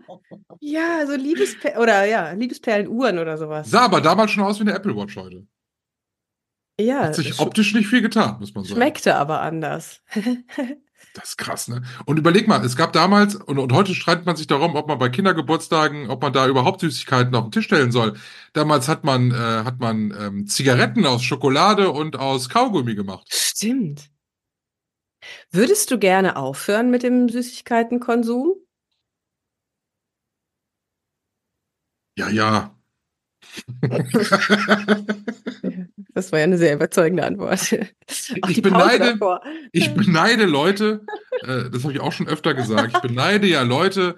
ja, 0.59 1.07
so 1.07 1.15
Liebesperlen 1.15 1.79
oder 1.79 2.03
ja, 2.05 2.31
Liebesperlenuhren 2.31 3.19
oder 3.19 3.37
sowas. 3.37 3.69
Sah 3.69 3.85
aber 3.85 4.01
damals 4.01 4.31
schon 4.31 4.43
aus 4.43 4.59
wie 4.59 4.63
eine 4.63 4.73
Apple 4.73 4.95
Watch 4.95 5.15
heute. 5.15 5.47
Ja, 6.79 7.01
Hat 7.01 7.15
sich 7.15 7.35
sch 7.35 7.39
optisch 7.39 7.73
nicht 7.73 7.87
viel 7.87 8.01
getan, 8.01 8.37
muss 8.39 8.53
man 8.55 8.63
sagen. 8.63 8.75
schmeckte 8.75 9.15
aber 9.15 9.41
anders. 9.41 10.01
Das 11.13 11.29
ist 11.29 11.37
krass, 11.37 11.67
ne? 11.67 11.81
Und 12.05 12.19
überleg 12.19 12.47
mal, 12.47 12.63
es 12.63 12.77
gab 12.77 12.93
damals, 12.93 13.35
und, 13.35 13.59
und 13.59 13.73
heute 13.73 13.93
streitet 13.95 14.25
man 14.25 14.37
sich 14.37 14.47
darum, 14.47 14.75
ob 14.75 14.87
man 14.87 14.97
bei 14.97 15.09
Kindergeburtstagen, 15.09 16.09
ob 16.09 16.21
man 16.21 16.31
da 16.31 16.47
überhaupt 16.47 16.79
Süßigkeiten 16.79 17.35
auf 17.35 17.45
den 17.45 17.51
Tisch 17.51 17.65
stellen 17.65 17.91
soll. 17.91 18.13
Damals 18.53 18.87
hat 18.87 19.03
man, 19.03 19.31
äh, 19.31 19.33
hat 19.35 19.79
man 19.79 20.15
ähm, 20.17 20.47
Zigaretten 20.47 21.05
aus 21.05 21.21
Schokolade 21.23 21.91
und 21.91 22.15
aus 22.17 22.47
Kaugummi 22.47 22.95
gemacht. 22.95 23.27
Stimmt. 23.29 24.09
Würdest 25.51 25.91
du 25.91 25.99
gerne 25.99 26.37
aufhören 26.37 26.89
mit 26.91 27.03
dem 27.03 27.27
Süßigkeitenkonsum? 27.27 28.53
Ja, 32.15 32.29
ja. 32.29 32.75
Das 36.13 36.31
war 36.31 36.39
ja 36.39 36.43
eine 36.43 36.57
sehr 36.57 36.73
überzeugende 36.73 37.25
Antwort. 37.25 37.73
Ich 38.49 38.61
beneide-. 38.61 39.17
Ich 39.71 39.93
beneide 39.93 40.45
Leute, 40.45 41.05
äh, 41.41 41.69
das 41.69 41.83
habe 41.83 41.93
ich 41.93 42.01
auch 42.01 42.11
schon 42.11 42.27
öfter 42.27 42.53
gesagt, 42.53 42.95
ich 42.95 43.01
beneide 43.01 43.47
ja 43.47 43.61
Leute, 43.61 44.17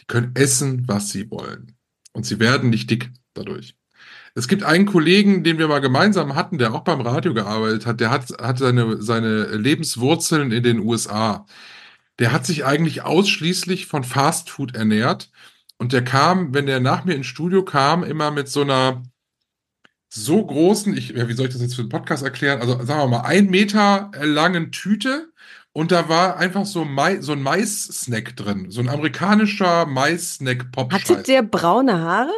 die 0.00 0.06
können 0.06 0.32
essen, 0.34 0.84
was 0.86 1.10
sie 1.10 1.30
wollen. 1.30 1.74
Und 2.12 2.24
sie 2.24 2.38
werden 2.38 2.70
nicht 2.70 2.90
dick 2.90 3.10
dadurch. 3.34 3.74
Es 4.34 4.46
gibt 4.46 4.62
einen 4.62 4.86
Kollegen, 4.86 5.42
den 5.42 5.58
wir 5.58 5.66
mal 5.66 5.80
gemeinsam 5.80 6.36
hatten, 6.36 6.58
der 6.58 6.72
auch 6.72 6.82
beim 6.82 7.00
Radio 7.00 7.34
gearbeitet 7.34 7.86
hat, 7.86 8.00
der 8.00 8.10
hat, 8.10 8.30
hat 8.40 8.58
seine, 8.58 9.02
seine 9.02 9.56
Lebenswurzeln 9.56 10.52
in 10.52 10.62
den 10.62 10.78
USA. 10.78 11.46
Der 12.20 12.32
hat 12.32 12.46
sich 12.46 12.64
eigentlich 12.64 13.02
ausschließlich 13.02 13.86
von 13.86 14.04
Fast 14.04 14.50
Food 14.50 14.76
ernährt. 14.76 15.30
Und 15.78 15.92
der 15.92 16.04
kam, 16.04 16.52
wenn 16.52 16.66
der 16.66 16.80
nach 16.80 17.04
mir 17.04 17.14
ins 17.14 17.26
Studio 17.26 17.64
kam, 17.64 18.04
immer 18.04 18.30
mit 18.30 18.48
so 18.48 18.62
einer 18.62 19.02
so 20.10 20.44
großen, 20.44 20.96
ich, 20.96 21.10
ja, 21.10 21.28
wie 21.28 21.34
soll 21.34 21.46
ich 21.46 21.52
das 21.52 21.62
jetzt 21.62 21.76
für 21.76 21.84
den 21.84 21.90
Podcast 21.90 22.22
erklären? 22.22 22.60
Also 22.60 22.82
sagen 22.84 23.00
wir 23.00 23.18
mal, 23.18 23.26
ein 23.26 23.46
Meter 23.46 24.10
langen 24.20 24.72
Tüte 24.72 25.32
und 25.72 25.92
da 25.92 26.08
war 26.08 26.38
einfach 26.38 26.66
so, 26.66 26.84
Mais, 26.84 27.24
so 27.24 27.32
ein 27.32 27.42
Mais-Snack 27.42 28.34
drin. 28.36 28.70
So 28.70 28.80
ein 28.80 28.88
amerikanischer 28.88 29.86
Mais-Snack 29.86 30.72
pop 30.72 30.92
Hatte 30.92 31.22
der 31.22 31.42
braune 31.42 32.00
Haare? 32.00 32.32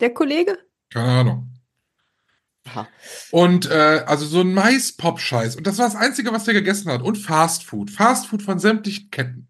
Der 0.00 0.12
Kollege? 0.12 0.58
Keine 0.90 1.08
Ahnung. 1.08 1.54
Und 3.30 3.70
äh, 3.70 4.04
also 4.06 4.26
so 4.26 4.40
ein 4.40 4.52
Mais-Pop-Scheiß. 4.52 5.56
Und 5.56 5.66
das 5.66 5.78
war 5.78 5.86
das 5.86 5.96
Einzige, 5.96 6.32
was 6.32 6.44
der 6.44 6.54
gegessen 6.54 6.90
hat. 6.92 7.00
Und 7.00 7.16
Fast 7.16 7.64
Food. 7.64 7.90
Fast 7.90 8.26
Food 8.26 8.42
von 8.42 8.58
sämtlichen 8.58 9.10
Ketten. 9.10 9.47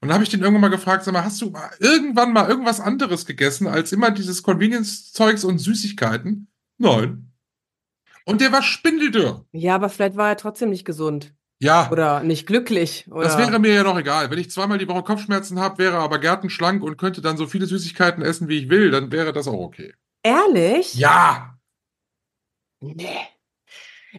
Und 0.00 0.08
dann 0.08 0.14
habe 0.14 0.24
ich 0.24 0.30
den 0.30 0.40
irgendwann 0.40 0.62
mal 0.62 0.68
gefragt, 0.68 1.04
sag 1.04 1.12
mal, 1.12 1.24
hast 1.24 1.40
du 1.42 1.50
mal 1.50 1.70
irgendwann 1.78 2.32
mal 2.32 2.48
irgendwas 2.48 2.80
anderes 2.80 3.26
gegessen 3.26 3.66
als 3.66 3.92
immer 3.92 4.10
dieses 4.10 4.42
Convenience-Zeugs 4.42 5.44
und 5.44 5.58
Süßigkeiten? 5.58 6.48
Nein. 6.78 7.32
Und 8.24 8.40
der 8.40 8.52
war 8.52 8.62
spindeldürr. 8.62 9.44
Ja, 9.52 9.74
aber 9.74 9.90
vielleicht 9.90 10.16
war 10.16 10.30
er 10.30 10.36
trotzdem 10.36 10.70
nicht 10.70 10.84
gesund. 10.84 11.34
Ja, 11.62 11.90
Oder 11.90 12.22
nicht 12.22 12.46
glücklich. 12.46 13.06
Oder 13.10 13.24
das 13.24 13.36
wäre 13.36 13.58
mir 13.58 13.74
ja 13.74 13.82
noch 13.82 13.98
egal. 13.98 14.30
Wenn 14.30 14.38
ich 14.38 14.50
zweimal 14.50 14.78
die 14.78 14.88
Woche 14.88 15.02
Kopfschmerzen 15.02 15.60
habe, 15.60 15.76
wäre 15.76 15.98
aber 15.98 16.18
gärtenschlank 16.18 16.82
und 16.82 16.96
könnte 16.96 17.20
dann 17.20 17.36
so 17.36 17.46
viele 17.46 17.66
Süßigkeiten 17.66 18.22
essen, 18.22 18.48
wie 18.48 18.56
ich 18.60 18.70
will, 18.70 18.90
dann 18.90 19.12
wäre 19.12 19.34
das 19.34 19.46
auch 19.46 19.60
okay. 19.60 19.92
Ehrlich? 20.22 20.94
Ja. 20.94 21.58
Nee. 22.80 23.18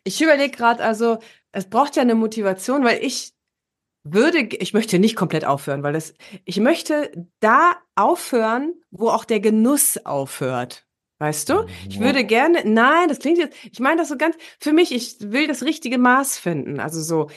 Ich 0.04 0.22
überlege 0.22 0.56
gerade, 0.56 0.84
also, 0.84 1.18
es 1.52 1.68
braucht 1.68 1.96
ja 1.96 2.04
eine 2.04 2.14
Motivation, 2.14 2.84
weil 2.84 3.04
ich 3.04 3.34
würde, 4.04 4.40
ich 4.40 4.74
möchte 4.74 5.00
nicht 5.00 5.16
komplett 5.16 5.46
aufhören, 5.46 5.84
weil 5.84 5.94
das, 5.94 6.14
ich 6.46 6.60
möchte 6.60 7.12
da 7.40 7.76
aufhören, 7.96 8.74
wo 8.90 9.10
auch 9.10 9.26
der 9.26 9.40
Genuss 9.40 9.98
aufhört. 10.06 10.86
Weißt 11.20 11.50
du? 11.50 11.68
Ich 11.88 12.00
würde 12.00 12.26
gerne, 12.26 12.64
nein, 12.66 13.08
das 13.08 13.20
klingt 13.20 13.38
jetzt, 13.38 13.56
ich 13.72 13.80
meine 13.80 13.98
das 13.98 14.10
so 14.10 14.18
ganz, 14.18 14.36
für 14.60 14.74
mich, 14.74 14.92
ich 14.92 15.18
will 15.20 15.46
das 15.46 15.62
richtige 15.62 16.00
Maß 16.00 16.40
finden. 16.40 16.80
Also 16.80 17.00
so, 17.00 17.30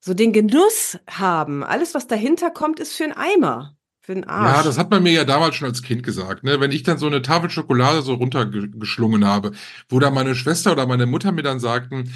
so 0.00 0.14
den 0.14 0.32
Genuss 0.32 0.98
haben. 1.06 1.62
Alles, 1.62 1.94
was 1.94 2.06
dahinter 2.06 2.50
kommt, 2.50 2.80
ist 2.80 2.94
für 2.94 3.04
einen 3.04 3.12
Eimer. 3.12 3.76
Für 4.00 4.12
einen 4.12 4.24
Arsch. 4.24 4.56
Ja, 4.56 4.62
das 4.62 4.78
hat 4.78 4.90
man 4.90 5.02
mir 5.02 5.12
ja 5.12 5.24
damals 5.24 5.56
schon 5.56 5.68
als 5.68 5.82
Kind 5.82 6.02
gesagt, 6.02 6.42
ne? 6.42 6.58
Wenn 6.58 6.72
ich 6.72 6.82
dann 6.82 6.98
so 6.98 7.06
eine 7.06 7.22
Tafel 7.22 7.50
Schokolade 7.50 8.02
so 8.02 8.14
runtergeschlungen 8.14 9.24
habe, 9.24 9.52
wo 9.88 10.00
dann 10.00 10.14
meine 10.14 10.34
Schwester 10.34 10.72
oder 10.72 10.86
meine 10.86 11.06
Mutter 11.06 11.30
mir 11.30 11.42
dann 11.42 11.60
sagten, 11.60 12.12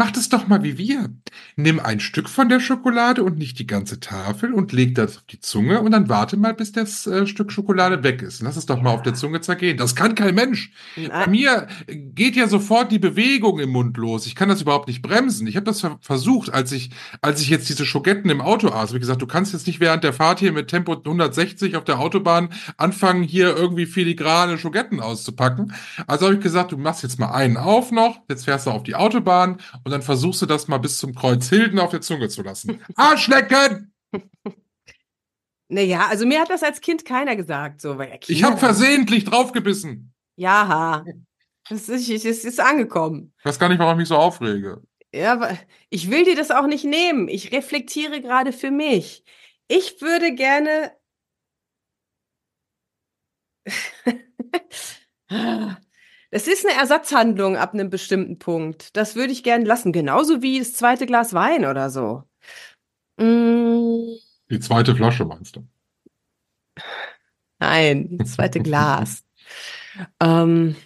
mach 0.00 0.10
das 0.12 0.30
doch 0.30 0.48
mal 0.48 0.62
wie 0.62 0.78
wir. 0.78 1.10
Nimm 1.56 1.78
ein 1.78 2.00
Stück 2.00 2.30
von 2.30 2.48
der 2.48 2.58
Schokolade 2.58 3.22
und 3.22 3.36
nicht 3.36 3.58
die 3.58 3.66
ganze 3.66 4.00
Tafel 4.00 4.54
und 4.54 4.72
leg 4.72 4.94
das 4.94 5.18
auf 5.18 5.24
die 5.24 5.40
Zunge 5.40 5.82
und 5.82 5.90
dann 5.90 6.08
warte 6.08 6.38
mal, 6.38 6.54
bis 6.54 6.72
das 6.72 7.06
äh, 7.06 7.26
Stück 7.26 7.52
Schokolade 7.52 8.02
weg 8.02 8.22
ist. 8.22 8.40
Lass 8.40 8.56
es 8.56 8.64
doch 8.64 8.80
mal 8.80 8.92
auf 8.92 9.02
der 9.02 9.12
Zunge 9.12 9.42
zergehen. 9.42 9.76
Das 9.76 9.94
kann 9.94 10.14
kein 10.14 10.34
Mensch. 10.34 10.72
Bei 10.96 11.08
Nein. 11.08 11.30
mir 11.30 11.66
geht 11.86 12.34
ja 12.34 12.48
sofort 12.48 12.90
die 12.90 12.98
Bewegung 12.98 13.60
im 13.60 13.68
Mund 13.72 13.94
los. 13.98 14.24
Ich 14.24 14.34
kann 14.34 14.48
das 14.48 14.62
überhaupt 14.62 14.88
nicht 14.88 15.02
bremsen. 15.02 15.46
Ich 15.46 15.56
habe 15.56 15.66
das 15.66 15.82
ver 15.82 15.98
versucht, 16.00 16.50
als 16.50 16.72
ich, 16.72 16.92
als 17.20 17.42
ich 17.42 17.50
jetzt 17.50 17.68
diese 17.68 17.84
Schogetten 17.84 18.30
im 18.30 18.40
Auto 18.40 18.70
aß. 18.70 18.94
Ich 18.94 19.00
gesagt, 19.00 19.20
du 19.20 19.26
kannst 19.26 19.52
jetzt 19.52 19.66
nicht 19.66 19.80
während 19.80 20.02
der 20.02 20.14
Fahrt 20.14 20.38
hier 20.38 20.52
mit 20.52 20.68
Tempo 20.68 20.94
160 20.94 21.76
auf 21.76 21.84
der 21.84 21.98
Autobahn 21.98 22.48
anfangen, 22.78 23.22
hier 23.22 23.54
irgendwie 23.54 23.84
filigrane 23.84 24.56
Schogetten 24.56 25.00
auszupacken. 25.00 25.74
Also 26.06 26.24
habe 26.24 26.36
ich 26.36 26.40
gesagt, 26.40 26.72
du 26.72 26.78
machst 26.78 27.02
jetzt 27.02 27.18
mal 27.18 27.32
einen 27.32 27.58
auf 27.58 27.92
noch, 27.92 28.20
jetzt 28.30 28.46
fährst 28.46 28.66
du 28.66 28.70
auf 28.70 28.82
die 28.82 28.94
Autobahn 28.94 29.58
und 29.84 29.89
dann 29.90 30.02
versuchst 30.02 30.42
du 30.42 30.46
das 30.46 30.68
mal 30.68 30.78
bis 30.78 30.98
zum 30.98 31.14
Kreuz 31.14 31.48
Hilden 31.48 31.78
auf 31.78 31.90
der 31.90 32.00
Zunge 32.00 32.28
zu 32.28 32.42
lassen. 32.42 32.80
Arschlecken! 32.96 33.92
Naja, 35.72 36.08
also 36.08 36.26
mir 36.26 36.40
hat 36.40 36.50
das 36.50 36.64
als 36.64 36.80
Kind 36.80 37.04
keiner 37.04 37.36
gesagt, 37.36 37.80
so, 37.80 37.96
weil 37.96 38.18
Ich 38.26 38.42
habe 38.42 38.56
versehentlich 38.56 39.24
draufgebissen. 39.24 40.12
Ja, 40.34 41.04
das 41.68 41.88
ist, 41.88 42.10
es 42.10 42.44
ist 42.44 42.58
angekommen. 42.58 43.32
Ich 43.38 43.44
weiß 43.44 43.60
gar 43.60 43.68
nicht, 43.68 43.78
warum 43.78 43.94
ich 43.94 43.98
mich 43.98 44.08
so 44.08 44.16
aufrege. 44.16 44.82
Ja, 45.14 45.32
aber 45.32 45.56
ich 45.88 46.10
will 46.10 46.24
dir 46.24 46.34
das 46.34 46.50
auch 46.50 46.66
nicht 46.66 46.84
nehmen. 46.84 47.28
Ich 47.28 47.52
reflektiere 47.52 48.20
gerade 48.20 48.52
für 48.52 48.72
mich. 48.72 49.22
Ich 49.68 50.00
würde 50.00 50.34
gerne. 50.34 50.90
Das 56.30 56.46
ist 56.46 56.64
eine 56.66 56.78
Ersatzhandlung 56.78 57.56
ab 57.56 57.74
einem 57.74 57.90
bestimmten 57.90 58.38
Punkt. 58.38 58.96
Das 58.96 59.16
würde 59.16 59.32
ich 59.32 59.42
gerne 59.42 59.64
lassen. 59.64 59.92
Genauso 59.92 60.42
wie 60.42 60.58
das 60.60 60.74
zweite 60.74 61.06
Glas 61.06 61.34
Wein 61.34 61.64
oder 61.64 61.90
so. 61.90 62.22
Mm, 63.16 64.14
Die 64.50 64.60
zweite 64.60 64.94
Flasche 64.94 65.24
meinst 65.24 65.56
du? 65.56 65.66
nein, 67.58 68.16
das 68.18 68.32
zweite 68.34 68.60
Glas. 68.62 69.24
Ähm, 70.20 70.76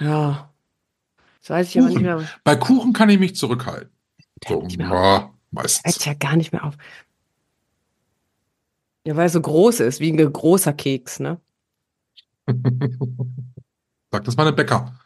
ja. 0.00 0.52
Das 1.40 1.50
weiß 1.50 1.68
ich 1.68 1.78
aber 1.78 1.88
nicht 1.88 1.96
Kuchen. 1.96 2.06
mehr. 2.06 2.28
Bei 2.44 2.56
Kuchen 2.56 2.92
kann 2.92 3.10
ich 3.10 3.18
mich 3.18 3.36
zurückhalten. 3.36 3.90
So, 4.48 4.66
ja, 4.68 4.88
Hört 4.88 5.30
meistens. 5.50 6.04
ja 6.04 6.14
gar 6.14 6.36
nicht 6.36 6.52
mehr 6.52 6.64
auf. 6.64 6.74
Ja, 9.06 9.16
weil 9.16 9.26
er 9.26 9.30
so 9.30 9.40
groß 9.40 9.80
ist, 9.80 10.00
wie 10.00 10.10
ein 10.12 10.32
großer 10.32 10.72
Keks, 10.72 11.20
ne? 11.20 11.38
Sagt 14.12 14.26
das 14.26 14.36
mal 14.36 14.46
ein 14.48 14.56
Bäcker. 14.56 14.98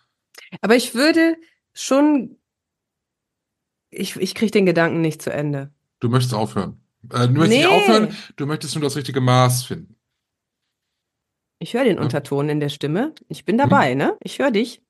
Aber 0.60 0.76
ich 0.76 0.94
würde 0.94 1.36
schon. 1.72 2.38
Ich, 3.90 4.16
ich 4.16 4.34
kriege 4.34 4.50
den 4.50 4.66
Gedanken 4.66 5.00
nicht 5.00 5.22
zu 5.22 5.32
Ende. 5.32 5.72
Du 6.00 6.08
möchtest 6.08 6.34
aufhören. 6.34 6.80
Äh, 7.12 7.28
du 7.28 7.34
möchtest 7.34 7.50
Nee. 7.50 7.56
nicht 7.58 7.66
aufhören, 7.68 8.16
du 8.36 8.46
möchtest 8.46 8.74
nur 8.74 8.82
das 8.82 8.96
richtige 8.96 9.20
Maß 9.20 9.64
finden. 9.64 9.96
Ich 11.60 11.74
höre 11.74 11.84
den 11.84 11.96
Ja. 11.96 12.02
Unterton 12.02 12.48
in 12.48 12.60
der 12.60 12.68
Stimme. 12.70 13.14
Ich 13.28 13.44
bin 13.44 13.56
dabei, 13.56 13.94
ne? 13.94 14.16
Ich 14.22 14.38
höre 14.38 14.50
dich. 14.50 14.82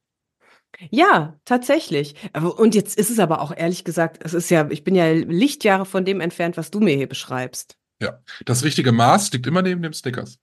Ja, 0.91 1.39
tatsächlich. 1.45 2.15
Und 2.35 2.75
jetzt 2.75 2.99
ist 2.99 3.11
es 3.11 3.19
aber 3.21 3.41
auch 3.43 3.55
ehrlich 3.57 3.85
gesagt, 3.85 4.23
es 4.25 4.35
ist 4.35 4.51
ja, 4.51 4.69
ich 4.71 4.83
bin 4.83 4.95
ja 4.97 5.09
Lichtjahre 5.13 5.87
von 5.87 6.05
dem 6.05 6.21
entfernt, 6.21 6.57
was 6.57 6.71
du 6.73 6.81
mir 6.81 6.97
hier 6.97 7.09
beschreibst. 7.09 7.79
Das 8.45 8.65
richtige 8.65 8.91
Maß 8.91 9.33
liegt 9.33 9.47
immer 9.47 9.63
neben 9.63 9.83
dem 9.83 9.93
Snickers. 9.93 10.39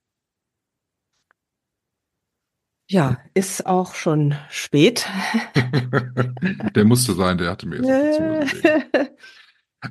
Ja, 2.92 3.16
ist 3.32 3.64
auch 3.64 3.94
schon 3.94 4.34
spät. 4.50 5.06
der 6.74 6.84
musste 6.84 7.14
sein, 7.14 7.38
der 7.38 7.50
hatte 7.50 7.66
mir 7.66 7.76
jetzt 7.76 8.18
gelegt. 8.18 9.12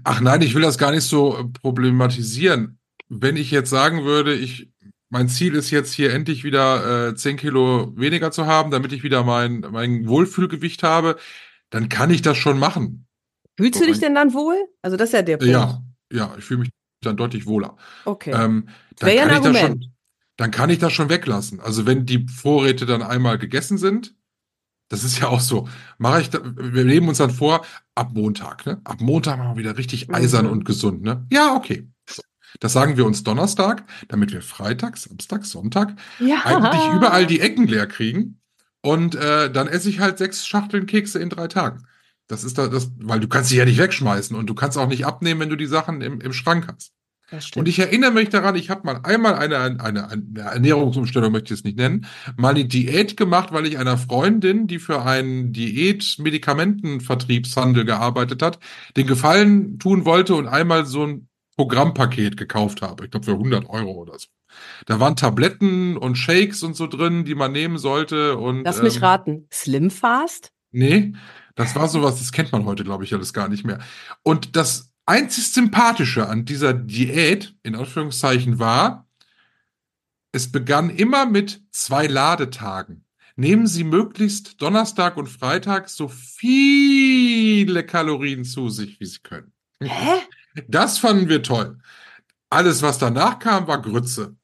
Ach 0.04 0.22
nein, 0.22 0.44
ich 0.44 0.54
will 0.54 0.62
das 0.62 0.78
gar 0.78 0.92
nicht 0.92 1.06
so 1.06 1.36
äh, 1.36 1.46
problematisieren. 1.46 2.78
Wenn 3.10 3.38
ich 3.38 3.50
jetzt 3.50 3.72
sagen 3.72 4.04
würde, 4.04 4.36
ich, 4.36 4.72
mein 5.10 5.30
Ziel 5.30 5.56
ist 5.56 5.72
jetzt 5.72 5.94
hier 5.94 6.14
endlich 6.14 6.44
wieder 6.44 7.08
äh, 7.08 7.16
10 7.16 7.38
Kilo 7.38 7.92
weniger 7.98 8.32
zu 8.32 8.46
haben, 8.46 8.70
damit 8.70 8.94
ich 8.94 9.02
wieder 9.02 9.24
mein, 9.24 9.62
mein 9.72 10.08
Wohlfühlgewicht 10.08 10.84
habe, 10.84 11.18
dann 11.72 11.90
kann 11.90 12.12
ich 12.12 12.22
das 12.22 12.38
schon 12.38 12.60
machen. 12.60 13.08
Fühlst 13.58 13.82
du 13.82 13.88
dich 13.88 14.00
denn 14.00 14.14
dann 14.14 14.36
wohl? 14.36 14.58
Also 14.84 14.96
das 14.96 15.10
ist 15.10 15.14
ja 15.14 15.24
der 15.24 15.38
Punkt. 15.38 15.52
Ja, 15.52 15.82
ja, 16.14 16.36
ich 16.38 16.44
fühle 16.44 16.60
mich 16.60 16.70
dann 17.02 17.18
deutlich 17.18 17.48
wohler. 17.48 17.78
Okay. 18.06 18.30
Ähm, 18.30 18.70
dann, 19.00 19.08
Wäre 19.08 19.18
ja 19.18 19.24
ein 19.24 19.32
Argument. 19.32 19.90
Dann 20.42 20.50
kann 20.50 20.72
ich 20.72 20.80
das 20.80 20.92
schon 20.92 21.10
weglassen. 21.10 21.60
Also 21.60 21.86
wenn 21.86 22.08
die 22.08 22.28
Vorräte 22.28 22.88
dann 22.88 23.04
einmal 23.04 23.38
gegessen 23.38 23.78
sind, 23.78 24.16
das 24.90 25.04
ist 25.04 25.20
ja 25.20 25.28
auch 25.28 25.40
so, 25.40 25.70
mache 26.00 26.22
ich, 26.22 26.32
da, 26.32 26.40
wir 26.44 26.84
nehmen 26.84 27.08
uns 27.10 27.20
dann 27.20 27.30
vor, 27.30 27.64
ab 27.94 28.10
Montag, 28.14 28.66
ne? 28.66 28.82
Ab 28.84 29.02
Montag 29.02 29.38
machen 29.38 29.52
wir 29.52 29.64
wieder 29.64 29.78
richtig 29.78 30.08
Mhm. 30.08 30.16
eisern 30.16 30.48
und 30.48 30.66
gesund, 30.66 31.04
ne? 31.04 31.28
Ja, 31.32 31.56
okay. 31.56 31.88
So. 32.10 32.24
Das 32.60 32.74
sagen 32.74 32.98
wir 32.98 33.06
uns 33.06 33.24
Donnerstag, 33.24 33.84
damit 34.08 34.34
wir 34.34 34.42
Freitag, 34.42 34.98
Samstag, 34.98 35.46
Sonntag 35.46 35.96
ja. 36.20 36.42
eigentlich 36.44 36.92
überall 36.96 37.28
die 37.28 37.40
Ecken 37.40 37.68
leer 37.68 37.86
kriegen. 37.86 38.42
Und 38.82 39.14
äh, 39.14 39.52
dann 39.52 39.68
esse 39.68 39.90
ich 39.90 40.00
halt 40.00 40.18
sechs 40.18 40.48
Schachteln 40.48 40.88
Kekse 40.88 41.20
in 41.20 41.30
drei 41.30 41.50
Tagen. 41.50 41.86
Das 42.26 42.44
ist 42.44 42.58
da, 42.58 42.68
das, 42.68 42.90
weil 42.98 43.20
du 43.20 43.28
kannst 43.28 43.52
sie 43.52 43.58
ja 43.58 43.66
nicht 43.66 43.78
wegschmeißen 43.78 44.36
und 44.36 44.48
du 44.48 44.56
kannst 44.56 44.78
auch 44.80 44.88
nicht 44.88 45.06
abnehmen, 45.06 45.40
wenn 45.42 45.50
du 45.50 45.56
die 45.56 45.68
Sachen 45.68 46.02
im, 46.02 46.20
im 46.20 46.34
Schrank 46.34 46.68
hast. 46.68 46.94
Und 47.56 47.68
ich 47.68 47.80
erinnere 47.80 48.12
mich 48.12 48.30
daran, 48.30 48.56
ich 48.56 48.70
habe 48.70 48.86
mal 48.86 49.00
einmal 49.04 49.34
eine, 49.36 49.58
eine, 49.60 50.10
eine 50.10 50.42
Ernährungsumstellung, 50.42 51.32
möchte 51.32 51.54
ich 51.54 51.62
es 51.62 51.64
nicht 51.64 51.78
nennen, 51.78 52.06
mal 52.36 52.50
eine 52.50 52.66
Diät 52.66 53.16
gemacht, 53.16 53.54
weil 53.54 53.66
ich 53.66 53.78
einer 53.78 53.98
Freundin, 53.98 54.68
die 54.68 54.80
für 54.80 55.04
einen 55.04 55.54
Diät-Medikamentenvertriebshandel 55.54 57.86
gearbeitet 57.86 58.42
hat, 58.42 58.60
den 58.98 59.08
Gefallen 59.08 59.80
tun 59.80 60.04
wollte 60.06 60.36
und 60.36 60.48
einmal 60.48 60.86
so 60.86 61.08
ein 61.08 61.30
Programmpaket 61.56 62.36
gekauft 62.38 62.82
habe. 62.82 63.06
Ich 63.06 63.12
glaube 63.12 63.26
für 63.26 63.34
100 63.34 63.70
Euro 63.70 63.92
oder 63.92 64.20
so. 64.20 64.28
Da 64.86 65.00
waren 65.00 65.16
Tabletten 65.16 65.96
und 65.96 66.16
Shakes 66.16 66.64
und 66.64 66.76
so 66.76 66.88
drin, 66.88 67.24
die 67.24 67.36
man 67.36 67.52
nehmen 67.52 67.78
sollte. 67.78 68.38
Und, 68.38 68.64
Lass 68.64 68.82
mich 68.82 68.98
ähm, 68.98 69.04
raten. 69.04 69.48
Slim 69.52 69.90
Fast? 69.90 70.52
Nee, 70.72 71.14
das 71.56 71.76
war 71.76 71.88
sowas, 71.88 72.20
das 72.20 72.32
kennt 72.32 72.52
man 72.52 72.66
heute, 72.66 72.84
glaube 72.84 73.04
ich, 73.04 73.14
alles 73.14 73.34
gar 73.34 73.50
nicht 73.50 73.66
mehr. 73.66 73.80
Und 74.24 74.56
das 74.56 74.91
einzig 75.06 75.52
Sympathische 75.52 76.28
an 76.28 76.46
dieser 76.46 76.74
Diät, 76.74 77.56
in 77.64 77.76
Anführungszeichen, 77.76 78.60
war, 78.60 79.08
es 80.32 80.52
begann 80.52 80.90
immer 80.90 81.26
mit 81.26 81.62
zwei 81.72 82.08
Ladetagen. 82.08 83.06
Nehmen 83.36 83.68
Sie 83.68 83.84
möglichst 83.84 84.62
Donnerstag 84.62 85.18
und 85.18 85.28
Freitag 85.28 85.90
so 85.90 86.08
viele 86.10 87.86
Kalorien 87.86 88.44
zu 88.46 88.70
sich, 88.70 89.00
wie 89.00 89.06
Sie 89.06 89.20
können. 89.20 89.52
Hä? 89.82 90.22
Das 90.68 90.98
fanden 91.00 91.28
wir 91.30 91.42
toll. 91.44 91.80
Alles, 92.50 92.82
was 92.82 92.98
danach 92.98 93.40
kam, 93.40 93.68
war 93.68 93.82
Grütze. 93.82 94.36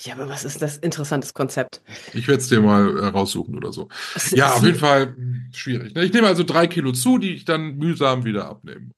Ja, 0.00 0.14
aber 0.14 0.28
was 0.28 0.44
ist 0.44 0.62
das 0.62 0.76
interessantes 0.78 1.34
Konzept? 1.34 1.82
Ich 2.14 2.28
werde 2.28 2.40
es 2.40 2.48
dir 2.48 2.60
mal 2.60 2.98
äh, 2.98 3.06
raussuchen 3.06 3.56
oder 3.56 3.72
so. 3.72 3.88
Ja, 4.30 4.54
auf 4.54 4.62
jeden 4.62 4.78
Fall 4.78 5.14
mh, 5.16 5.52
schwierig. 5.52 5.94
ne? 5.94 6.04
Ich 6.04 6.12
nehme 6.12 6.26
also 6.28 6.44
drei 6.44 6.66
Kilo 6.66 6.92
zu, 6.92 7.18
die 7.18 7.34
ich 7.34 7.44
dann 7.44 7.76
mühsam 7.76 8.24
wieder 8.24 8.46
abnehme. 8.46 8.90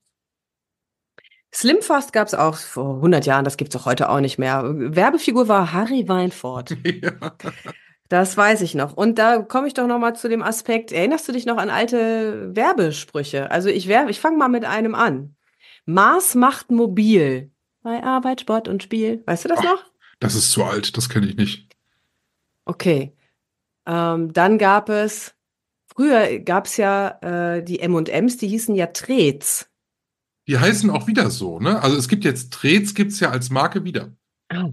Slim 1.54 1.80
Fast 1.80 2.12
gab 2.12 2.28
es 2.28 2.34
auch 2.34 2.56
vor 2.56 2.96
100 2.96 3.24
Jahren, 3.26 3.44
das 3.44 3.56
gibt 3.56 3.74
es 3.74 3.80
auch 3.80 3.86
heute 3.86 4.10
auch 4.10 4.20
nicht 4.20 4.38
mehr. 4.38 4.62
Werbefigur 4.64 5.48
war 5.48 5.72
Harry 5.72 6.06
Weinfurt. 6.08 6.76
ja. 6.84 7.32
Das 8.08 8.36
weiß 8.36 8.62
ich 8.62 8.74
noch. 8.74 8.94
Und 8.96 9.18
da 9.18 9.42
komme 9.42 9.66
ich 9.66 9.74
doch 9.74 9.86
noch 9.86 9.98
mal 9.98 10.14
zu 10.14 10.28
dem 10.28 10.42
Aspekt. 10.42 10.92
Erinnerst 10.92 11.28
du 11.28 11.32
dich 11.32 11.46
noch 11.46 11.58
an 11.58 11.68
alte 11.70 12.54
Werbesprüche? 12.54 13.50
Also 13.50 13.68
ich 13.68 13.88
werbe, 13.88 14.10
ich 14.10 14.20
fange 14.20 14.38
mal 14.38 14.48
mit 14.48 14.64
einem 14.64 14.94
an. 14.94 15.36
Mars 15.84 16.34
macht 16.34 16.70
mobil. 16.70 17.50
Bei 17.82 18.02
Arbeit, 18.02 18.42
Sport 18.42 18.68
und 18.68 18.82
Spiel. 18.82 19.22
Weißt 19.26 19.44
du 19.44 19.48
das 19.48 19.60
Ach. 19.60 19.64
noch? 19.64 19.84
Das 20.20 20.34
ist 20.34 20.50
zu 20.50 20.64
alt, 20.64 20.96
das 20.96 21.08
kenne 21.08 21.28
ich 21.28 21.36
nicht. 21.36 21.68
Okay. 22.64 23.14
Ähm, 23.86 24.32
dann 24.32 24.58
gab 24.58 24.88
es, 24.88 25.34
früher 25.86 26.40
gab 26.40 26.66
es 26.66 26.76
ja 26.76 27.56
äh, 27.56 27.62
die 27.62 27.80
M&Ms, 27.80 28.36
die 28.36 28.48
hießen 28.48 28.74
ja 28.74 28.86
Trets. 28.86 29.70
Die 30.48 30.58
heißen 30.58 30.90
auch 30.90 31.06
wieder 31.06 31.30
so, 31.30 31.60
ne? 31.60 31.80
Also 31.82 31.96
es 31.96 32.08
gibt 32.08 32.24
jetzt 32.24 32.52
Trets, 32.52 32.94
gibt's 32.94 33.20
ja 33.20 33.30
als 33.30 33.50
Marke 33.50 33.84
wieder. 33.84 34.12
Ah. 34.48 34.70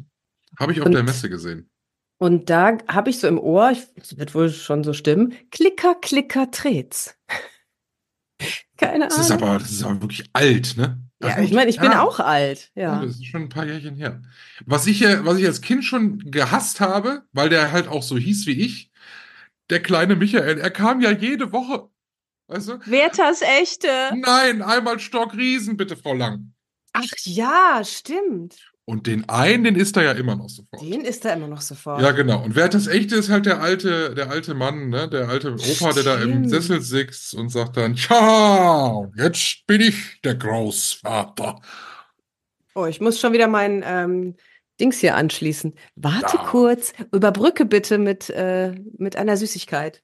Habe 0.58 0.72
ich 0.72 0.80
auf 0.80 0.88
Und- 0.88 0.94
der 0.94 1.04
Messe 1.04 1.30
gesehen. 1.30 1.70
Und 2.18 2.50
da 2.50 2.78
habe 2.88 3.10
ich 3.10 3.20
so 3.20 3.28
im 3.28 3.38
Ohr, 3.38 3.72
ich- 3.72 3.94
das 3.96 4.18
wird 4.18 4.34
wohl 4.34 4.50
schon 4.50 4.86
so 4.86 4.94
stimmen, 4.94 5.34
Klicker, 5.52 5.96
Klicker, 5.96 6.50
Trets. 6.50 7.18
Keine 8.78 9.08
Das 9.08 9.18
ist 9.18 9.32
Ahnung. 9.32 9.50
aber, 9.50 9.60
das 9.60 9.72
ist 9.72 9.84
aber 9.84 10.02
wirklich 10.02 10.30
alt, 10.34 10.76
ne? 10.78 11.02
ja, 11.22 11.30
Also, 11.30 11.42
ich 11.44 11.54
meine, 11.54 11.70
ich 11.70 11.80
bin 11.80 11.92
auch 11.92 12.20
alt. 12.20 12.72
Ja, 12.76 13.02
das 13.02 13.16
ist 13.16 13.26
schon 13.26 13.44
ein 13.44 13.50
paar 13.50 13.66
Jährchen 13.66 13.96
her. 13.96 14.22
Was 14.66 14.88
ich, 14.88 15.02
was 15.02 15.38
ich 15.38 15.46
als 15.46 15.62
Kind 15.62 15.84
schon 15.86 16.20
gehasst 16.32 16.80
habe, 16.82 17.24
weil 17.32 17.50
der 17.50 17.72
halt 17.72 17.88
auch 17.88 18.04
so 18.04 18.18
hieß 18.18 18.48
wie 18.48 18.60
ich, 18.60 18.92
der 19.70 19.82
kleine 19.82 20.16
Michael, 20.16 20.58
er 20.60 20.72
kam 20.72 21.02
ja 21.02 21.12
jede 21.12 21.52
Woche. 21.52 21.90
Weißt 22.48 22.70
du? 22.70 22.80
Werthers 22.86 23.42
echte. 23.42 23.88
Nein, 24.16 24.62
einmal 24.62 25.00
Stock 25.00 25.34
Riesen, 25.34 25.78
bitte, 25.78 25.96
Frau 25.98 26.14
Lang. 26.14 26.54
Ach 26.94 27.04
ja, 27.24 27.82
stimmt. 27.84 28.56
Und 28.88 29.08
den 29.08 29.28
einen, 29.30 29.64
den 29.64 29.76
isst 29.76 29.98
er 29.98 30.04
ja 30.04 30.12
immer 30.12 30.36
noch 30.36 30.48
sofort. 30.48 30.80
Den 30.80 31.02
ist 31.02 31.26
da 31.26 31.34
immer 31.34 31.48
noch 31.48 31.62
sofort. 31.62 32.02
Ja, 32.04 32.12
genau. 32.12 32.44
Und 32.44 32.56
wer 32.56 32.70
das 32.70 32.86
echte 32.86 33.16
ist 33.16 33.30
halt 33.30 33.48
der 33.48 33.60
alte, 33.60 34.14
der 34.14 34.30
alte 34.30 34.54
Mann, 34.54 34.90
ne? 34.90 35.10
Der 35.10 35.28
alte 35.28 35.56
Opa, 35.56 35.92
der 35.94 36.04
da 36.04 36.16
im 36.18 36.22
Stimmt. 36.46 36.50
Sessel 36.52 36.82
sitzt 36.82 37.34
und 37.34 37.50
sagt 37.50 37.78
dann, 37.78 37.96
Tja, 37.96 39.10
jetzt 39.18 39.66
bin 39.66 39.82
ich 39.82 40.22
der 40.24 40.36
Großvater. 40.36 41.60
Oh, 42.76 42.86
ich 42.86 43.02
muss 43.02 43.20
schon 43.20 43.34
wieder 43.34 43.48
mein 43.48 43.84
ähm, 43.84 44.36
Dings 44.80 45.00
hier 45.00 45.16
anschließen. 45.16 45.74
Warte 45.96 46.38
Ja. 46.38 46.44
kurz, 46.44 46.94
überbrücke 47.12 47.66
bitte 47.66 47.98
mit, 47.98 48.30
äh, 48.30 48.76
mit 49.00 49.16
einer 49.16 49.36
Süßigkeit. 49.36 50.04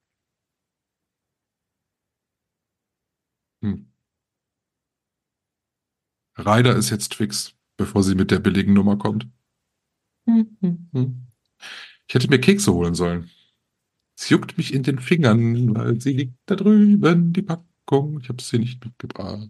Hm. 3.61 3.87
Ryder 6.37 6.75
ist 6.75 6.89
jetzt 6.89 7.13
Twix, 7.13 7.53
bevor 7.77 8.03
sie 8.03 8.15
mit 8.15 8.31
der 8.31 8.39
billigen 8.39 8.73
Nummer 8.73 8.97
kommt. 8.97 9.27
Hm. 10.25 11.27
Ich 12.07 12.15
hätte 12.15 12.29
mir 12.29 12.39
Kekse 12.39 12.73
holen 12.73 12.95
sollen. 12.95 13.29
Es 14.17 14.29
juckt 14.29 14.57
mich 14.57 14.73
in 14.73 14.83
den 14.83 14.99
Fingern, 14.99 15.75
weil 15.75 15.99
sie 15.99 16.13
liegt 16.13 16.35
da 16.45 16.55
drüben, 16.55 17.33
die 17.33 17.41
Packung. 17.41 18.19
Ich 18.21 18.29
habe 18.29 18.41
sie 18.41 18.59
nicht 18.59 18.83
mitgebracht. 18.83 19.49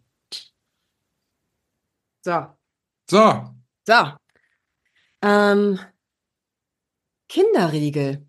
So, 2.23 2.55
So, 3.09 3.55
so. 3.87 4.13
Ähm, 5.23 5.79
Kinderriegel. 7.27 8.27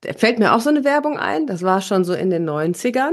Da 0.00 0.12
fällt 0.14 0.38
mir 0.38 0.54
auch 0.54 0.60
so 0.60 0.70
eine 0.70 0.84
Werbung 0.84 1.18
ein. 1.18 1.46
Das 1.46 1.62
war 1.62 1.80
schon 1.80 2.04
so 2.04 2.14
in 2.14 2.30
den 2.30 2.48
90ern. 2.48 3.12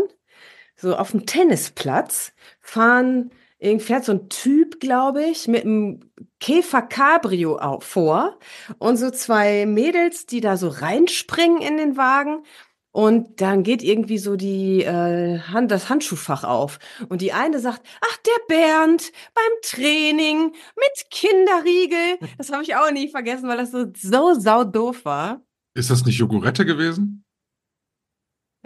So 0.81 0.95
auf 0.95 1.11
dem 1.11 1.25
Tennisplatz 1.25 2.33
fahren, 2.61 3.31
irgendwie 3.59 3.85
fährt 3.85 4.05
so 4.05 4.13
ein 4.13 4.29
Typ, 4.29 4.79
glaube 4.79 5.23
ich, 5.25 5.47
mit 5.49 5.65
einem 5.65 5.99
Käfer 6.39 6.81
Cabrio 6.81 7.59
vor 7.81 8.39
und 8.77 8.95
so 8.95 9.11
zwei 9.11 9.65
Mädels, 9.65 10.25
die 10.25 10.39
da 10.39 10.55
so 10.55 10.69
reinspringen 10.69 11.61
in 11.61 11.77
den 11.77 11.97
Wagen. 11.97 12.43
Und 12.91 13.39
dann 13.41 13.63
geht 13.63 13.83
irgendwie 13.83 14.17
so 14.17 14.35
die 14.35 14.81
äh, 14.83 15.39
Hand, 15.39 15.69
das 15.69 15.89
Handschuhfach 15.89 16.43
auf. 16.43 16.79
Und 17.07 17.21
die 17.21 17.33
eine 17.33 17.59
sagt, 17.59 17.85
ach, 18.01 18.17
der 18.17 18.55
Bernd 18.55 19.11
beim 19.35 19.51
Training 19.61 20.53
mit 20.75 21.11
Kinderriegel. 21.11 22.17
Das 22.37 22.51
habe 22.51 22.63
ich 22.63 22.75
auch 22.75 22.91
nie 22.91 23.09
vergessen, 23.09 23.47
weil 23.47 23.57
das 23.57 23.71
so, 23.71 23.85
so 23.95 24.33
saudoof 24.39 25.05
war. 25.05 25.41
ist 25.75 25.91
das 25.91 26.05
nicht 26.05 26.17
Jogurette 26.17 26.65
gewesen? 26.65 27.25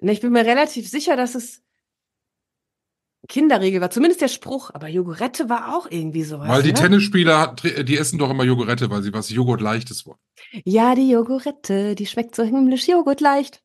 Ne, 0.01 0.14
ich 0.14 0.22
bin 0.22 0.32
mir 0.32 0.45
relativ 0.45 0.89
sicher, 0.89 1.18
dass 1.18 1.36
es 1.36 1.64
Kinderriegel 3.28 3.82
war. 3.82 3.90
Zumindest 3.90 4.22
der 4.22 4.28
Spruch. 4.28 4.72
Aber 4.74 4.88
Jogurette 4.88 5.50
war 5.50 5.76
auch 5.76 5.88
irgendwie 5.90 6.24
sowas. 6.24 6.48
Weil 6.48 6.64
die 6.64 6.74
ne? 6.74 6.80
Tennisspieler, 6.80 7.56
die 7.56 7.98
essen 7.98 8.20
doch 8.20 8.30
immer 8.30 8.44
Jogurette, 8.44 8.90
weil 8.90 9.02
sie 9.02 9.14
was 9.14 9.30
Joghurtleichtes 9.30 10.06
wollen. 10.06 10.18
Ja, 10.66 10.96
die 10.96 11.10
Jogurette, 11.10 11.96
die 11.96 12.06
schmeckt 12.06 12.36
so 12.36 12.44
himmlisch 12.44 12.88
joghurtleicht. 12.88 13.64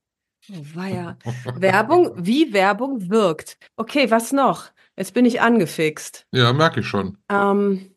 Oh, 0.51 0.55
weia. 0.75 1.19
Werbung, 1.57 2.13
wie 2.17 2.53
Werbung 2.53 3.11
wirkt. 3.11 3.59
Okay, 3.77 4.11
was 4.11 4.33
noch? 4.33 4.67
Jetzt 4.97 5.15
bin 5.15 5.25
ich 5.25 5.41
angefixt. 5.41 6.27
Ja, 6.33 6.53
merke 6.53 6.81
ich 6.81 6.87
schon. 6.87 7.19
Ähm. 7.29 7.95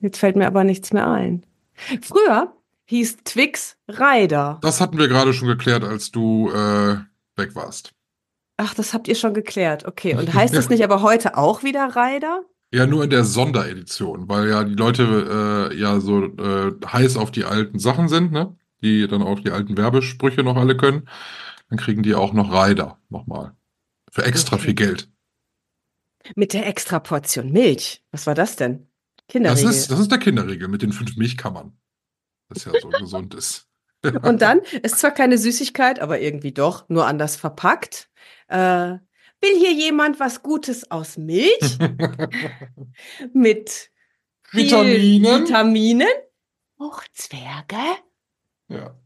Jetzt 0.00 0.18
fällt 0.18 0.36
mir 0.36 0.46
aber 0.46 0.64
nichts 0.64 0.92
mehr 0.92 1.08
ein. 1.08 1.44
Früher 2.02 2.52
hieß 2.90 3.18
Twix 3.24 3.76
Ryder. 3.88 4.58
Das 4.62 4.80
hatten 4.80 4.98
wir 4.98 5.08
gerade 5.08 5.32
schon 5.32 5.48
geklärt, 5.48 5.84
als 5.84 6.10
du 6.10 6.50
äh, 6.50 6.96
weg 7.36 7.54
warst. 7.54 7.92
Ach, 8.56 8.74
das 8.74 8.92
habt 8.92 9.08
ihr 9.08 9.14
schon 9.14 9.32
geklärt. 9.32 9.86
Okay. 9.86 10.14
Und 10.16 10.34
heißt 10.34 10.54
es 10.54 10.68
nicht 10.68 10.82
aber 10.84 11.00
heute 11.02 11.36
auch 11.38 11.62
wieder 11.62 11.94
Ryder? 11.96 12.42
Ja, 12.74 12.86
nur 12.86 13.02
in 13.04 13.10
der 13.10 13.24
Sonderedition, 13.24 14.28
weil 14.28 14.48
ja 14.48 14.62
die 14.64 14.74
Leute 14.74 15.70
äh, 15.72 15.76
ja 15.76 15.98
so 16.00 16.24
äh, 16.24 16.72
heiß 16.86 17.16
auf 17.16 17.30
die 17.30 17.44
alten 17.44 17.78
Sachen 17.78 18.08
sind, 18.08 18.32
ne? 18.32 18.56
Die 18.82 19.06
dann 19.08 19.22
auch 19.22 19.40
die 19.40 19.50
alten 19.50 19.76
Werbesprüche 19.76 20.42
noch 20.42 20.56
alle 20.56 20.76
können. 20.76 21.08
Dann 21.68 21.78
kriegen 21.78 22.02
die 22.02 22.14
auch 22.14 22.32
noch 22.32 22.50
Rider 22.52 22.98
nochmal. 23.08 23.54
Für 24.10 24.24
extra 24.24 24.56
Okay. 24.56 24.64
viel 24.66 24.74
Geld. 24.74 25.08
Mit 26.34 26.52
der 26.52 26.66
extra 26.66 26.98
Portion 26.98 27.52
Milch. 27.52 28.02
Was 28.10 28.26
war 28.26 28.34
das 28.34 28.56
denn? 28.56 28.86
Das 29.16 29.26
Kinderriegel. 29.28 29.70
ist, 29.70 29.90
das 29.90 30.00
ist 30.00 30.10
der 30.10 30.18
Kinderriegel 30.18 30.68
mit 30.68 30.82
den 30.82 30.92
fünf 30.92 31.16
Milchkammern. 31.16 31.72
Das 32.50 32.64
ja 32.64 32.72
so 32.80 32.88
gesund 32.88 33.34
ist. 33.34 33.66
Und 34.22 34.42
dann 34.42 34.60
ist 34.82 34.98
zwar 34.98 35.10
keine 35.12 35.38
Süßigkeit, 35.38 36.00
aber 36.00 36.20
irgendwie 36.20 36.52
doch, 36.52 36.88
nur 36.88 37.06
anders 37.06 37.36
verpackt. 37.36 38.08
Äh, 38.48 38.56
will 39.42 39.58
hier 39.58 39.72
jemand 39.72 40.20
was 40.20 40.42
Gutes 40.42 40.90
aus 40.90 41.16
Milch? 41.18 41.78
Mit 43.32 43.90
Vitaminen. 44.52 45.44
Vitaminen? 45.44 46.08
Fruchtzwerge? 46.76 47.76
Ja. 48.68 48.96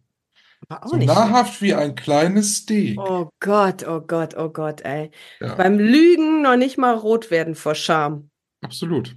Aber 0.68 0.84
auch 0.86 0.90
So 0.90 0.97
nicht. 0.97 1.09
nahrhaft 1.09 1.61
wie 1.61 1.74
ein 1.74 1.95
kleines 1.95 2.57
Steak. 2.59 2.99
Oh 2.99 3.28
Gott, 3.40 3.86
oh 3.86 4.01
Gott, 4.01 4.36
oh 4.36 4.49
Gott, 4.49 4.80
ey. 4.82 5.11
Ja, 5.40 5.55
Beim 5.57 5.78
Lügen 5.78 6.40
noch 6.42 6.57
nicht 6.57 6.78
mal 6.78 6.95
rot 6.95 7.30
werden 7.30 7.55
vor 7.55 7.74
Scham. 7.74 8.30
absolut. 8.62 9.16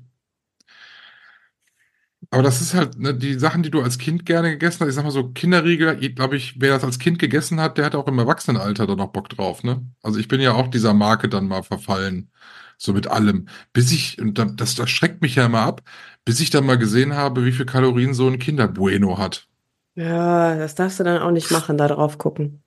Aber 2.29 2.43
das 2.43 2.61
ist 2.61 2.73
halt 2.73 2.99
ne, 2.99 3.13
die 3.13 3.39
Sachen, 3.39 3.63
die 3.63 3.71
du 3.71 3.81
als 3.81 3.97
Kind 3.97 4.25
gerne 4.25 4.51
gegessen 4.51 4.81
hast. 4.81 4.89
Ich 4.89 4.95
sag 4.95 5.03
mal 5.03 5.11
so, 5.11 5.29
Kinderriegel, 5.29 5.95
glaube 6.13 6.35
ich, 6.35 6.59
wer 6.59 6.71
das 6.71 6.83
als 6.83 6.99
Kind 6.99 7.19
gegessen 7.19 7.59
hat, 7.61 7.77
der 7.77 7.85
hat 7.85 7.95
auch 7.95 8.07
im 8.07 8.19
Erwachsenenalter 8.19 8.85
da 8.85 8.95
noch 8.95 9.09
Bock 9.13 9.29
drauf, 9.29 9.63
ne? 9.63 9.85
Also 10.03 10.19
ich 10.19 10.27
bin 10.27 10.41
ja 10.41 10.53
auch 10.53 10.67
dieser 10.67 10.93
Marke 10.93 11.29
dann 11.29 11.47
mal 11.47 11.63
verfallen. 11.63 12.29
So 12.77 12.93
mit 12.93 13.07
allem. 13.07 13.47
Bis 13.73 13.91
ich, 13.91 14.21
und 14.21 14.37
das, 14.37 14.75
das 14.75 14.89
schreckt 14.89 15.21
mich 15.21 15.35
ja 15.35 15.45
immer 15.47 15.61
ab, 15.61 15.81
bis 16.25 16.39
ich 16.39 16.49
dann 16.51 16.65
mal 16.65 16.77
gesehen 16.77 17.15
habe, 17.15 17.45
wie 17.45 17.51
viel 17.51 17.65
Kalorien 17.65 18.13
so 18.13 18.27
ein 18.27 18.39
Kinderbueno 18.39 19.17
hat. 19.17 19.47
Ja, 19.95 20.55
das 20.55 20.75
darfst 20.75 20.99
du 20.99 21.03
dann 21.03 21.21
auch 21.21 21.31
nicht 21.31 21.49
machen, 21.49 21.77
da 21.77 21.87
drauf 21.87 22.19
gucken. 22.19 22.61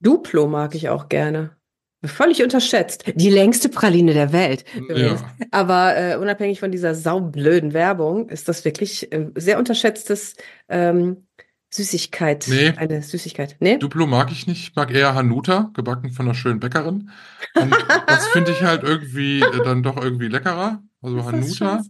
Duplo 0.00 0.46
mag 0.46 0.76
ich 0.76 0.88
auch 0.88 1.08
gerne. 1.08 1.57
Völlig 2.04 2.42
unterschätzt. 2.42 3.04
Die 3.16 3.30
längste 3.30 3.68
Praline 3.68 4.14
der 4.14 4.32
Welt. 4.32 4.64
Ja. 4.94 5.16
Aber 5.50 5.96
äh, 5.96 6.16
unabhängig 6.16 6.60
von 6.60 6.70
dieser 6.70 6.94
saublöden 6.94 7.72
Werbung 7.72 8.28
ist 8.28 8.48
das 8.48 8.64
wirklich 8.64 9.10
äh, 9.12 9.30
sehr 9.34 9.58
unterschätztes 9.58 10.36
ähm, 10.68 11.26
Süßigkeit. 11.70 12.46
Nee. 12.48 12.72
Eine 12.76 13.02
Süßigkeit. 13.02 13.56
Nee? 13.60 13.78
Duplo 13.78 14.06
mag 14.06 14.30
ich 14.30 14.46
nicht, 14.46 14.68
ich 14.68 14.76
mag 14.76 14.94
eher 14.94 15.14
Hanuta, 15.14 15.70
gebacken 15.74 16.10
von 16.10 16.26
einer 16.26 16.34
schönen 16.34 16.60
Bäckerin. 16.60 17.10
Und 17.54 17.74
das 18.06 18.28
finde 18.28 18.52
ich 18.52 18.62
halt 18.62 18.84
irgendwie 18.84 19.40
äh, 19.40 19.64
dann 19.64 19.82
doch 19.82 20.02
irgendwie 20.02 20.28
leckerer. 20.28 20.82
Also 21.02 21.24
Hanuta. 21.24 21.82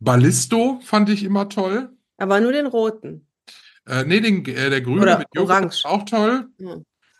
Ballisto 0.00 0.80
fand 0.84 1.08
ich 1.08 1.24
immer 1.24 1.48
toll. 1.48 1.90
Aber 2.18 2.40
nur 2.40 2.52
den 2.52 2.66
roten. 2.66 3.26
Äh, 3.86 4.04
nee, 4.04 4.20
den, 4.20 4.44
äh, 4.46 4.70
der 4.70 4.80
grüne 4.80 5.02
Oder 5.02 5.18
mit 5.18 5.28
Joghurt 5.34 5.50
orange. 5.50 5.74
ist 5.76 5.86
auch 5.86 6.04
toll. 6.04 6.48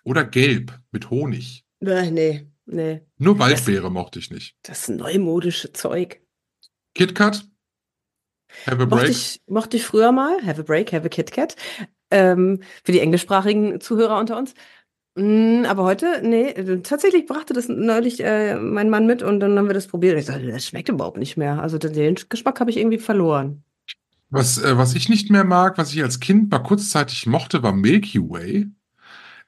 Oder 0.04 0.24
gelb 0.24 0.78
mit 0.92 1.10
Honig. 1.10 1.65
Bäh, 1.80 2.10
nee, 2.10 2.46
nee. 2.66 3.02
Nur 3.18 3.38
Waldbeere 3.38 3.90
mochte 3.90 4.18
ich 4.18 4.30
nicht. 4.30 4.56
Das 4.62 4.88
neumodische 4.88 5.72
Zeug. 5.72 6.20
KitKat. 6.94 7.46
Have 8.66 8.82
a 8.82 8.86
Mochte 8.86 9.06
break. 9.06 9.10
ich, 9.10 9.40
mochte 9.46 9.76
ich 9.76 9.84
früher 9.84 10.12
mal. 10.12 10.38
Have 10.44 10.60
a 10.60 10.64
break, 10.64 10.92
have 10.92 11.04
a 11.04 11.08
Kit 11.08 11.32
Kat. 11.32 11.56
Ähm, 12.10 12.62
für 12.84 12.92
die 12.92 13.00
englischsprachigen 13.00 13.80
Zuhörer 13.80 14.18
unter 14.18 14.38
uns. 14.38 14.54
Mm, 15.16 15.64
aber 15.66 15.82
heute, 15.84 16.20
nee, 16.22 16.48
äh, 16.50 16.80
tatsächlich 16.82 17.26
brachte 17.26 17.52
das 17.52 17.68
neulich 17.68 18.22
äh, 18.22 18.54
mein 18.56 18.88
Mann 18.90 19.06
mit 19.06 19.22
und 19.22 19.40
dann 19.40 19.58
haben 19.58 19.66
wir 19.66 19.74
das 19.74 19.86
probiert. 19.88 20.18
Ich 20.18 20.26
dachte, 20.26 20.46
das 20.46 20.64
schmeckt 20.66 20.88
überhaupt 20.88 21.16
nicht 21.18 21.36
mehr. 21.36 21.60
Also 21.60 21.78
den- 21.78 21.92
den 21.92 22.14
Geschmack 22.28 22.60
habe 22.60 22.70
ich 22.70 22.76
irgendwie 22.76 22.98
verloren. 22.98 23.64
Was, 24.30 24.58
äh, 24.58 24.76
was 24.76 24.94
ich 24.94 25.08
nicht 25.08 25.30
mehr 25.30 25.44
mag, 25.44 25.78
was 25.78 25.92
ich 25.92 26.02
als 26.02 26.20
Kind 26.20 26.50
mal 26.50 26.58
kurzzeitig 26.60 27.26
mochte, 27.26 27.62
war 27.62 27.72
Milky 27.72 28.20
Way. 28.20 28.68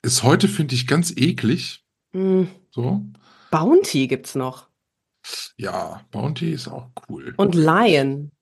Ist 0.02 0.22
heute, 0.22 0.48
finde 0.48 0.74
ich, 0.74 0.86
ganz 0.86 1.12
eklig. 1.16 1.84
Mm, 2.18 2.48
So. 2.70 3.02
Bounty 3.50 4.06
gibt's 4.06 4.34
noch. 4.34 4.68
Ja, 5.56 6.00
Bounty 6.10 6.52
ist 6.52 6.68
auch 6.68 6.90
cool. 7.08 7.34
Und 7.36 7.54
Lion. 7.54 8.32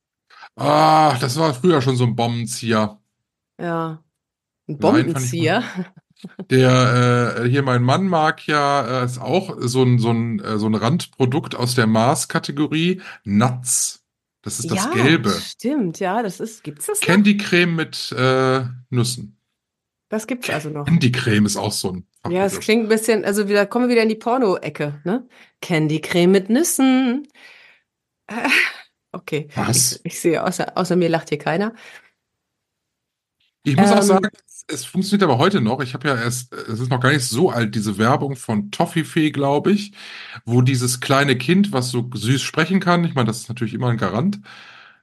Ah, 0.57 1.17
das 1.19 1.39
war 1.39 1.55
früher 1.55 1.83
schon 1.83 1.97
so 1.97 2.05
ein 2.05 2.17
Bombenzieher. 2.17 2.99
Ja. 3.61 4.03
Ein 4.69 4.79
Lion 4.79 4.79
Bombenzieher. 4.79 5.63
Der 6.51 7.43
äh, 7.45 7.49
hier 7.49 7.63
mein 7.63 7.83
Mann 7.83 8.09
mag 8.09 8.47
ja, 8.47 9.03
äh, 9.03 9.05
ist 9.05 9.21
auch 9.21 9.55
so 9.61 9.83
ein, 9.83 9.99
so 9.99 10.11
ein, 10.11 10.41
äh, 10.41 10.59
so 10.59 10.67
ein 10.67 10.75
Randprodukt 10.75 11.55
aus 11.55 11.75
der 11.75 11.87
Mars-Kategorie. 11.87 13.03
Nuts. 13.25 14.03
Das 14.41 14.59
ist 14.59 14.71
das 14.71 14.85
ja, 14.85 14.91
Gelbe. 14.93 15.31
stimmt, 15.31 15.99
ja, 16.01 16.23
das 16.23 16.41
ist, 16.41 16.65
gibt's 16.65 16.87
das 16.87 17.01
noch? 17.01 17.07
Candy 17.07 17.37
Creme 17.37 17.75
mit 17.75 18.13
äh, 18.13 18.65
Nüssen. 18.91 19.36
Das 20.17 20.27
gibt's 20.27 20.49
also 20.49 20.71
noch. 20.71 20.87
Candy 20.87 21.13
Creme 21.13 21.45
ist 21.45 21.59
auch 21.59 21.73
so 21.73 21.93
ein 21.93 22.07
Ja, 22.31 22.47
es 22.47 22.59
klingt 22.59 22.85
ein 22.85 22.89
bisschen, 22.89 23.23
also 23.27 23.49
wieder 23.51 23.67
kommen 23.67 23.87
wir 23.87 23.93
wieder 23.93 24.03
in 24.03 24.09
die 24.09 24.15
Porno-Ecke, 24.15 25.03
ne? 25.05 25.29
Candy 25.61 26.01
Creme 26.01 26.33
mit 26.33 26.49
Nüssen. 26.49 27.29
Okay. 29.13 29.49
Was? 29.55 29.93
Ich, 29.93 30.01
ich 30.05 30.21
sehe, 30.21 30.45
außer, 30.45 30.77
außer 30.77 30.95
mir 30.95 31.09
lacht 31.09 31.31
hier 31.31 31.39
keiner. 31.39 31.73
Ich 33.63 33.75
muss 33.75 33.91
auch 33.91 33.97
Ähm, 33.97 34.03
sagen, 34.03 34.29
es, 34.47 34.65
es 34.69 34.85
funktioniert 34.85 35.23
aber 35.23 35.39
heute 35.39 35.63
noch. 35.63 35.81
Ich 35.81 35.95
habe 35.95 36.09
ja 36.09 36.17
erst, 36.17 36.53
es 36.53 36.81
ist 36.81 36.91
noch 36.91 37.01
gar 37.01 37.13
nicht 37.13 37.25
so 37.25 37.49
alt, 37.49 37.75
diese 37.75 37.97
Werbung 37.97 38.37
von 38.37 38.71
Toffifee, 38.71 39.31
glaube 39.31 39.73
ich, 39.73 39.93
wo 40.45 40.61
dieses 40.61 41.01
kleine 41.01 41.37
Kind, 41.39 41.73
was 41.73 41.91
so 41.91 42.11
süß 42.13 42.43
sprechen 42.43 42.79
kann, 42.81 43.05
ich 43.05 43.15
meine, 43.15 43.27
das 43.27 43.39
ist 43.39 43.49
natürlich 43.49 43.73
immer 43.73 43.89
ein 43.89 43.97
Garant, 43.97 44.41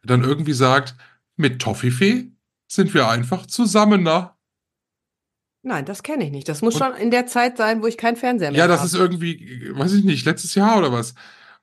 dann 0.04 0.24
irgendwie 0.24 0.54
sagt, 0.54 0.96
mit 1.36 1.60
Toffifee 1.60 2.32
sind 2.68 2.94
wir 2.94 3.08
einfach 3.10 3.48
zusammener. 3.48 4.38
Nein, 5.64 5.86
das 5.86 6.04
kenne 6.04 6.26
ich 6.26 6.32
nicht. 6.32 6.48
Das 6.50 6.62
muss 6.62 6.76
Und- 6.76 6.80
schon 6.84 6.96
in 6.96 7.10
der 7.10 7.26
Zeit 7.26 7.58
sein, 7.58 7.82
wo 7.82 7.88
ich 7.88 7.98
keinen 7.98 8.18
Fernseher 8.18 8.52
mehr 8.52 8.60
Ja, 8.60 8.68
das 8.68 8.80
habe. 8.80 8.88
ist 8.88 8.96
irgendwie, 8.96 9.70
weiß 9.74 9.94
ich 9.94 10.04
nicht, 10.04 10.26
letztes 10.26 10.56
Jahr 10.56 10.78
oder 10.78 10.92
was. 10.92 11.16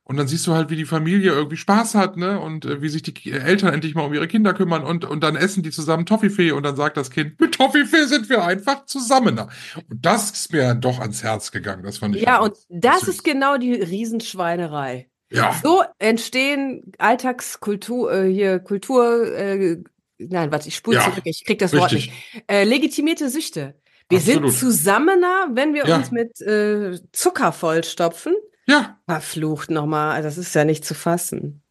Und 0.04 0.16
dann 0.16 0.26
siehst 0.26 0.44
du 0.48 0.54
halt, 0.54 0.70
wie 0.70 0.76
die 0.76 0.86
Familie 0.86 1.30
irgendwie 1.30 1.56
Spaß 1.58 1.94
hat, 1.94 2.16
ne? 2.16 2.40
Und 2.40 2.64
äh, 2.64 2.82
wie 2.82 2.88
sich 2.88 3.02
die 3.02 3.14
Ki- 3.14 3.30
Eltern 3.30 3.72
endlich 3.72 3.94
mal 3.94 4.02
um 4.06 4.12
ihre 4.12 4.26
Kinder 4.26 4.54
kümmern 4.54 4.82
und, 4.82 5.04
und 5.04 5.22
dann 5.22 5.36
essen 5.36 5.62
die 5.62 5.70
zusammen 5.70 6.04
Toffifee 6.04 6.50
und 6.50 6.64
dann 6.64 6.74
sagt 6.74 6.96
das 6.96 7.10
Kind, 7.12 7.38
mit 7.38 7.54
Toffifee 7.54 8.06
sind 8.06 8.28
wir 8.28 8.42
einfach 8.44 8.86
zusammener. 8.86 9.48
Und 9.88 10.04
das 10.04 10.30
ist 10.32 10.52
mir 10.52 10.74
doch 10.74 10.98
ans 10.98 11.22
Herz 11.22 11.52
gegangen. 11.52 11.84
Das 11.84 11.98
fand 11.98 12.16
ich 12.16 12.22
Ja, 12.22 12.40
halt 12.40 12.52
und 12.52 12.58
das 12.70 13.00
süß. 13.00 13.08
ist 13.10 13.24
genau 13.24 13.56
die 13.56 13.74
Riesenschweinerei. 13.74 15.08
Ja, 15.30 15.54
So 15.62 15.84
entstehen 16.00 16.90
Alltagskultur, 16.98 18.12
äh, 18.12 18.32
hier 18.32 18.58
Kultur, 18.58 19.32
äh, 19.32 19.76
nein, 20.18 20.50
warte, 20.50 20.66
ich 20.68 20.74
spule 20.74 20.96
Ja, 20.96 21.04
zurück, 21.04 21.22
ich 21.24 21.44
krieg 21.44 21.58
das 21.60 21.72
Wort 21.72 21.92
richtig. 21.92 22.10
nicht. 22.32 22.44
Äh, 22.48 22.64
legitimierte 22.64 23.30
Süchte. 23.30 23.74
Wir 24.10 24.18
Absolut. 24.18 24.50
sind 24.52 24.58
zusammener, 24.60 25.48
wenn 25.52 25.72
wir 25.72 25.86
Ja. 25.86 25.96
uns 25.96 26.10
mit 26.10 26.40
äh, 26.40 26.98
Zucker 27.12 27.52
vollstopfen. 27.52 28.34
Ja, 28.66 28.98
Verflucht 29.08 29.70
nochmal, 29.70 30.10
also 30.16 30.28
das 30.28 30.36
ist 30.38 30.54
ja 30.54 30.64
nicht 30.64 30.84
zu 30.84 30.94
fassen. 30.94 31.62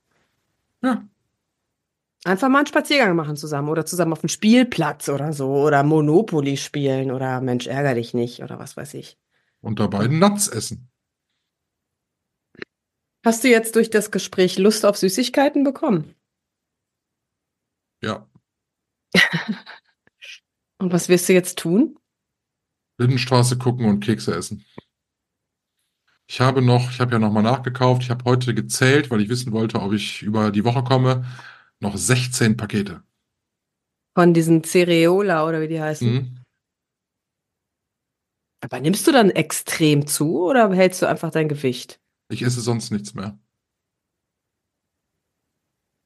ja. 0.82 1.08
Einfach 2.26 2.50
mal 2.50 2.58
einen 2.60 2.68
Spaziergang 2.68 3.16
machen 3.16 3.38
zusammen 3.38 3.70
oder 3.70 3.86
zusammen 3.86 4.12
auf 4.12 4.20
dem 4.20 4.28
Spielplatz 4.28 5.08
oder 5.08 5.32
so 5.32 5.54
oder 5.54 5.84
Monopoly 5.84 6.58
spielen 6.58 7.12
oder 7.12 7.40
Mensch, 7.40 7.66
ärger 7.68 7.94
dich 7.94 8.14
nicht 8.14 8.44
oder 8.44 8.60
was 8.60 8.76
weiß 8.76 8.94
ich. 8.96 9.18
Und 9.62 9.80
dabei 9.80 10.08
Nuts 10.08 10.50
essen. 10.50 10.90
Hast 13.26 13.46
du 13.46 13.48
jetzt 13.48 13.76
durch 13.78 13.90
das 13.90 14.12
Gespräch 14.12 14.58
Lust 14.58 14.86
auf 14.86 14.98
Süßigkeiten 14.98 15.64
bekommen? 15.64 16.14
Ja. 18.04 18.28
Und 20.78 20.92
was 20.92 21.08
wirst 21.08 21.30
du 21.30 21.34
jetzt 21.34 21.58
tun? 21.58 21.98
Lindenstraße 23.00 23.58
gucken 23.58 23.86
und 23.86 24.02
Kekse 24.02 24.36
essen. 24.36 24.64
Ich 26.28 26.40
habe 26.42 26.62
noch, 26.62 26.92
ich 26.92 27.00
habe 27.00 27.14
ja 27.14 27.20
nochmal 27.20 27.42
nachgekauft. 27.42 28.04
Ich 28.04 28.12
habe 28.12 28.24
heute 28.26 28.54
gezählt, 28.54 29.10
weil 29.10 29.22
ich 29.22 29.30
wissen 29.30 29.52
wollte, 29.52 29.82
ob 29.82 29.94
ich 29.94 30.22
über 30.22 30.52
die 30.52 30.64
Woche 30.64 30.84
komme. 30.84 31.26
Noch 31.80 31.98
16 31.98 32.56
Pakete. 32.56 33.02
Von 34.14 34.34
diesen 34.34 34.64
Cereola 34.64 35.48
oder 35.48 35.62
wie 35.62 35.68
die 35.68 35.82
heißen. 35.82 36.14
Mhm. 36.14 36.40
Aber 38.62 38.80
nimmst 38.80 39.08
du 39.08 39.12
dann 39.12 39.30
extrem 39.30 40.06
zu 40.06 40.44
oder 40.44 40.72
hältst 40.72 41.02
du 41.02 41.08
einfach 41.08 41.32
dein 41.32 41.48
Gewicht? 41.48 42.00
Ich 42.30 42.44
esse 42.44 42.62
sonst 42.62 42.92
nichts 42.92 43.14
mehr. 43.14 43.40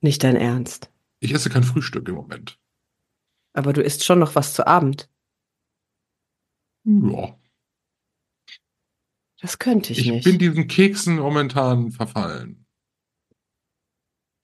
Nicht 0.02 0.24
dein 0.24 0.36
Ernst. 0.36 0.92
Ich 1.20 1.34
esse 1.34 1.50
kein 1.50 1.64
Frühstück 1.64 2.08
im 2.08 2.16
Moment. 2.16 2.60
Aber 3.54 3.74
du 3.74 3.82
isst 3.82 4.06
schon 4.06 4.20
noch 4.20 4.36
was 4.36 4.54
zu 4.54 4.68
Abend. 4.68 5.10
Ja. 6.86 7.38
Das 9.42 9.60
könnte 9.60 9.92
ich, 9.94 10.00
Ich 10.00 10.12
nicht. 10.12 10.24
bin 10.24 10.40
diesen 10.40 10.68
Keksen 10.68 11.18
momentan 11.18 11.92
verfallen. 11.92 12.66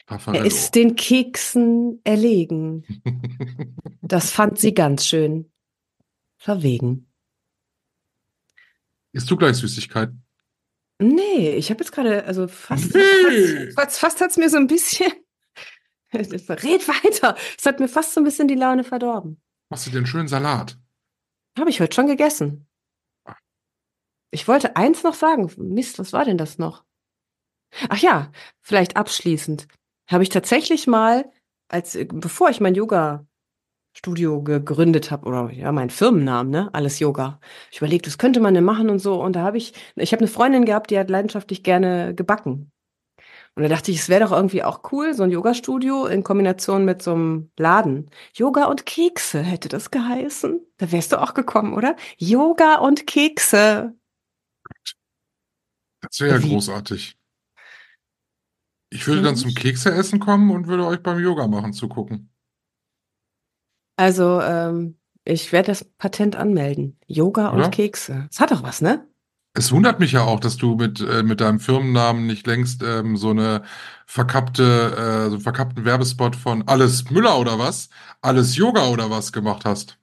er 0.08 0.16
Raffaello. 0.16 0.46
ist 0.46 0.72
den 0.76 0.96
Keksen 0.96 2.02
erlegen. 2.04 2.84
Das 4.02 4.32
fand 4.32 4.58
sie 4.58 4.74
ganz 4.74 5.06
schön 5.06 5.52
verwegen. 6.38 7.12
Isst 9.12 9.30
du 9.30 9.38
gleich 9.38 9.56
Süßigkeit? 9.58 10.10
Nee, 11.00 11.52
ich 11.56 11.70
habe 11.70 11.82
jetzt 11.84 11.92
gerade, 11.92 12.26
also 12.26 12.48
fast, 12.48 12.94
Nee. 12.96 13.72
fast, 13.72 13.76
fast, 13.76 14.00
fast 14.00 14.22
hat 14.22 14.32
es 14.32 14.38
mir 14.38 14.50
so 14.50 14.58
ein 14.58 14.66
bisschen. 14.66 15.12
Red 16.14 16.88
weiter. 16.88 17.38
Es 17.58 17.66
hat 17.68 17.80
mir 17.80 17.88
fast 17.88 18.14
so 18.16 18.20
ein 18.22 18.24
bisschen 18.24 18.48
die 18.48 18.56
Laune 18.56 18.84
verdorben. 18.84 19.40
Machst 19.70 19.86
du 19.86 19.92
dir 19.92 19.98
einen 19.98 20.08
schönen 20.08 20.28
Salat? 20.28 20.80
Habe 21.60 21.70
ich 21.70 21.82
heute 21.82 21.94
schon 21.94 22.08
gegessen. 22.08 22.68
Ich 24.32 24.48
wollte 24.48 24.76
eins 24.76 25.04
noch 25.04 25.14
sagen. 25.14 25.52
Mist, 25.58 26.00
was 26.00 26.14
war 26.14 26.24
denn 26.24 26.38
das 26.38 26.58
noch? 26.58 26.86
Ach 27.90 27.98
ja, 27.98 28.32
vielleicht 28.62 28.96
abschließend. 28.96 29.68
Habe 30.10 30.24
ich 30.24 30.30
tatsächlich 30.30 30.88
mal, 30.88 31.30
als 31.68 31.98
bevor 32.14 32.50
ich 32.50 32.62
mein 32.62 32.76
Yoga-Studio 32.76 34.42
gegründet 34.42 35.12
habe, 35.12 35.28
oder 35.28 35.52
ja, 35.52 35.72
mein 35.72 35.90
Firmennamen, 35.90 36.52
ne? 36.52 36.70
Alles 36.74 37.00
Yoga. 37.00 37.40
Ich 37.72 37.78
überlegt, 37.80 38.08
was 38.08 38.18
könnte 38.18 38.40
man 38.40 38.54
denn 38.54 38.64
machen 38.64 38.90
und 38.90 39.00
so. 39.00 39.22
Und 39.22 39.36
da 39.36 39.44
habe 39.44 39.58
ich, 39.58 39.74
ich 39.96 40.14
habe 40.14 40.22
eine 40.22 40.30
Freundin 40.30 40.66
gehabt, 40.66 40.92
die 40.92 40.98
hat 40.98 41.10
leidenschaftlich 41.10 41.64
gerne 41.64 42.16
gebacken. 42.16 42.72
Und 43.56 43.64
da 43.64 43.70
dachte 43.70 43.92
ich, 43.92 44.00
es 44.00 44.10
wäre 44.10 44.24
doch 44.24 44.32
irgendwie 44.32 44.64
auch 44.64 44.82
cool, 44.92 45.14
so 45.14 45.24
ein 45.24 45.32
Yoga-Studio 45.32 46.06
in 46.06 46.24
Kombination 46.24 46.86
mit 46.86 47.02
so 47.02 47.14
einem 47.14 47.52
Laden. 47.58 48.10
Yoga 48.34 48.66
und 48.66 48.86
Kekse 48.86 49.42
hätte 49.42 49.68
das 49.68 49.92
geheißen. 49.92 50.62
Da 50.78 50.92
wärst 50.92 51.12
du 51.12 51.22
auch 51.22 51.34
gekommen, 51.34 51.74
oder? 51.74 51.96
Yoga 52.18 52.76
und 52.76 53.06
Kekse. 53.06 53.96
Das 56.02 56.20
wäre 56.22 56.38
ja 56.38 56.44
Wie? 56.44 56.50
großartig. 56.50 57.18
Ich 58.92 59.06
würde 59.08 59.22
dann 59.22 59.34
Mensch. 59.34 59.42
zum 59.42 59.54
Kekse 59.54 59.92
essen 59.92 60.20
kommen 60.20 60.52
und 60.52 60.68
würde 60.68 60.86
euch 60.86 61.04
beim 61.04 61.20
Yoga 61.20 61.48
machen 61.48 61.74
zugucken. 61.74 62.32
Also, 63.98 64.42
ähm, 64.42 64.98
ich 65.26 65.52
werde 65.52 65.68
das 65.68 65.84
Patent 65.84 66.36
anmelden. 66.38 66.98
Yoga 67.06 67.54
Oder? 67.54 67.66
und 67.66 67.72
Kekse. 67.72 68.28
Das 68.30 68.40
hat 68.40 68.52
doch 68.52 68.64
was, 68.64 68.82
ne? 68.82 69.09
Es 69.60 69.74
wundert 69.74 70.00
mich 70.00 70.14
ja 70.14 70.24
auch, 70.24 70.40
dass 70.40 70.56
du 70.56 70.76
mit, 70.76 71.02
äh, 71.02 71.22
mit 71.22 71.42
deinem 71.42 71.60
Firmennamen 71.60 72.26
nicht 72.26 72.48
längst 72.48 72.82
ähm, 72.82 73.18
so 73.18 73.32
eine 73.32 73.64
verkappte, 74.06 74.64
äh, 74.64 75.26
so 75.26 75.34
einen 75.34 75.42
verkappten 75.42 75.84
Werbespot 75.84 76.38
von 76.38 76.66
Alles 76.66 77.10
Müller 77.12 77.38
oder 77.38 77.60
was? 77.60 77.90
Alles 78.22 78.56
Yoga 78.56 78.88
oder 78.88 79.10
was 79.10 79.34
gemacht 79.34 79.66
hast. 79.66 80.00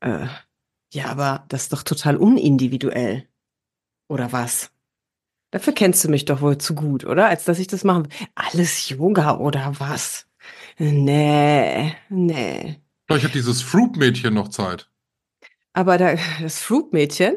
Äh, 0.00 0.26
ja, 0.92 1.06
aber 1.06 1.46
das 1.48 1.62
ist 1.62 1.72
doch 1.72 1.82
total 1.82 2.18
unindividuell. 2.18 3.26
Oder 4.06 4.32
was? 4.32 4.70
Dafür 5.50 5.72
kennst 5.72 6.04
du 6.04 6.10
mich 6.10 6.26
doch 6.26 6.42
wohl 6.42 6.58
zu 6.58 6.74
gut, 6.74 7.06
oder? 7.06 7.28
Als 7.28 7.46
dass 7.46 7.58
ich 7.58 7.68
das 7.68 7.84
machen. 7.84 8.08
Alles 8.34 8.90
Yoga 8.90 9.38
oder 9.38 9.80
was? 9.80 10.26
Nee, 10.76 11.94
nee. 12.10 12.82
Vielleicht 13.06 13.24
hat 13.24 13.34
dieses 13.34 13.62
Fruit-Mädchen 13.62 14.34
noch 14.34 14.48
Zeit. 14.48 14.90
Aber 15.72 15.96
da, 15.96 16.16
das 16.38 16.60
Fruit-Mädchen? 16.60 17.36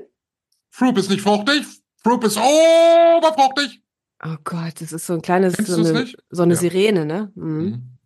Fruit 0.76 0.98
ist 0.98 1.10
nicht 1.10 1.22
fruchtig. 1.22 1.66
Fruit 2.04 2.22
ist 2.26 2.38
oberfruchtig. 2.38 3.82
Oh 4.26 4.36
Gott, 4.44 4.82
das 4.82 4.92
ist 4.92 5.08
so 5.08 5.14
ein 5.14 5.22
kleines, 5.22 5.56
Kennst 5.56 5.72
so 5.72 5.82
eine, 5.82 6.06
so 6.30 6.44
eine 6.44 6.54
Ja. 6.54 6.60
Sirene, 6.60 7.06
ne? 7.06 7.32
Mhm. 7.36 7.48
Mhm. 7.48 7.98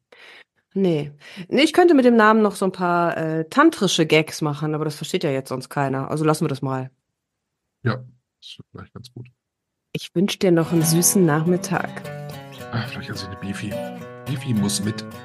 Nee. 0.75 1.11
Nee, 1.47 1.63
ich 1.63 1.73
könnte 1.73 1.95
mit 1.95 2.05
dem 2.05 2.15
Namen 2.15 2.43
noch 2.43 2.55
so 2.55 2.65
ein 2.65 2.71
paar 2.71 3.17
äh, 3.17 3.45
tantrische 3.49 4.05
Gags 4.05 4.41
machen, 4.41 4.75
aber 4.75 4.85
das 4.85 4.95
versteht 4.97 5.23
ja 5.23 5.31
jetzt 5.31 5.49
sonst 5.49 5.69
keiner. 5.69 6.11
Also 6.11 6.23
lassen 6.23 6.43
wir 6.43 6.49
das 6.49 6.61
mal. 6.61 6.91
Ja, 7.81 7.95
das 7.95 8.49
ist 8.49 8.59
vielleicht 8.71 8.93
ganz 8.93 9.11
gut. 9.13 9.27
Ich 9.93 10.13
wünsche 10.13 10.37
dir 10.37 10.51
noch 10.51 10.71
einen 10.71 10.83
süßen 10.83 11.25
Nachmittag. 11.25 11.89
Ah, 12.71 12.85
vielleicht 12.87 13.09
also 13.09 13.25
eine 13.25 13.37
Beefy. 13.37 13.73
Beefy 14.25 14.53
muss 14.53 14.83
mit. 14.83 15.03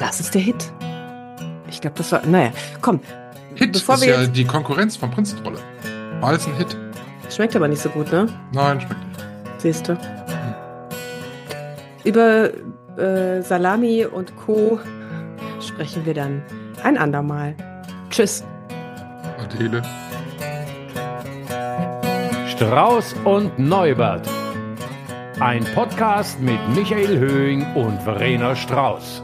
Das 0.00 0.20
ist 0.20 0.32
der 0.32 0.42
Hit. 0.42 0.72
Ich 1.68 1.80
glaube, 1.80 1.96
das 1.96 2.12
war. 2.12 2.24
Naja, 2.24 2.52
komm. 2.80 3.00
Hit 3.58 3.72
Bevor 3.72 3.96
ist 3.96 4.02
wir 4.02 4.08
ja 4.14 4.20
jetzt- 4.22 4.36
die 4.36 4.44
Konkurrenz 4.44 4.96
von 4.96 5.10
Prinzenrolle. 5.10 5.58
War 6.20 6.30
alles 6.30 6.46
ein 6.46 6.54
Hit? 6.56 6.76
Schmeckt 7.30 7.54
aber 7.56 7.68
nicht 7.68 7.82
so 7.82 7.88
gut, 7.90 8.10
ne? 8.12 8.26
Nein, 8.52 8.80
schmeckt 8.80 9.00
nicht. 9.08 9.20
Siehst 9.58 9.88
du. 9.88 9.98
Über 12.04 12.50
äh, 12.96 13.42
Salami 13.42 14.04
und 14.06 14.34
Co. 14.36 14.78
sprechen 15.60 16.06
wir 16.06 16.14
dann 16.14 16.42
ein 16.82 16.96
andermal. 16.96 17.54
Tschüss. 18.10 18.44
Adele. 19.42 19.82
Strauß 22.48 23.14
und 23.24 23.58
Neubert. 23.58 24.28
Ein 25.40 25.64
Podcast 25.74 26.40
mit 26.40 26.58
Michael 26.74 27.18
Höhing 27.18 27.64
und 27.74 28.00
Verena 28.02 28.56
Strauß. 28.56 29.22